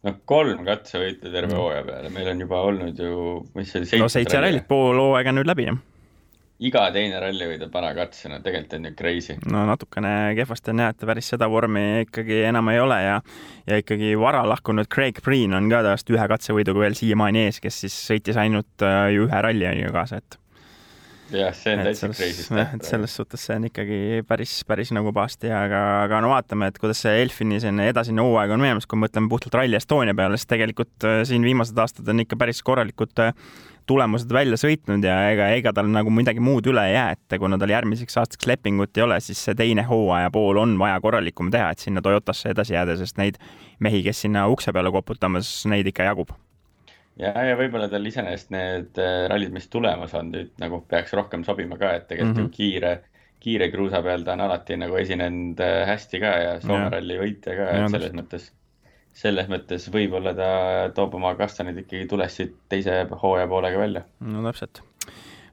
noh, 0.00 0.16
kolm 0.24 0.64
katsevõitu 0.64 1.28
terve 1.32 1.56
hooaja 1.56 1.84
peale, 1.84 2.10
meil 2.14 2.30
on 2.32 2.38
juba 2.40 2.60
olnud 2.64 3.00
ju, 3.04 3.16
mis 3.52 3.68
see 3.68 3.82
oli, 3.82 3.88
seitse 3.90 4.00
no 4.00 4.08
seitse 4.08 4.40
rallit, 4.40 4.64
pool 4.68 4.96
hooaega 4.96 5.34
nüüd 5.36 5.50
läbi, 5.50 5.66
jah 5.68 5.76
iga 6.60 6.82
teine 6.92 7.20
ralli 7.22 7.46
võidab 7.54 7.76
ära 7.80 7.92
katsena, 7.96 8.40
tegelikult 8.44 8.76
on 8.76 8.88
ju 8.90 8.92
crazy. 8.98 9.36
no 9.50 9.64
natukene 9.68 10.12
kehvasti 10.38 10.74
on 10.74 10.84
jah, 10.84 10.94
et 10.94 11.06
päris 11.08 11.30
seda 11.32 11.48
vormi 11.50 11.84
ikkagi 12.04 12.42
enam 12.50 12.68
ei 12.72 12.82
ole 12.82 13.00
ja 13.02 13.16
ja 13.66 13.80
ikkagi 13.80 14.12
vara 14.20 14.42
lahkunud 14.48 14.90
Craig 14.92 15.22
Breen 15.24 15.56
on 15.56 15.70
ka 15.72 15.82
tast 15.86 16.12
ühe 16.12 16.28
katsevõiduga 16.34 16.84
veel 16.84 16.98
siiamaani 16.98 17.46
ees, 17.46 17.62
kes 17.64 17.80
siis 17.86 17.96
sõitis 18.10 18.38
ainult 18.40 18.84
äh, 18.84 19.08
ju 19.14 19.28
ühe 19.28 19.42
ralli 19.46 19.68
on 19.70 19.82
ju 19.86 19.94
kaasa, 19.94 20.20
et 20.20 20.38
jah, 21.34 21.54
see 21.56 21.74
on 21.76 21.82
täitsa 21.86 22.10
crazy 22.12 22.46
et 22.76 22.86
selles 22.86 23.14
suhtes 23.16 23.46
see 23.46 23.56
on 23.60 23.66
ikkagi 23.70 24.00
päris, 24.28 24.60
päris 24.68 24.92
nagu 24.96 25.12
pahasti, 25.16 25.50
aga, 25.54 25.82
aga 26.04 26.20
no 26.24 26.32
vaatame, 26.34 26.70
et 26.70 26.78
kuidas 26.82 27.02
see 27.04 27.22
Elfini 27.24 27.60
selline 27.62 27.90
edasine 27.92 28.24
hooaeg 28.24 28.54
on 28.54 28.62
minemas, 28.62 28.88
kui 28.90 29.00
mõtleme 29.00 29.30
puhtalt 29.32 29.58
Rally 29.60 29.78
Estonia 29.78 30.16
peale, 30.16 30.38
siis 30.40 30.50
tegelikult 30.50 31.08
äh, 31.08 31.22
siin 31.28 31.46
viimased 31.46 31.78
aastad 31.78 32.08
on 32.10 32.24
ikka 32.24 32.38
päris 32.40 32.62
korralikud 32.66 33.24
äh, 33.24 33.34
tulemused 33.90 34.30
välja 34.32 34.58
sõitnud 34.60 35.04
ja 35.04 35.16
ega, 35.32 35.48
ega 35.56 35.72
tal 35.74 35.88
nagu 35.90 36.12
midagi 36.14 36.42
muud 36.42 36.66
üle 36.70 36.84
ei 36.90 36.94
jää, 36.94 37.16
et 37.16 37.38
kuna 37.42 37.58
tal 37.60 37.72
järgmiseks 37.72 38.20
aastaks 38.22 38.46
lepingut 38.50 38.96
ei 38.98 39.06
ole, 39.06 39.18
siis 39.24 39.40
see 39.46 39.56
teine 39.58 39.86
hooaja 39.88 40.30
pool 40.34 40.60
on 40.62 40.76
vaja 40.80 41.00
korralikum 41.02 41.50
teha, 41.52 41.72
et 41.72 41.82
sinna 41.82 42.02
Toyotasse 42.04 42.52
edasi 42.54 42.76
jääda, 42.76 42.96
sest 43.00 43.18
neid 43.20 43.40
mehi, 43.82 44.04
kes 44.06 44.26
sinna 44.26 44.46
ukse 44.52 44.74
peale 44.76 44.92
koputamas, 44.94 45.50
neid 45.70 45.90
ikka 45.90 46.06
jagub. 46.10 46.34
Ja, 47.20 47.32
ja 47.50 47.56
võib-olla 47.58 47.88
tal 47.92 48.06
iseenesest 48.08 48.52
need 48.54 49.00
äh, 49.00 49.24
rallid, 49.30 49.52
mis 49.54 49.68
tulemas 49.72 50.14
on 50.18 50.32
nüüd 50.34 50.52
nagu 50.62 50.82
peaks 50.90 51.14
rohkem 51.18 51.44
sobima 51.46 51.78
ka, 51.80 51.94
et 51.98 52.08
tegelikult 52.10 52.36
mm 52.36 52.46
-hmm. 52.46 52.50
ju 52.50 52.56
kiire, 52.56 52.92
kiire 53.40 53.70
kruusa 53.72 54.02
peal 54.06 54.24
ta 54.24 54.36
on 54.36 54.46
alati 54.46 54.78
nagu 54.80 54.96
esinenud 55.00 55.60
äh, 55.64 55.84
hästi 55.88 56.20
ka 56.20 56.34
ja 56.44 56.58
Soome 56.60 56.86
Jah. 56.86 56.92
ralli 56.96 57.20
võitja 57.20 57.56
ka, 57.56 57.70
Jah, 57.70 57.84
et 57.84 57.96
selles 57.96 58.16
mõttes, 58.20 58.50
selles 59.24 59.48
mõttes 59.48 59.88
võib-olla 59.92 60.34
ta 60.34 60.52
toob 60.94 61.14
oma 61.20 61.34
kastanid 61.34 61.82
ikkagi 61.84 62.06
tules 62.06 62.36
siit 62.36 62.54
teise 62.68 63.02
hooaja 63.22 63.48
poolega 63.48 63.78
välja. 63.78 64.06
no 64.20 64.46
täpselt. 64.50 64.82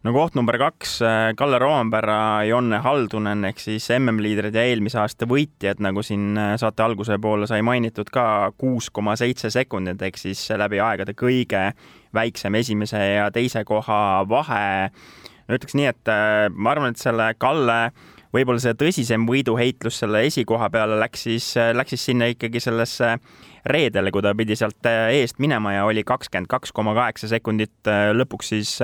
No 0.08 0.14
koht 0.16 0.38
number 0.38 0.56
kaks, 0.62 1.00
Kalle 1.36 1.60
Roompere, 1.60 2.48
Jonne 2.48 2.80
Haldunen 2.84 3.44
ehk 3.50 3.60
siis 3.60 3.90
MM-liidrid 3.98 4.56
ja 4.56 4.64
eelmise 4.70 5.02
aasta 5.02 5.28
võitjad, 5.28 5.82
nagu 5.84 6.04
siin 6.06 6.38
äh, 6.40 6.54
saate 6.60 6.86
alguse 6.86 7.18
poole 7.20 7.48
sai 7.50 7.64
mainitud 7.66 8.08
ka 8.14 8.54
kuus 8.60 8.88
koma 8.94 9.18
seitse 9.20 9.52
sekundit 9.52 10.02
ehk 10.08 10.20
siis 10.22 10.46
läbi 10.56 10.80
aegade 10.84 11.16
kõige 11.18 11.72
väiksem 12.16 12.56
esimese 12.56 13.02
ja 13.18 13.28
teise 13.36 13.66
koha 13.68 14.24
vahe. 14.30 14.94
no 15.48 15.58
ütleks 15.60 15.76
nii, 15.76 15.90
et 15.92 16.14
äh, 16.14 16.46
ma 16.56 16.72
arvan, 16.72 16.96
et 16.96 17.04
selle 17.04 17.34
Kalle 17.42 17.82
võib-olla 18.36 18.64
see 18.64 18.78
tõsisem 18.80 19.28
võiduheitlus 19.28 20.00
selle 20.04 20.24
esikoha 20.28 20.70
peale 20.72 20.98
läks 21.02 21.28
siis, 21.28 21.52
läks 21.76 21.96
siis 21.96 22.10
sinna 22.12 22.28
ikkagi 22.32 22.62
sellesse 22.64 23.16
reedele, 23.68 24.12
kui 24.12 24.24
ta 24.24 24.34
pidi 24.38 24.56
sealt 24.56 24.88
äh, 24.88 25.10
eest 25.20 25.42
minema 25.44 25.76
ja 25.76 25.88
oli 25.88 26.04
kakskümmend 26.08 26.48
kaks 26.52 26.72
koma 26.76 26.96
kaheksa 26.98 27.30
sekundit 27.32 27.92
äh, 27.92 28.12
lõpuks 28.16 28.54
siis, 28.56 28.78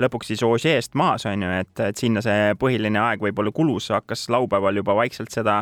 lõpuks 0.00 0.32
siis 0.32 0.42
Ožeest 0.46 0.94
maas 0.98 1.26
on 1.30 1.42
ju, 1.44 1.50
et, 1.62 1.72
et 1.80 2.00
sinna 2.00 2.22
see 2.24 2.54
põhiline 2.60 3.00
aeg 3.00 3.22
võib-olla 3.24 3.52
kulus, 3.54 3.90
hakkas 3.94 4.26
laupäeval 4.32 4.80
juba 4.80 4.96
vaikselt 4.98 5.34
seda, 5.34 5.60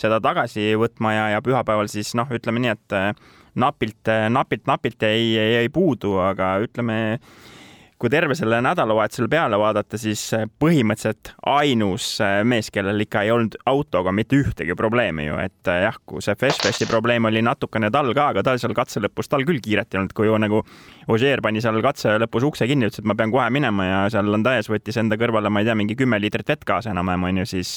seda 0.00 0.20
tagasi 0.22 0.72
võtma 0.80 1.14
ja, 1.16 1.28
ja 1.36 1.44
pühapäeval 1.44 1.90
siis 1.92 2.12
noh, 2.18 2.28
ütleme 2.34 2.62
nii, 2.64 2.74
et 2.76 2.96
äh, 2.96 3.12
napilt, 3.54 4.12
napilt, 4.30 4.66
napilt 4.70 5.02
jäi, 5.02 5.32
jäi 5.36 5.72
puudu, 5.72 6.18
aga 6.22 6.56
ütleme 6.64 7.00
kui 8.00 8.08
terve 8.08 8.34
selle 8.38 8.62
nädalavahetusel 8.64 9.28
peale 9.28 9.58
vaadata, 9.60 9.98
siis 10.00 10.22
põhimõtteliselt 10.62 11.34
ainus 11.52 12.06
äh, 12.24 12.38
mees, 12.48 12.70
kellel 12.72 13.04
ikka 13.04 13.26
ei 13.26 13.32
olnud 13.34 13.58
autoga 13.68 14.14
mitte 14.16 14.38
ühtegi 14.40 14.76
probleemi 14.78 15.26
ju, 15.26 15.36
et 15.42 15.68
äh, 15.68 15.82
jah, 15.84 15.98
kui 16.08 16.24
see 16.24 16.38
Festfesti 16.40 16.88
probleem 16.88 17.28
oli 17.28 17.42
natukene 17.44 17.90
tal 17.92 18.08
ka, 18.16 18.30
aga 18.32 18.44
tal 18.46 18.62
seal 18.62 18.72
katse 18.76 19.02
lõpus, 19.04 19.28
tal 19.28 19.44
küll 19.48 19.60
kiiret 19.60 19.92
ei 19.92 20.00
olnud, 20.00 20.16
kui 20.16 20.30
ju 20.30 20.40
nagu 20.40 20.62
Ožeer 21.12 21.42
pani 21.44 21.60
seal 21.60 21.76
katse 21.84 22.16
lõpus 22.22 22.46
ukse 22.48 22.68
kinni, 22.70 22.88
ütles, 22.88 23.02
et 23.02 23.10
ma 23.10 23.16
pean 23.18 23.34
kohe 23.34 23.50
minema 23.52 23.88
ja 23.88 24.00
seal 24.16 24.32
Landaes 24.32 24.72
võttis 24.72 24.96
enda 25.00 25.20
kõrvale, 25.20 25.52
ma 25.52 25.60
ei 25.60 25.68
tea, 25.68 25.76
mingi 25.76 25.98
kümme 25.98 26.20
liitrit 26.22 26.48
vett 26.54 26.64
kaasa 26.64 26.94
enam-vähem 26.94 27.28
onju, 27.32 27.46
siis 27.52 27.76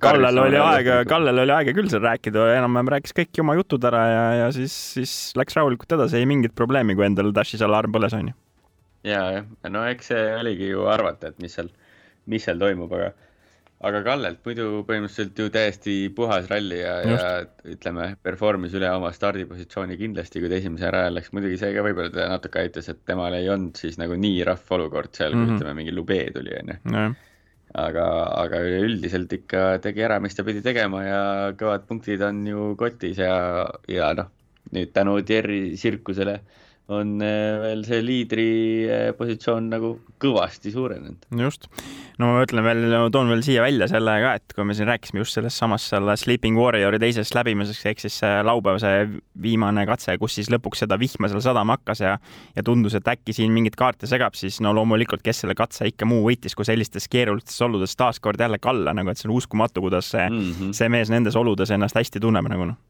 Kallel 0.00 0.40
oli 0.40 0.60
aega, 0.62 1.02
Kallel 1.08 1.44
oli 1.44 1.52
aega 1.52 1.76
küll 1.76 1.92
seal 1.92 2.04
rääkida, 2.06 2.48
enam-vähem 2.56 2.94
rääkis 2.96 3.16
kõik 3.20 3.44
oma 3.44 3.60
jutud 3.60 3.84
ära 3.92 4.04
ja, 4.08 4.26
ja 4.44 4.50
siis, 4.56 4.74
siis 4.96 5.16
läks 5.36 5.58
rahulikult 5.58 5.98
edasi, 5.98 6.22
ei 6.22 6.28
mingit 6.30 6.56
probleemi, 6.56 6.96
kui 6.96 7.10
endal 7.10 7.34
Dashi 7.34 7.60
seal 7.60 7.76
arm 7.76 7.92
põles 7.92 8.16
onju. 8.16 8.38
ja, 9.06 9.22
jah, 9.36 9.48
no 9.70 9.84
eks 9.88 10.12
see 10.12 10.26
oligi 10.38 10.72
ju 10.72 10.84
arvata, 10.90 11.32
et 11.32 11.40
mis 11.42 11.54
seal, 11.58 11.70
mis 12.30 12.44
seal 12.44 12.58
toimub, 12.60 12.92
aga, 12.98 13.12
aga 13.88 14.02
Kallelt 14.06 14.40
muidu 14.46 14.82
põhimõtteliselt 14.88 15.38
ju 15.38 15.48
täiesti 15.54 15.94
puhas 16.14 16.48
ralli 16.50 16.80
ja, 16.80 16.96
ja 17.06 17.28
ütleme, 17.68 18.10
perform'is 18.26 18.74
üle 18.78 18.90
oma 18.90 19.12
stardipositsiooni 19.14 19.98
kindlasti, 20.00 20.42
kui 20.42 20.50
ta 20.50 20.58
esimese 20.58 20.88
ära 20.90 21.06
läks, 21.12 21.32
muidugi 21.36 21.60
see 21.60 21.72
ka 21.76 21.86
võib-olla 21.86 22.12
teda 22.14 22.28
natuke 22.34 22.64
aitas, 22.64 22.90
et 22.90 23.00
temal 23.08 23.38
ei 23.38 23.48
olnud 23.52 23.78
siis 23.78 24.00
nagu 24.02 24.18
nii 24.18 24.42
rahv 24.48 24.76
olukord 24.78 25.14
seal 25.14 25.34
mm, 25.34 25.38
-hmm. 25.38 25.44
Mhm. 25.44 25.48
kui 25.48 25.62
ütleme, 25.62 25.78
mingi 25.82 25.96
Lube 25.96 26.20
tuli, 26.34 26.54
onju. 26.62 27.08
aga, 27.78 28.04
aga 28.42 28.62
üleüldiselt 28.64 29.32
ikka 29.32 29.64
tegi 29.84 30.02
ära, 30.02 30.18
mis 30.24 30.34
ta 30.34 30.42
pidi 30.44 30.62
tegema 30.64 31.02
ja 31.04 31.22
kõvad 31.52 31.84
punktid 31.86 32.22
on 32.24 32.46
ju 32.46 32.74
kotis 32.80 33.18
ja, 33.20 33.68
ja 33.88 34.14
noh, 34.16 34.30
nüüd 34.72 34.92
tänu 34.96 35.20
Thierry 35.22 35.76
Sirkusele 35.76 36.40
on 36.88 37.18
eh, 37.20 37.58
veel 37.60 37.82
see 37.84 38.00
liidri 38.00 38.50
eh, 38.88 39.08
positsioon 39.16 39.66
nagu 39.68 39.90
kõvasti 40.20 40.72
suurenenud. 40.72 41.26
just. 41.36 41.68
no 42.18 42.30
ma 42.32 42.44
ütlen 42.46 42.64
veel, 42.64 42.96
toon 43.12 43.28
veel 43.32 43.44
siia 43.44 43.62
välja 43.64 43.90
selle 43.90 44.14
ka, 44.24 44.32
et 44.40 44.56
kui 44.56 44.64
me 44.66 44.76
siin 44.76 44.88
rääkisime 44.88 45.20
just 45.20 45.36
sellest 45.36 45.60
samast 45.60 45.92
selle 45.92 46.16
Sleeping 46.16 46.56
Warriori 46.58 47.00
teisest 47.02 47.36
läbimisest 47.36 47.84
ehk 47.92 48.00
siis 48.00 48.16
see 48.22 48.40
laupäev 48.46 48.80
see 48.82 49.04
viimane 49.44 49.84
katse, 49.88 50.16
kus 50.20 50.38
siis 50.40 50.48
lõpuks 50.54 50.84
seda 50.86 50.98
vihma 51.00 51.28
seal 51.28 51.44
sadama 51.44 51.76
hakkas 51.76 52.04
ja 52.04 52.16
ja 52.56 52.64
tundus, 52.64 52.96
et 52.96 53.12
äkki 53.12 53.36
siin 53.36 53.52
mingit 53.52 53.76
kaarte 53.76 54.08
segab, 54.08 54.36
siis 54.38 54.62
no 54.64 54.72
loomulikult, 54.76 55.22
kes 55.24 55.44
selle 55.44 55.56
katse 55.58 55.90
ikka 55.92 56.08
muu 56.08 56.24
võitis, 56.24 56.56
kui 56.56 56.66
sellistes 56.68 57.08
keerulistes 57.12 57.60
oludes 57.68 57.96
taaskord 58.00 58.40
jälle 58.40 58.58
Kalle 58.58 58.96
nagu, 58.96 59.12
et 59.12 59.20
see 59.20 59.28
on 59.28 59.36
uskumatu, 59.36 59.84
kuidas 59.84 60.08
see 60.14 60.24
mm. 60.24 60.40
-hmm. 60.40 60.72
see 60.72 60.88
mees 60.88 61.12
nendes 61.12 61.36
oludes 61.36 61.70
ennast 61.70 62.00
hästi 62.00 62.20
tunneb 62.20 62.48
nagu 62.48 62.72
noh. 62.72 62.80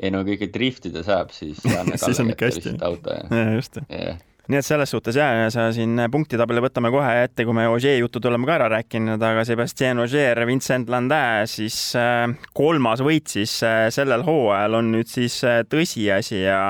Ei 0.00 0.10
no 0.12 0.22
ikka 0.24 0.48
driftida 0.52 1.04
saab, 1.06 1.34
siis 1.34 1.60
Siis 2.04 2.20
on 2.22 2.32
ikka 2.32 2.50
hästi. 2.50 2.74
auto 2.86 3.14
ja, 3.14 3.44
just 3.54 3.80
jah. 3.82 4.18
nii 4.50 4.58
et 4.58 4.66
selles 4.66 4.90
suhtes 4.90 5.18
ja, 5.18 5.28
ja 5.44 5.50
sa 5.52 5.68
siin 5.74 5.98
punktitabeli 6.12 6.64
võtame 6.64 6.90
kohe 6.94 7.12
ette, 7.26 7.44
kui 7.46 7.56
me 7.56 7.68
Ogier 7.70 8.00
jutud 8.00 8.24
oleme 8.30 8.48
ka 8.48 8.56
ära 8.56 8.70
rääkinud, 8.72 9.22
aga 9.22 9.44
Sebastian 9.46 10.02
Ogier, 10.04 10.40
Vincent 10.48 10.90
Landin, 10.90 11.46
siis 11.50 11.78
äh, 11.98 12.26
kolmas 12.56 13.04
võit 13.04 13.30
siis 13.30 13.60
äh, 13.66 13.86
sellel 13.94 14.24
hooajal 14.26 14.80
on 14.80 14.92
nüüd 14.96 15.10
siis 15.10 15.42
äh, 15.44 15.62
tõsiasi 15.68 16.44
ja 16.46 16.60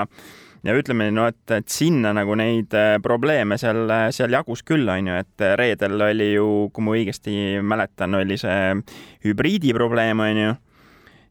ja 0.61 0.75
ütleme 0.77 1.07
no, 1.09 1.25
et, 1.31 1.41
et 1.57 1.71
sinna 1.73 2.11
nagu 2.13 2.35
neid 2.37 2.75
probleeme 3.01 3.57
seal, 3.57 3.87
seal 4.13 4.35
jagus 4.35 4.61
küll, 4.69 4.85
on 4.93 5.07
ju, 5.09 5.15
et 5.23 5.45
reedel 5.57 6.03
oli 6.05 6.35
ju, 6.35 6.49
kui 6.69 6.85
ma 6.85 6.99
õigesti 6.99 7.37
mäletan, 7.65 8.19
oli 8.19 8.37
see 8.37 8.75
hübriidi 9.25 9.73
probleem, 9.73 10.21
on 10.21 10.43
ju 10.43 10.51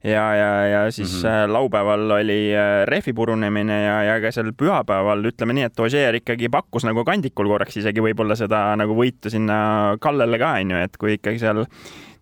ja, 0.04 0.26
ja, 0.36 0.52
ja 0.68 0.92
siis 0.92 1.24
mm. 1.24 1.30
-hmm. 1.30 1.54
laupäeval 1.54 2.12
oli 2.12 2.56
äh, 2.56 2.86
rehvi 2.88 3.14
purunemine 3.14 3.84
ja, 3.84 4.04
ja 4.04 4.22
ka 4.22 4.32
seal 4.32 4.52
pühapäeval 4.58 5.26
ütleme 5.26 5.54
nii, 5.54 5.68
et 5.68 5.80
Ožeer 5.80 6.16
ikkagi 6.16 6.50
pakkus 6.50 6.86
nagu 6.88 7.04
kandikul 7.06 7.48
korraks 7.48 7.78
isegi 7.78 8.02
võib-olla 8.02 8.36
seda 8.36 8.76
nagu 8.80 8.96
võitu 8.96 9.30
sinna 9.30 9.98
Kallele 10.00 10.40
ka 10.40 10.54
onju, 10.62 10.78
et 10.78 10.98
kui 10.98 11.18
ikkagi 11.20 11.40
seal 11.40 11.66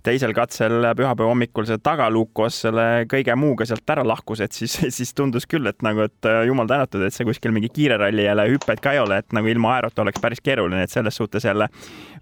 teisel 0.06 0.34
katsel 0.36 0.86
pühapäeva 0.98 1.32
hommikul 1.32 1.68
see 1.68 1.80
tagaluuk 1.84 2.30
koos 2.38 2.60
selle 2.66 3.06
kõige 3.10 3.36
muuga 3.40 3.66
sealt 3.68 3.90
ära 3.96 4.06
lahkus, 4.08 4.42
et 4.44 4.56
siis, 4.56 4.78
siis 4.98 5.14
tundus 5.18 5.48
küll, 5.50 5.68
et 5.70 5.84
nagu, 5.86 6.06
et 6.08 6.30
äh, 6.30 6.44
jumal 6.50 6.70
tänatud, 6.70 7.04
et 7.08 7.16
see 7.16 7.28
kuskil 7.28 7.54
mingi 7.56 7.72
kiire 7.74 8.00
ralli 8.02 8.28
jälle 8.28 8.48
hüpped 8.54 8.84
ka 8.84 8.96
ei 8.96 9.02
ole, 9.04 9.22
et 9.24 9.36
nagu 9.36 9.52
ilma 9.52 9.76
aerota 9.78 10.06
oleks 10.06 10.24
päris 10.24 10.44
keeruline, 10.44 10.86
et 10.86 10.94
selles 10.94 11.18
suhtes 11.20 11.48
jälle 11.48 11.70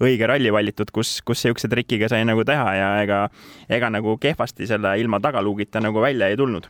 õige 0.01 0.29
ralli 0.29 0.53
valitud, 0.53 0.91
kus, 0.95 1.17
kus 1.25 1.45
siukse 1.45 1.69
trikiga 1.71 2.09
sai 2.11 2.25
nagu 2.27 2.45
teha 2.47 2.73
ja 2.79 2.89
ega, 3.03 3.21
ega 3.69 3.91
nagu 3.93 4.17
kehvasti 4.21 4.67
selle 4.69 4.95
ilma 5.01 5.21
tagaluugita 5.23 5.83
nagu 5.83 6.03
välja 6.03 6.31
ei 6.31 6.39
tulnud. 6.39 6.69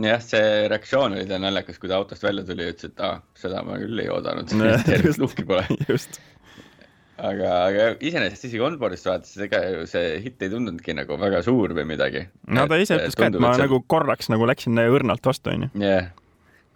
jah, 0.00 0.20
see 0.24 0.68
reaktsioon 0.72 1.18
oli 1.18 1.26
tal 1.28 1.42
naljakas, 1.44 1.78
kui 1.78 1.90
ta 1.90 1.98
autost 2.00 2.22
välja 2.24 2.46
tuli 2.48 2.64
ja 2.64 2.72
ütles, 2.72 2.94
et 2.94 3.02
aa, 3.04 3.20
seda 3.36 3.64
ma 3.66 3.76
küll 3.82 4.00
ei 4.00 4.08
oodanud, 4.08 4.48
Just. 5.90 5.90
just, 5.90 6.20
aga, 7.26 7.50
aga 7.68 7.84
iseenesest 7.98 8.48
isegi 8.48 8.62
onboard'ist 8.64 9.08
vaadates, 9.08 9.36
ega 9.46 9.60
ju 9.66 9.84
see 9.90 10.16
hitt 10.24 10.42
ei 10.44 10.52
tundunudki 10.52 10.94
nagu 10.96 11.18
väga 11.20 11.42
suur 11.46 11.74
või 11.76 11.86
midagi. 11.92 12.24
no 12.48 12.66
ta 12.70 12.78
ise 12.80 12.98
ütles 12.98 13.18
ka, 13.18 13.30
et 13.30 13.38
ma 13.42 13.52
nagu 13.60 13.82
korraks 13.90 14.30
nagu 14.32 14.48
läksin 14.48 14.80
õrnalt 14.82 15.26
vastu, 15.26 15.52
onju. 15.52 15.70
jah, 15.82 16.10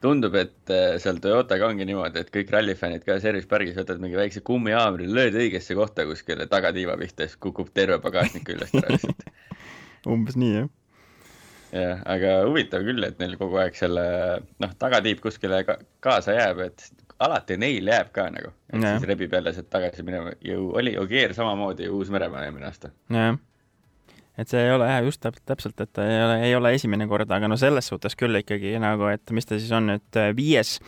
tundub, 0.04 0.36
et 0.38 0.72
äh, 0.72 0.96
seal 1.02 1.20
Toyotaga 1.24 1.68
ongi 1.70 1.86
niimoodi, 1.88 2.22
et 2.22 2.32
kõik 2.34 2.52
rallifännid 2.54 3.04
ka 3.06 3.18
service 3.22 3.48
pargis 3.50 3.76
võtad 3.78 4.00
mingi 4.02 4.18
väikse 4.20 4.44
kummihaamri, 4.46 5.08
lööd 5.10 5.36
õigesse 5.40 5.76
kohta 5.78 6.06
kuskile 6.08 6.48
tagatiiva 6.50 6.96
pihta, 7.00 7.28
siis 7.28 7.40
kukub 7.40 7.72
terve 7.74 8.00
pagasnik 8.04 8.48
üllast 8.54 8.76
ära 8.80 8.96
lihtsalt. 8.96 9.28
umbes 10.14 10.36
nii, 10.40 10.58
jah. 10.58 10.68
jah, 11.72 12.04
aga 12.16 12.34
huvitav 12.48 12.84
küll, 12.86 13.06
et 13.06 13.22
neil 13.22 13.38
kogu 13.40 13.62
aeg 13.62 13.78
selle 13.78 14.04
noh, 14.60 14.76
tagatiib 14.80 15.24
kuskile 15.24 15.64
ka 15.68 15.78
kaasa 16.04 16.36
jääb, 16.36 16.66
et 16.68 16.90
alati 17.22 17.56
neil 17.60 17.86
jääb 17.88 18.12
ka 18.14 18.28
nagu, 18.34 18.52
et 18.72 18.80
Jah. 18.82 18.98
siis 18.98 19.08
rebib 19.08 19.32
jälle 19.32 19.52
sealt 19.54 19.70
tagasi 19.70 20.02
minema 20.02 20.32
ju 20.44 20.70
oli 20.74 20.96
Ogier 20.98 21.34
samamoodi 21.34 21.88
Uus-Meremaa 21.88 22.44
eelmine 22.44 22.66
aasta. 22.66 22.90
jah. 23.10 23.36
et 24.38 24.50
see 24.50 24.62
ei 24.64 24.72
ole 24.74 24.88
jah, 24.90 25.02
just 25.06 25.22
täpselt, 25.22 25.46
täpselt, 25.46 25.80
et 25.80 25.98
ei 26.02 26.22
ole, 26.24 26.38
ei 26.48 26.54
ole 26.58 26.74
esimene 26.74 27.06
kord, 27.10 27.30
aga 27.30 27.48
no 27.48 27.56
selles 27.60 27.86
suhtes 27.92 28.16
küll 28.18 28.42
ikkagi 28.42 28.74
nagu, 28.82 29.06
et 29.12 29.30
mis 29.30 29.46
ta 29.46 29.58
siis 29.58 29.72
on 29.72 29.92
nüüd 29.92 30.18
äh, 30.18 30.32
viies, 30.36 30.80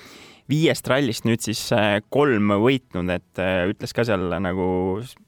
viiest 0.51 0.89
rallist 0.91 1.27
nüüd 1.27 1.43
siis 1.47 1.63
äh, 1.75 2.01
kolm 2.11 2.57
võitnud, 2.63 3.11
et 3.15 3.43
äh, 3.43 3.65
ütles 3.71 3.95
ka 3.95 4.05
seal 4.07 4.27
nagu 4.43 4.69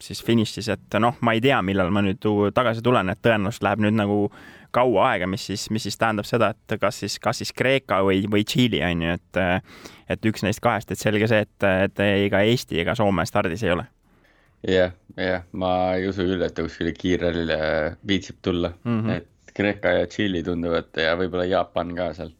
siis 0.03 0.23
finišis, 0.27 0.71
et 0.75 0.99
noh, 1.03 1.19
ma 1.23 1.35
ei 1.37 1.43
tea, 1.45 1.63
millal 1.63 1.95
ma 1.95 2.03
nüüd 2.07 2.27
tagasi 2.55 2.83
tulen, 2.83 3.15
et 3.15 3.23
tõenäoliselt 3.23 3.67
läheb 3.71 3.87
nüüd 3.87 3.99
nagu 4.03 4.21
kaua 4.75 5.11
aega, 5.13 5.27
mis 5.31 5.47
siis, 5.51 5.69
mis 5.75 5.83
siis 5.87 5.99
tähendab 5.99 6.27
seda, 6.29 6.51
et 6.55 6.79
kas 6.81 7.01
siis, 7.03 7.19
kas 7.23 7.43
siis 7.43 7.53
Kreeka 7.57 8.01
või, 8.07 8.23
või 8.31 8.45
Tšiili 8.45 8.83
on 8.91 9.05
ju, 9.07 9.17
et 9.19 9.43
et 10.09 10.29
üks 10.31 10.45
neist 10.45 10.63
kahest, 10.65 10.93
et 10.93 11.01
selge 11.01 11.29
see, 11.29 11.45
et, 11.45 11.69
et 11.89 12.03
ega 12.05 12.41
Eesti 12.49 12.81
ega 12.81 12.95
Soome 12.99 13.27
stardis 13.29 13.65
ei 13.67 13.75
ole. 13.75 13.87
jah, 14.69 14.95
jah, 15.17 15.45
ma 15.53 15.73
ei 15.97 16.09
usu 16.09 16.27
küll, 16.27 16.43
et 16.43 16.57
kuskile 16.57 16.95
kiirrallile 16.97 17.59
viitsib 18.09 18.41
tulla 18.43 18.73
mm. 18.85 19.03
-hmm. 19.03 19.17
et 19.17 19.55
Kreeka 19.55 19.89
ja 19.89 20.07
Tšiili 20.07 20.43
tunduvad 20.43 20.97
ja 20.97 21.17
võib-olla 21.19 21.45
Jaapan 21.45 21.95
ka 21.95 22.13
seal 22.15 22.35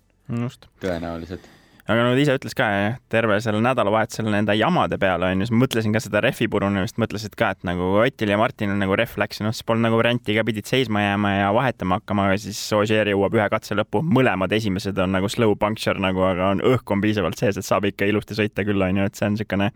tõenäoliselt. 0.81 1.58
Aga 1.89 2.05
no 2.05 2.11
ta 2.13 2.21
ise 2.21 2.35
ütles 2.37 2.57
ka 2.57 2.67
terve 3.13 3.39
selle 3.41 3.63
nädalavahetusel 3.65 4.29
nende 4.29 4.53
jamade 4.59 4.99
peale 5.01 5.31
onju, 5.31 5.47
siis 5.47 5.55
ma 5.55 5.63
mõtlesin 5.63 5.95
ka 5.95 6.03
seda 6.05 6.21
rehvi 6.25 6.49
purunemist, 6.53 6.99
mõtlesid 7.01 7.37
ka, 7.39 7.55
et 7.57 7.65
nagu 7.65 7.95
Otil 8.03 8.33
ja 8.35 8.37
Martinil 8.41 8.77
nagu 8.77 8.99
rehv 8.99 9.17
läks 9.23 9.41
noh, 9.45 9.55
siis 9.57 9.65
polnud 9.69 9.87
nagu 9.87 10.01
varianti 10.01 10.37
ka, 10.37 10.45
pidid 10.49 10.69
seisma 10.69 11.07
jääma 11.07 11.33
ja 11.39 11.49
vahetama 11.57 12.01
hakkama, 12.03 12.29
aga 12.29 12.43
siis 12.45 12.61
Ogier 12.77 13.09
jõuab 13.15 13.39
ühe 13.39 13.49
katse 13.55 13.79
lõppu, 13.79 14.05
mõlemad 14.05 14.53
esimesed 14.59 15.01
on 15.01 15.17
nagu 15.17 15.33
slow 15.33 15.57
puncture 15.61 15.97
nagu, 16.03 16.23
aga 16.29 16.53
on 16.53 16.63
õhk 16.75 16.93
on 16.93 17.05
piisavalt 17.05 17.41
sees, 17.41 17.57
et 17.57 17.67
saab 17.67 17.89
ikka 17.89 18.11
ilusti 18.11 18.37
sõita 18.37 18.69
küll 18.69 18.85
onju, 18.85 19.09
et 19.09 19.17
see 19.17 19.31
on 19.31 19.37
niisugune 19.39 19.73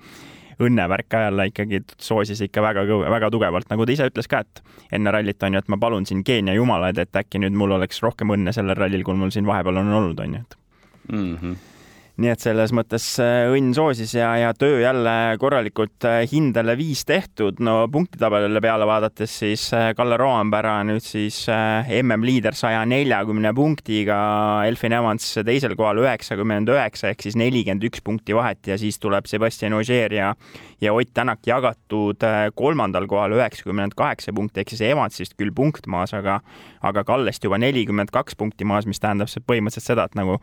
õnnevärk 0.63 1.17
jälle 1.17 1.49
ikkagi 1.49 1.81
soosis 1.97 2.45
ikka 2.45 2.63
väga, 2.63 2.85
väga 3.17 3.33
tugevalt, 3.33 3.73
nagu 3.73 3.89
ta 3.89 3.97
ise 3.97 4.13
ütles 4.13 4.29
ka, 4.29 4.45
et 4.45 4.63
enne 5.01 5.17
rallit 5.17 5.49
on 5.49 5.57
ju, 5.57 5.65
et 5.65 5.73
ma 5.73 5.81
palun 5.81 6.05
siin 6.07 6.21
Keenia 6.29 6.61
jumalaid, 6.61 7.01
et 7.01 7.23
äkki 7.25 7.41
nüüd 7.41 7.57
mul 7.57 7.73
oleks 7.81 8.05
rohkem 8.05 8.37
õnne 8.37 8.53
sellel 8.53 8.77
rallil, 8.77 9.03
kui 9.03 9.17
mul 9.17 9.33
siin 9.33 9.49
vahepeal 9.49 9.81
on 9.81 9.93
olnud, 9.97 10.21
on 10.21 10.37
ju, 10.37 10.45
et 10.45 10.59
mm. 11.09 11.37
-hmm 11.41 11.61
nii 12.23 12.31
et 12.31 12.43
selles 12.43 12.71
mõttes 12.75 13.05
äh, 13.23 13.49
õnn 13.51 13.73
soosis 13.75 14.13
ja, 14.15 14.31
ja 14.39 14.53
töö 14.55 14.79
jälle 14.83 15.13
korralikult 15.43 16.07
äh, 16.07 16.23
hindele 16.31 16.77
viis 16.79 17.03
tehtud. 17.09 17.59
no 17.65 17.89
punktitabelile 17.93 18.61
peale 18.63 18.87
vaadates, 18.89 19.35
siis 19.43 19.65
äh, 19.75 19.91
Kalle 19.99 20.19
Roompere 20.21 20.75
nüüd 20.87 21.03
siis 21.03 21.45
MM-liider 21.49 22.55
saja 22.59 22.85
neljakümne 22.89 23.53
punktiga, 23.57 24.19
Elfin 24.69 24.95
Evans 24.99 25.27
teisel 25.47 25.75
kohal 25.79 26.03
üheksakümmend 26.05 26.71
üheksa 26.73 27.11
ehk 27.11 27.27
siis 27.27 27.39
nelikümmend 27.41 27.89
üks 27.91 28.05
punkti 28.05 28.37
vahet 28.39 28.71
ja 28.71 28.79
siis 28.81 29.01
tuleb 29.03 29.27
Sebastian 29.31 29.79
Ogier 29.79 30.15
ja, 30.15 30.33
ja 30.81 30.95
Ott 30.95 31.11
Tänak 31.13 31.43
jagatud 31.47 32.23
kolmandal 32.57 33.09
kohal 33.11 33.35
üheksakümmend 33.37 33.97
kaheksa 33.99 34.33
punkti 34.37 34.63
ehk 34.63 34.75
siis 34.75 34.85
Evansist 34.93 35.35
küll 35.41 35.53
punkt 35.55 35.89
maas, 35.91 36.15
aga, 36.17 36.41
aga 36.81 37.05
Kallest 37.09 37.45
juba 37.45 37.59
nelikümmend 37.61 38.15
kaks 38.15 38.39
punkti 38.39 38.69
maas, 38.69 38.87
mis 38.89 39.03
tähendab 39.03 39.29
põhimõtteliselt 39.49 39.93
seda, 39.93 40.07
et 40.07 40.17
nagu 40.19 40.39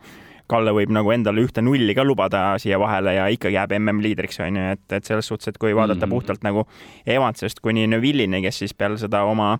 Kalle 0.50 0.74
võib 0.74 0.92
nagu 0.94 1.12
endale 1.14 1.44
ühte 1.44 1.62
nulli 1.62 1.94
ka 1.94 2.04
lubada 2.06 2.42
siia 2.58 2.78
vahele 2.82 3.14
ja 3.14 3.28
ikkagi 3.30 3.58
jääb 3.58 3.76
MM-liidriks, 3.78 4.40
on 4.42 4.58
ju, 4.58 4.66
et, 4.74 4.84
et 4.98 5.06
selles 5.06 5.30
suhtes, 5.30 5.52
et 5.52 5.58
kui 5.58 5.74
vaadata 5.76 6.00
mm 6.00 6.10
-hmm. 6.10 6.14
puhtalt 6.16 6.44
nagu 6.46 6.66
Evansest 7.06 7.60
kuni 7.60 7.86
Neville'ini, 7.86 8.42
kes 8.42 8.58
siis 8.58 8.74
peale 8.74 8.98
seda 8.98 9.22
oma 9.24 9.56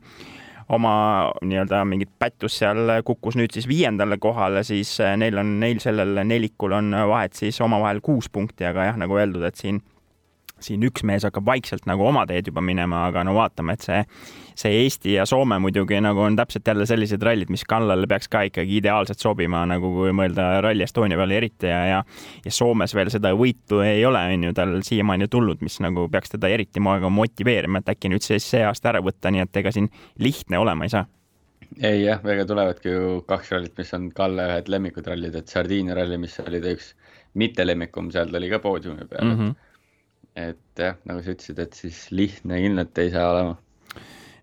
oma 0.70 1.32
nii-öelda 1.42 1.84
mingit 1.84 2.10
pättust 2.18 2.60
seal 2.62 3.02
kukkus 3.04 3.36
nüüd 3.36 3.50
siis 3.54 3.66
viiendale 3.68 4.18
kohale, 4.18 4.62
siis 4.64 4.98
neil 5.16 5.38
on, 5.38 5.56
neil 5.60 5.80
sellel 5.82 6.22
nelikul 6.24 6.72
on 6.72 6.94
vahet 7.10 7.34
siis 7.34 7.60
omavahel 7.60 8.00
kuus 8.00 8.28
punkti, 8.30 8.64
aga 8.64 8.84
jah, 8.84 8.96
nagu 8.96 9.18
öeldud, 9.18 9.42
et 9.42 9.58
siin 9.58 9.80
siin 10.64 10.84
üks 10.86 11.04
mees 11.06 11.24
hakkab 11.26 11.46
vaikselt 11.46 11.86
nagu 11.90 12.04
oma 12.06 12.26
teed 12.28 12.50
juba 12.50 12.62
minema, 12.64 13.04
aga 13.08 13.24
no 13.26 13.34
vaatame, 13.36 13.76
et 13.76 13.86
see, 13.86 14.00
see 14.58 14.82
Eesti 14.84 15.14
ja 15.16 15.26
Soome 15.28 15.58
muidugi 15.62 16.00
nagu 16.02 16.24
on 16.24 16.38
täpselt 16.38 16.66
jälle 16.66 16.86
sellised 16.88 17.22
rallid, 17.22 17.52
mis 17.52 17.64
Kallale 17.68 18.08
peaks 18.10 18.28
ka 18.32 18.44
ikkagi 18.48 18.80
ideaalselt 18.80 19.22
sobima, 19.22 19.62
nagu 19.68 19.92
kui 19.94 20.14
mõelda 20.16 20.48
Rally 20.64 20.86
Estonia 20.86 21.18
peale 21.20 21.38
eriti 21.40 21.70
ja, 21.70 21.84
ja 21.90 22.02
ja 22.44 22.54
Soomes 22.54 22.94
veel 22.94 23.12
seda 23.12 23.32
võitu 23.36 23.80
ei 23.84 24.04
ole, 24.06 24.22
on 24.34 24.48
ju, 24.48 24.56
tal 24.56 24.76
siiamaani 24.86 25.28
tulnud, 25.30 25.62
mis 25.64 25.80
nagu 25.84 26.08
peaks 26.12 26.36
teda 26.36 26.50
eriti 26.52 26.80
motiveerima, 26.80 27.80
et 27.80 27.94
äkki 27.94 28.12
nüüd 28.12 28.24
siis 28.26 28.46
see 28.54 28.64
aasta 28.66 28.94
ära 28.94 29.04
võtta, 29.04 29.32
nii 29.32 29.46
et 29.46 29.62
ega 29.62 29.72
siin 29.74 29.90
lihtne 30.18 30.60
olema 30.60 30.86
ei 30.86 30.94
saa 30.96 31.06
ei 31.78 32.02
jah, 32.02 32.22
ega 32.32 32.44
tulevadki 32.48 32.92
ju 32.92 33.20
kaks 33.28 33.52
rallit, 33.54 33.76
mis 33.78 33.92
on 33.94 34.08
Kalle 34.16 34.46
ühed 34.48 34.70
lemmikud 34.72 35.06
rallid, 35.06 35.36
et 35.38 35.52
Sardiinia 35.52 35.94
ralli, 35.94 36.18
mis 36.18 36.34
oli 36.42 36.60
ta 36.62 36.72
üks 36.74 36.94
mittelemmikum, 37.38 38.10
seal 38.10 38.32
ta 38.32 38.40
oli 38.40 38.50
ka 38.50 38.58
poodiumi 38.62 39.06
peal 39.10 39.28
mm. 39.28 39.36
-hmm 39.40 39.58
et 39.58 39.66
jah, 40.36 41.00
nagu 41.08 41.22
sa 41.24 41.34
ütlesid, 41.34 41.58
et 41.62 41.76
siis 41.76 42.06
lihtne 42.14 42.60
kindlalt 42.62 42.98
ei 43.02 43.10
saa 43.12 43.30
olema. 43.32 43.56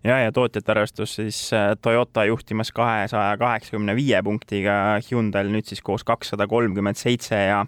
ja, 0.04 0.18
ja 0.22 0.32
tootjate 0.32 0.72
arvestus 0.72 1.16
siis 1.18 1.38
äh, 1.56 1.72
Toyota 1.82 2.24
juhtimas 2.28 2.72
kahesaja 2.72 3.36
kaheksakümne 3.40 3.96
viie 3.98 4.22
punktiga, 4.22 4.98
Hyundai'l 5.10 5.52
nüüd 5.52 5.68
siis 5.68 5.82
koos 5.82 6.04
kakssada 6.06 6.46
kolmkümmend 6.46 7.00
seitse 7.00 7.40
ja 7.48 7.64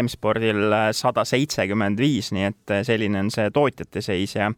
M-spordil 0.00 0.66
äh, 0.70 0.90
sada 0.96 1.24
seitsekümmend 1.28 2.00
viis, 2.00 2.32
nii 2.32 2.50
et 2.50 2.74
äh, 2.74 2.84
selline 2.86 3.24
on 3.24 3.32
see 3.34 3.50
tootjate 3.54 4.04
seis 4.04 4.36
ja 4.36 4.52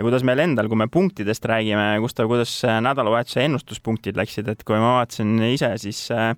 ja 0.00 0.04
kuidas 0.04 0.24
meil 0.24 0.40
endal, 0.40 0.68
kui 0.72 0.78
me 0.80 0.86
punktidest 0.88 1.44
räägime, 1.44 1.98
Gustav, 2.00 2.28
kuidas 2.30 2.54
nädalavahetuse 2.64 3.42
ennustuspunktid 3.44 4.16
läksid, 4.16 4.48
et 4.48 4.62
kui 4.64 4.78
ma 4.80 4.94
vaatasin 5.00 5.34
ise, 5.50 5.74
siis 5.82 6.06
äh, 6.14 6.32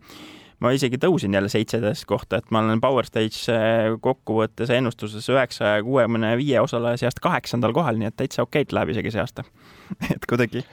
ma 0.62 0.72
isegi 0.76 0.98
tõusin 1.02 1.34
jälle 1.34 1.50
seitseteist 1.52 2.06
kohta, 2.08 2.38
et 2.38 2.50
ma 2.54 2.62
olen 2.62 2.80
Power 2.82 3.06
Stage 3.08 3.52
äh, 3.52 3.92
kokkuvõttes 4.02 4.70
ennustuses 4.74 5.28
üheksasaja 5.32 5.82
kuuekümne 5.86 6.34
viie 6.40 6.60
osaleja 6.62 7.04
seast 7.04 7.22
kaheksandal 7.22 7.74
kohal, 7.76 7.98
nii 7.98 8.10
et 8.12 8.18
täitsa 8.20 8.46
okeilt 8.46 8.74
läheb 8.76 8.94
isegi 8.94 9.14
see 9.14 9.22
aasta 9.24 9.46
et 10.14 10.28
kuidagi. 10.28 10.64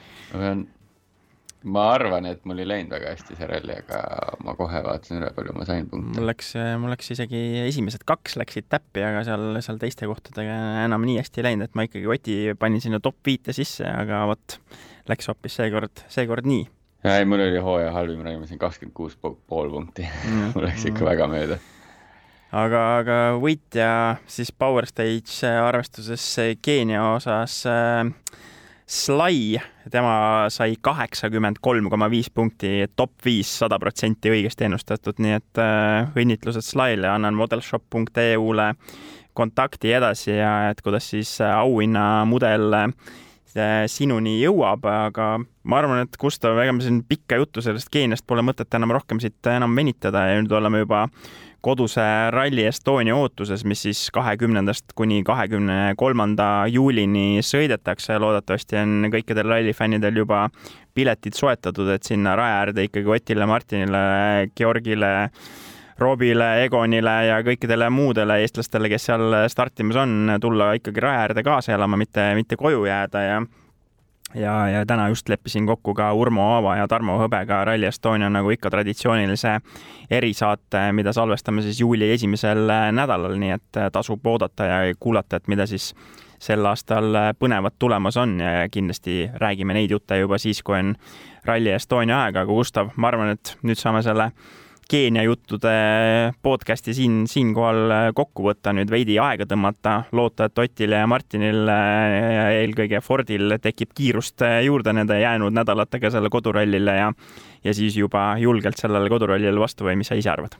ma 1.70 1.84
arvan, 1.92 2.28
et 2.30 2.46
mul 2.48 2.62
ei 2.62 2.68
läinud 2.68 2.94
väga 2.94 3.12
hästi 3.12 3.36
see 3.36 3.48
ralli, 3.50 3.76
aga 3.82 4.00
ma 4.46 4.54
kohe 4.56 4.80
vaatasin 4.86 5.20
üle, 5.20 5.30
palju 5.36 5.56
ma 5.58 5.66
sain 5.68 5.88
punkte. 5.90 6.16
mul 6.16 6.30
läks, 6.30 6.54
mul 6.80 6.94
läks 6.94 7.12
isegi 7.16 7.44
esimesed 7.66 8.06
kaks 8.08 8.38
läksid 8.40 8.70
täppi, 8.72 9.04
aga 9.04 9.24
seal, 9.28 9.60
seal 9.64 9.80
teiste 9.82 10.08
kohtadega 10.10 10.58
enam 10.86 11.04
nii 11.08 11.18
hästi 11.20 11.42
ei 11.42 11.50
läinud, 11.50 11.68
et 11.68 11.78
ma 11.78 11.88
ikkagi 11.88 12.12
Oti 12.14 12.42
panin 12.60 12.84
sinna 12.84 13.02
top 13.02 13.18
viite 13.26 13.56
sisse, 13.56 13.88
aga 13.90 14.24
vot 14.30 14.60
läks 15.10 15.32
hoopis 15.32 15.58
seekord, 15.58 16.06
seekord 16.12 16.46
nii 16.48 16.68
ei, 17.04 17.24
mul 17.24 17.40
oli 17.40 17.58
hooaja 17.64 17.92
halvim 17.92 18.22
raium 18.24 18.46
siin 18.46 18.58
kakskümmend 18.60 18.94
kuus 18.96 19.16
pool 19.16 19.70
punkti 19.70 20.04
mm. 20.04 20.50
mul 20.54 20.66
läks 20.68 20.86
ikka 20.88 21.04
mm. 21.04 21.08
väga 21.10 21.28
mööda. 21.32 21.58
aga, 22.52 22.84
aga 23.00 23.18
võitja 23.40 23.90
siis 24.30 24.52
Power 24.52 24.88
Stage 24.90 25.48
arvestuses 25.48 26.26
Keenia 26.62 27.04
osas 27.14 27.62
äh, 27.70 28.10
Sly, 28.90 29.54
tema 29.90 30.48
sai 30.50 30.74
kaheksakümmend 30.82 31.60
kolm 31.62 31.86
koma 31.92 32.08
viis 32.10 32.26
punkti, 32.34 32.88
top 32.98 33.12
viis, 33.22 33.52
sada 33.60 33.78
protsenti 33.78 34.32
õigesti 34.32 34.66
ennustatud, 34.66 35.22
nii 35.22 35.36
et 35.36 35.60
äh, 35.62 36.10
õnnitlused 36.18 36.66
Slyle, 36.66 37.06
annan 37.06 37.38
modelshop.eu-le 37.38 38.72
kontakti 39.38 39.92
edasi 39.94 40.34
ja 40.34 40.72
et 40.72 40.82
kuidas 40.82 41.06
siis 41.12 41.36
auhinnamudel 41.46 42.74
äh, 42.80 42.88
sinuni 43.90 44.36
jõuab, 44.40 44.84
aga 44.86 45.28
ma 45.40 45.78
arvan, 45.80 46.04
et 46.04 46.16
Gustav, 46.20 46.58
ega 46.62 46.72
me 46.74 46.84
siin 46.84 47.02
pikka 47.06 47.40
juttu 47.40 47.62
sellest 47.64 47.90
Keeniast 47.92 48.26
pole 48.26 48.44
mõtet 48.46 48.74
enam 48.78 48.94
rohkem 48.94 49.20
siit 49.22 49.46
enam 49.50 49.74
venitada 49.76 50.26
ja 50.30 50.40
nüüd 50.40 50.52
oleme 50.54 50.84
juba 50.84 51.06
koduse 51.60 52.02
Rally 52.32 52.64
Estonia 52.64 53.16
ootuses, 53.16 53.64
mis 53.68 53.82
siis 53.84 54.06
kahekümnendast 54.14 54.94
kuni 54.96 55.20
kahekümne 55.26 55.94
kolmanda 56.00 56.64
juulini 56.72 57.42
sõidetakse. 57.44 58.18
loodetavasti 58.18 58.78
on 58.80 59.10
kõikidel 59.12 59.48
rallifännidel 59.48 60.22
juba 60.22 60.46
piletid 60.94 61.36
soetatud, 61.36 61.88
et 61.92 62.02
sinna 62.02 62.36
raja 62.36 62.62
äärde 62.64 62.86
ikkagi 62.88 63.12
Otile, 63.12 63.46
Martinile, 63.46 64.48
Georgile 64.56 65.30
Robile, 66.00 66.64
Egonile 66.64 67.16
ja 67.26 67.40
kõikidele 67.44 67.90
muudele 67.92 68.38
eestlastele, 68.40 68.88
kes 68.88 69.10
seal 69.10 69.34
startimas 69.52 69.98
on, 70.00 70.36
tulla 70.40 70.72
ikkagi 70.78 71.02
raja 71.04 71.26
äärde 71.26 71.42
kaasa 71.44 71.74
elama, 71.76 71.98
mitte, 72.00 72.30
mitte 72.38 72.56
koju 72.56 72.86
jääda 72.88 73.24
ja 73.24 73.42
ja, 74.34 74.68
ja 74.68 74.86
täna 74.86 75.08
just 75.08 75.28
leppisin 75.28 75.66
kokku 75.66 75.94
ka 75.94 76.12
Urmo 76.12 76.46
Aava 76.54 76.76
ja 76.76 76.88
Tarmo 76.88 77.18
Hõbega 77.18 77.64
Rally 77.64 77.86
Estonia 77.86 78.30
nagu 78.30 78.50
ikka 78.50 78.70
traditsioonilise 78.70 79.58
erisaate, 80.10 80.86
mida 80.92 81.12
salvestame 81.12 81.62
siis 81.62 81.80
juuli 81.80 82.10
esimesel 82.14 82.64
nädalal, 82.96 83.36
nii 83.36 83.52
et 83.58 83.80
tasub 83.92 84.26
oodata 84.26 84.70
ja 84.70 84.80
kuulata, 85.00 85.36
et 85.36 85.48
mida 85.48 85.66
siis 85.66 85.92
sel 86.40 86.64
aastal 86.66 87.12
põnevat 87.38 87.76
tulemas 87.78 88.16
on 88.16 88.38
ja 88.40 88.68
kindlasti 88.72 89.28
räägime 89.34 89.76
neid 89.76 89.90
jutte 89.92 90.16
juba 90.18 90.38
siis, 90.38 90.62
kui 90.62 90.78
on 90.78 90.94
Rally 91.44 91.74
Estonia 91.74 92.24
aeg, 92.24 92.40
aga 92.40 92.48
Gustav, 92.48 92.94
ma 92.96 93.12
arvan, 93.12 93.34
et 93.36 93.56
nüüd 93.62 93.76
saame 93.76 94.02
selle 94.06 94.30
Keenia 94.90 95.22
juttude 95.22 95.70
podcast'i 96.42 96.90
siin, 96.96 97.20
siinkohal 97.30 98.10
kokku 98.16 98.48
võtta, 98.48 98.72
nüüd 98.74 98.90
veidi 98.90 99.20
aega 99.22 99.46
tõmmata, 99.46 99.92
loota, 100.18 100.48
et 100.50 100.58
Otil 100.58 100.96
ja 100.96 101.04
Martinil 101.06 101.70
ja 101.70 102.48
eelkõige 102.56 102.98
Fordil 103.04 103.54
tekib 103.62 103.94
kiirust 103.94 104.42
juurde 104.66 104.94
nende 104.96 105.20
jäänud 105.20 105.54
nädalatega 105.54 106.10
selle 106.10 106.32
kodurallile 106.34 106.96
ja, 106.98 107.12
ja 107.62 107.74
siis 107.76 108.00
juba 108.00 108.32
julgelt 108.42 108.82
sellele 108.82 109.12
kodurallile 109.12 109.62
vastu 109.62 109.86
või 109.86 110.00
mis 110.00 110.10
sa 110.10 110.18
ise 110.18 110.32
arvad? 110.34 110.58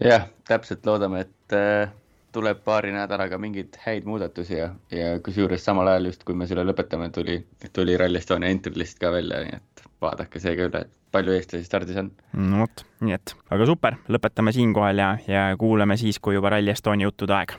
jah, 0.00 0.24
täpselt 0.48 0.88
loodame, 0.88 1.26
et 1.28 1.58
äh, 1.58 1.92
tuleb 2.34 2.64
paari 2.66 2.90
nädalaga 2.94 3.38
mingeid 3.38 3.76
häid 3.84 4.08
muudatusi 4.10 4.58
ja, 4.58 4.68
ja 4.90 5.18
kusjuures 5.24 5.64
samal 5.64 5.88
ajal 5.92 6.10
just, 6.10 6.24
kui 6.26 6.34
me 6.38 6.48
selle 6.50 6.64
lõpetame, 6.66 7.10
tuli, 7.14 7.38
tuli 7.72 7.96
Rally 8.00 8.18
Estonia 8.18 8.50
entry 8.50 8.74
list 8.78 8.98
ka 9.02 9.12
välja, 9.14 9.44
nii 9.44 9.58
et 9.60 9.84
vaadake 10.02 10.42
see 10.42 10.56
ka 10.58 10.68
üle, 10.68 10.82
et 10.86 11.12
palju 11.14 11.36
eestlasi 11.36 11.68
stardis 11.68 12.00
on. 12.02 12.10
no 12.34 12.64
vot, 12.64 12.86
nii 13.06 13.14
et, 13.14 13.36
aga 13.54 13.68
super, 13.70 14.00
lõpetame 14.10 14.54
siinkohal 14.56 15.04
ja, 15.04 15.12
ja 15.30 15.46
kuulame 15.60 15.98
siis, 16.00 16.18
kui 16.18 16.34
juba 16.34 16.56
Rally 16.56 16.74
Estonia 16.74 17.06
juttude 17.10 17.38
aeg. 17.38 17.56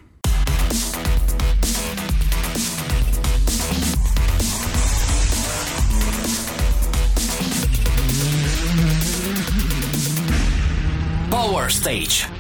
Power 11.32 11.70
Stage 11.72 12.35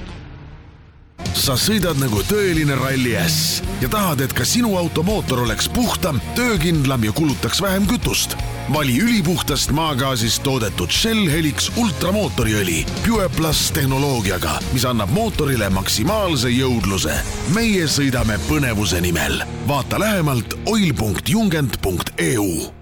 sa 1.35 1.55
sõidad 1.59 1.99
nagu 1.99 2.21
tõeline 2.25 2.77
ralli 2.79 3.15
äss 3.19 3.59
ja 3.81 3.89
tahad, 3.91 4.21
et 4.23 4.33
ka 4.33 4.45
sinu 4.47 4.75
automootor 4.79 5.43
oleks 5.43 5.67
puhtam, 5.69 6.21
töökindlam 6.35 7.03
ja 7.03 7.11
kulutaks 7.15 7.61
vähem 7.61 7.87
kütust. 7.87 8.35
vali 8.73 8.97
ülipuhtast 9.01 9.71
maagaasist 9.71 10.43
toodetud 10.43 10.91
Shell 10.91 11.29
Helix 11.29 11.69
ultramootoriõli 11.77 12.85
Pure 13.05 13.29
Plus 13.29 13.71
tehnoloogiaga, 13.71 14.59
mis 14.73 14.85
annab 14.85 15.09
mootorile 15.09 15.69
maksimaalse 15.69 16.49
jõudluse. 16.49 17.19
meie 17.53 17.87
sõidame 17.87 18.39
põnevuse 18.49 19.01
nimel. 19.01 19.43
vaata 19.67 19.99
lähemalt 19.99 20.53
oil.jungent.eu 20.65 22.74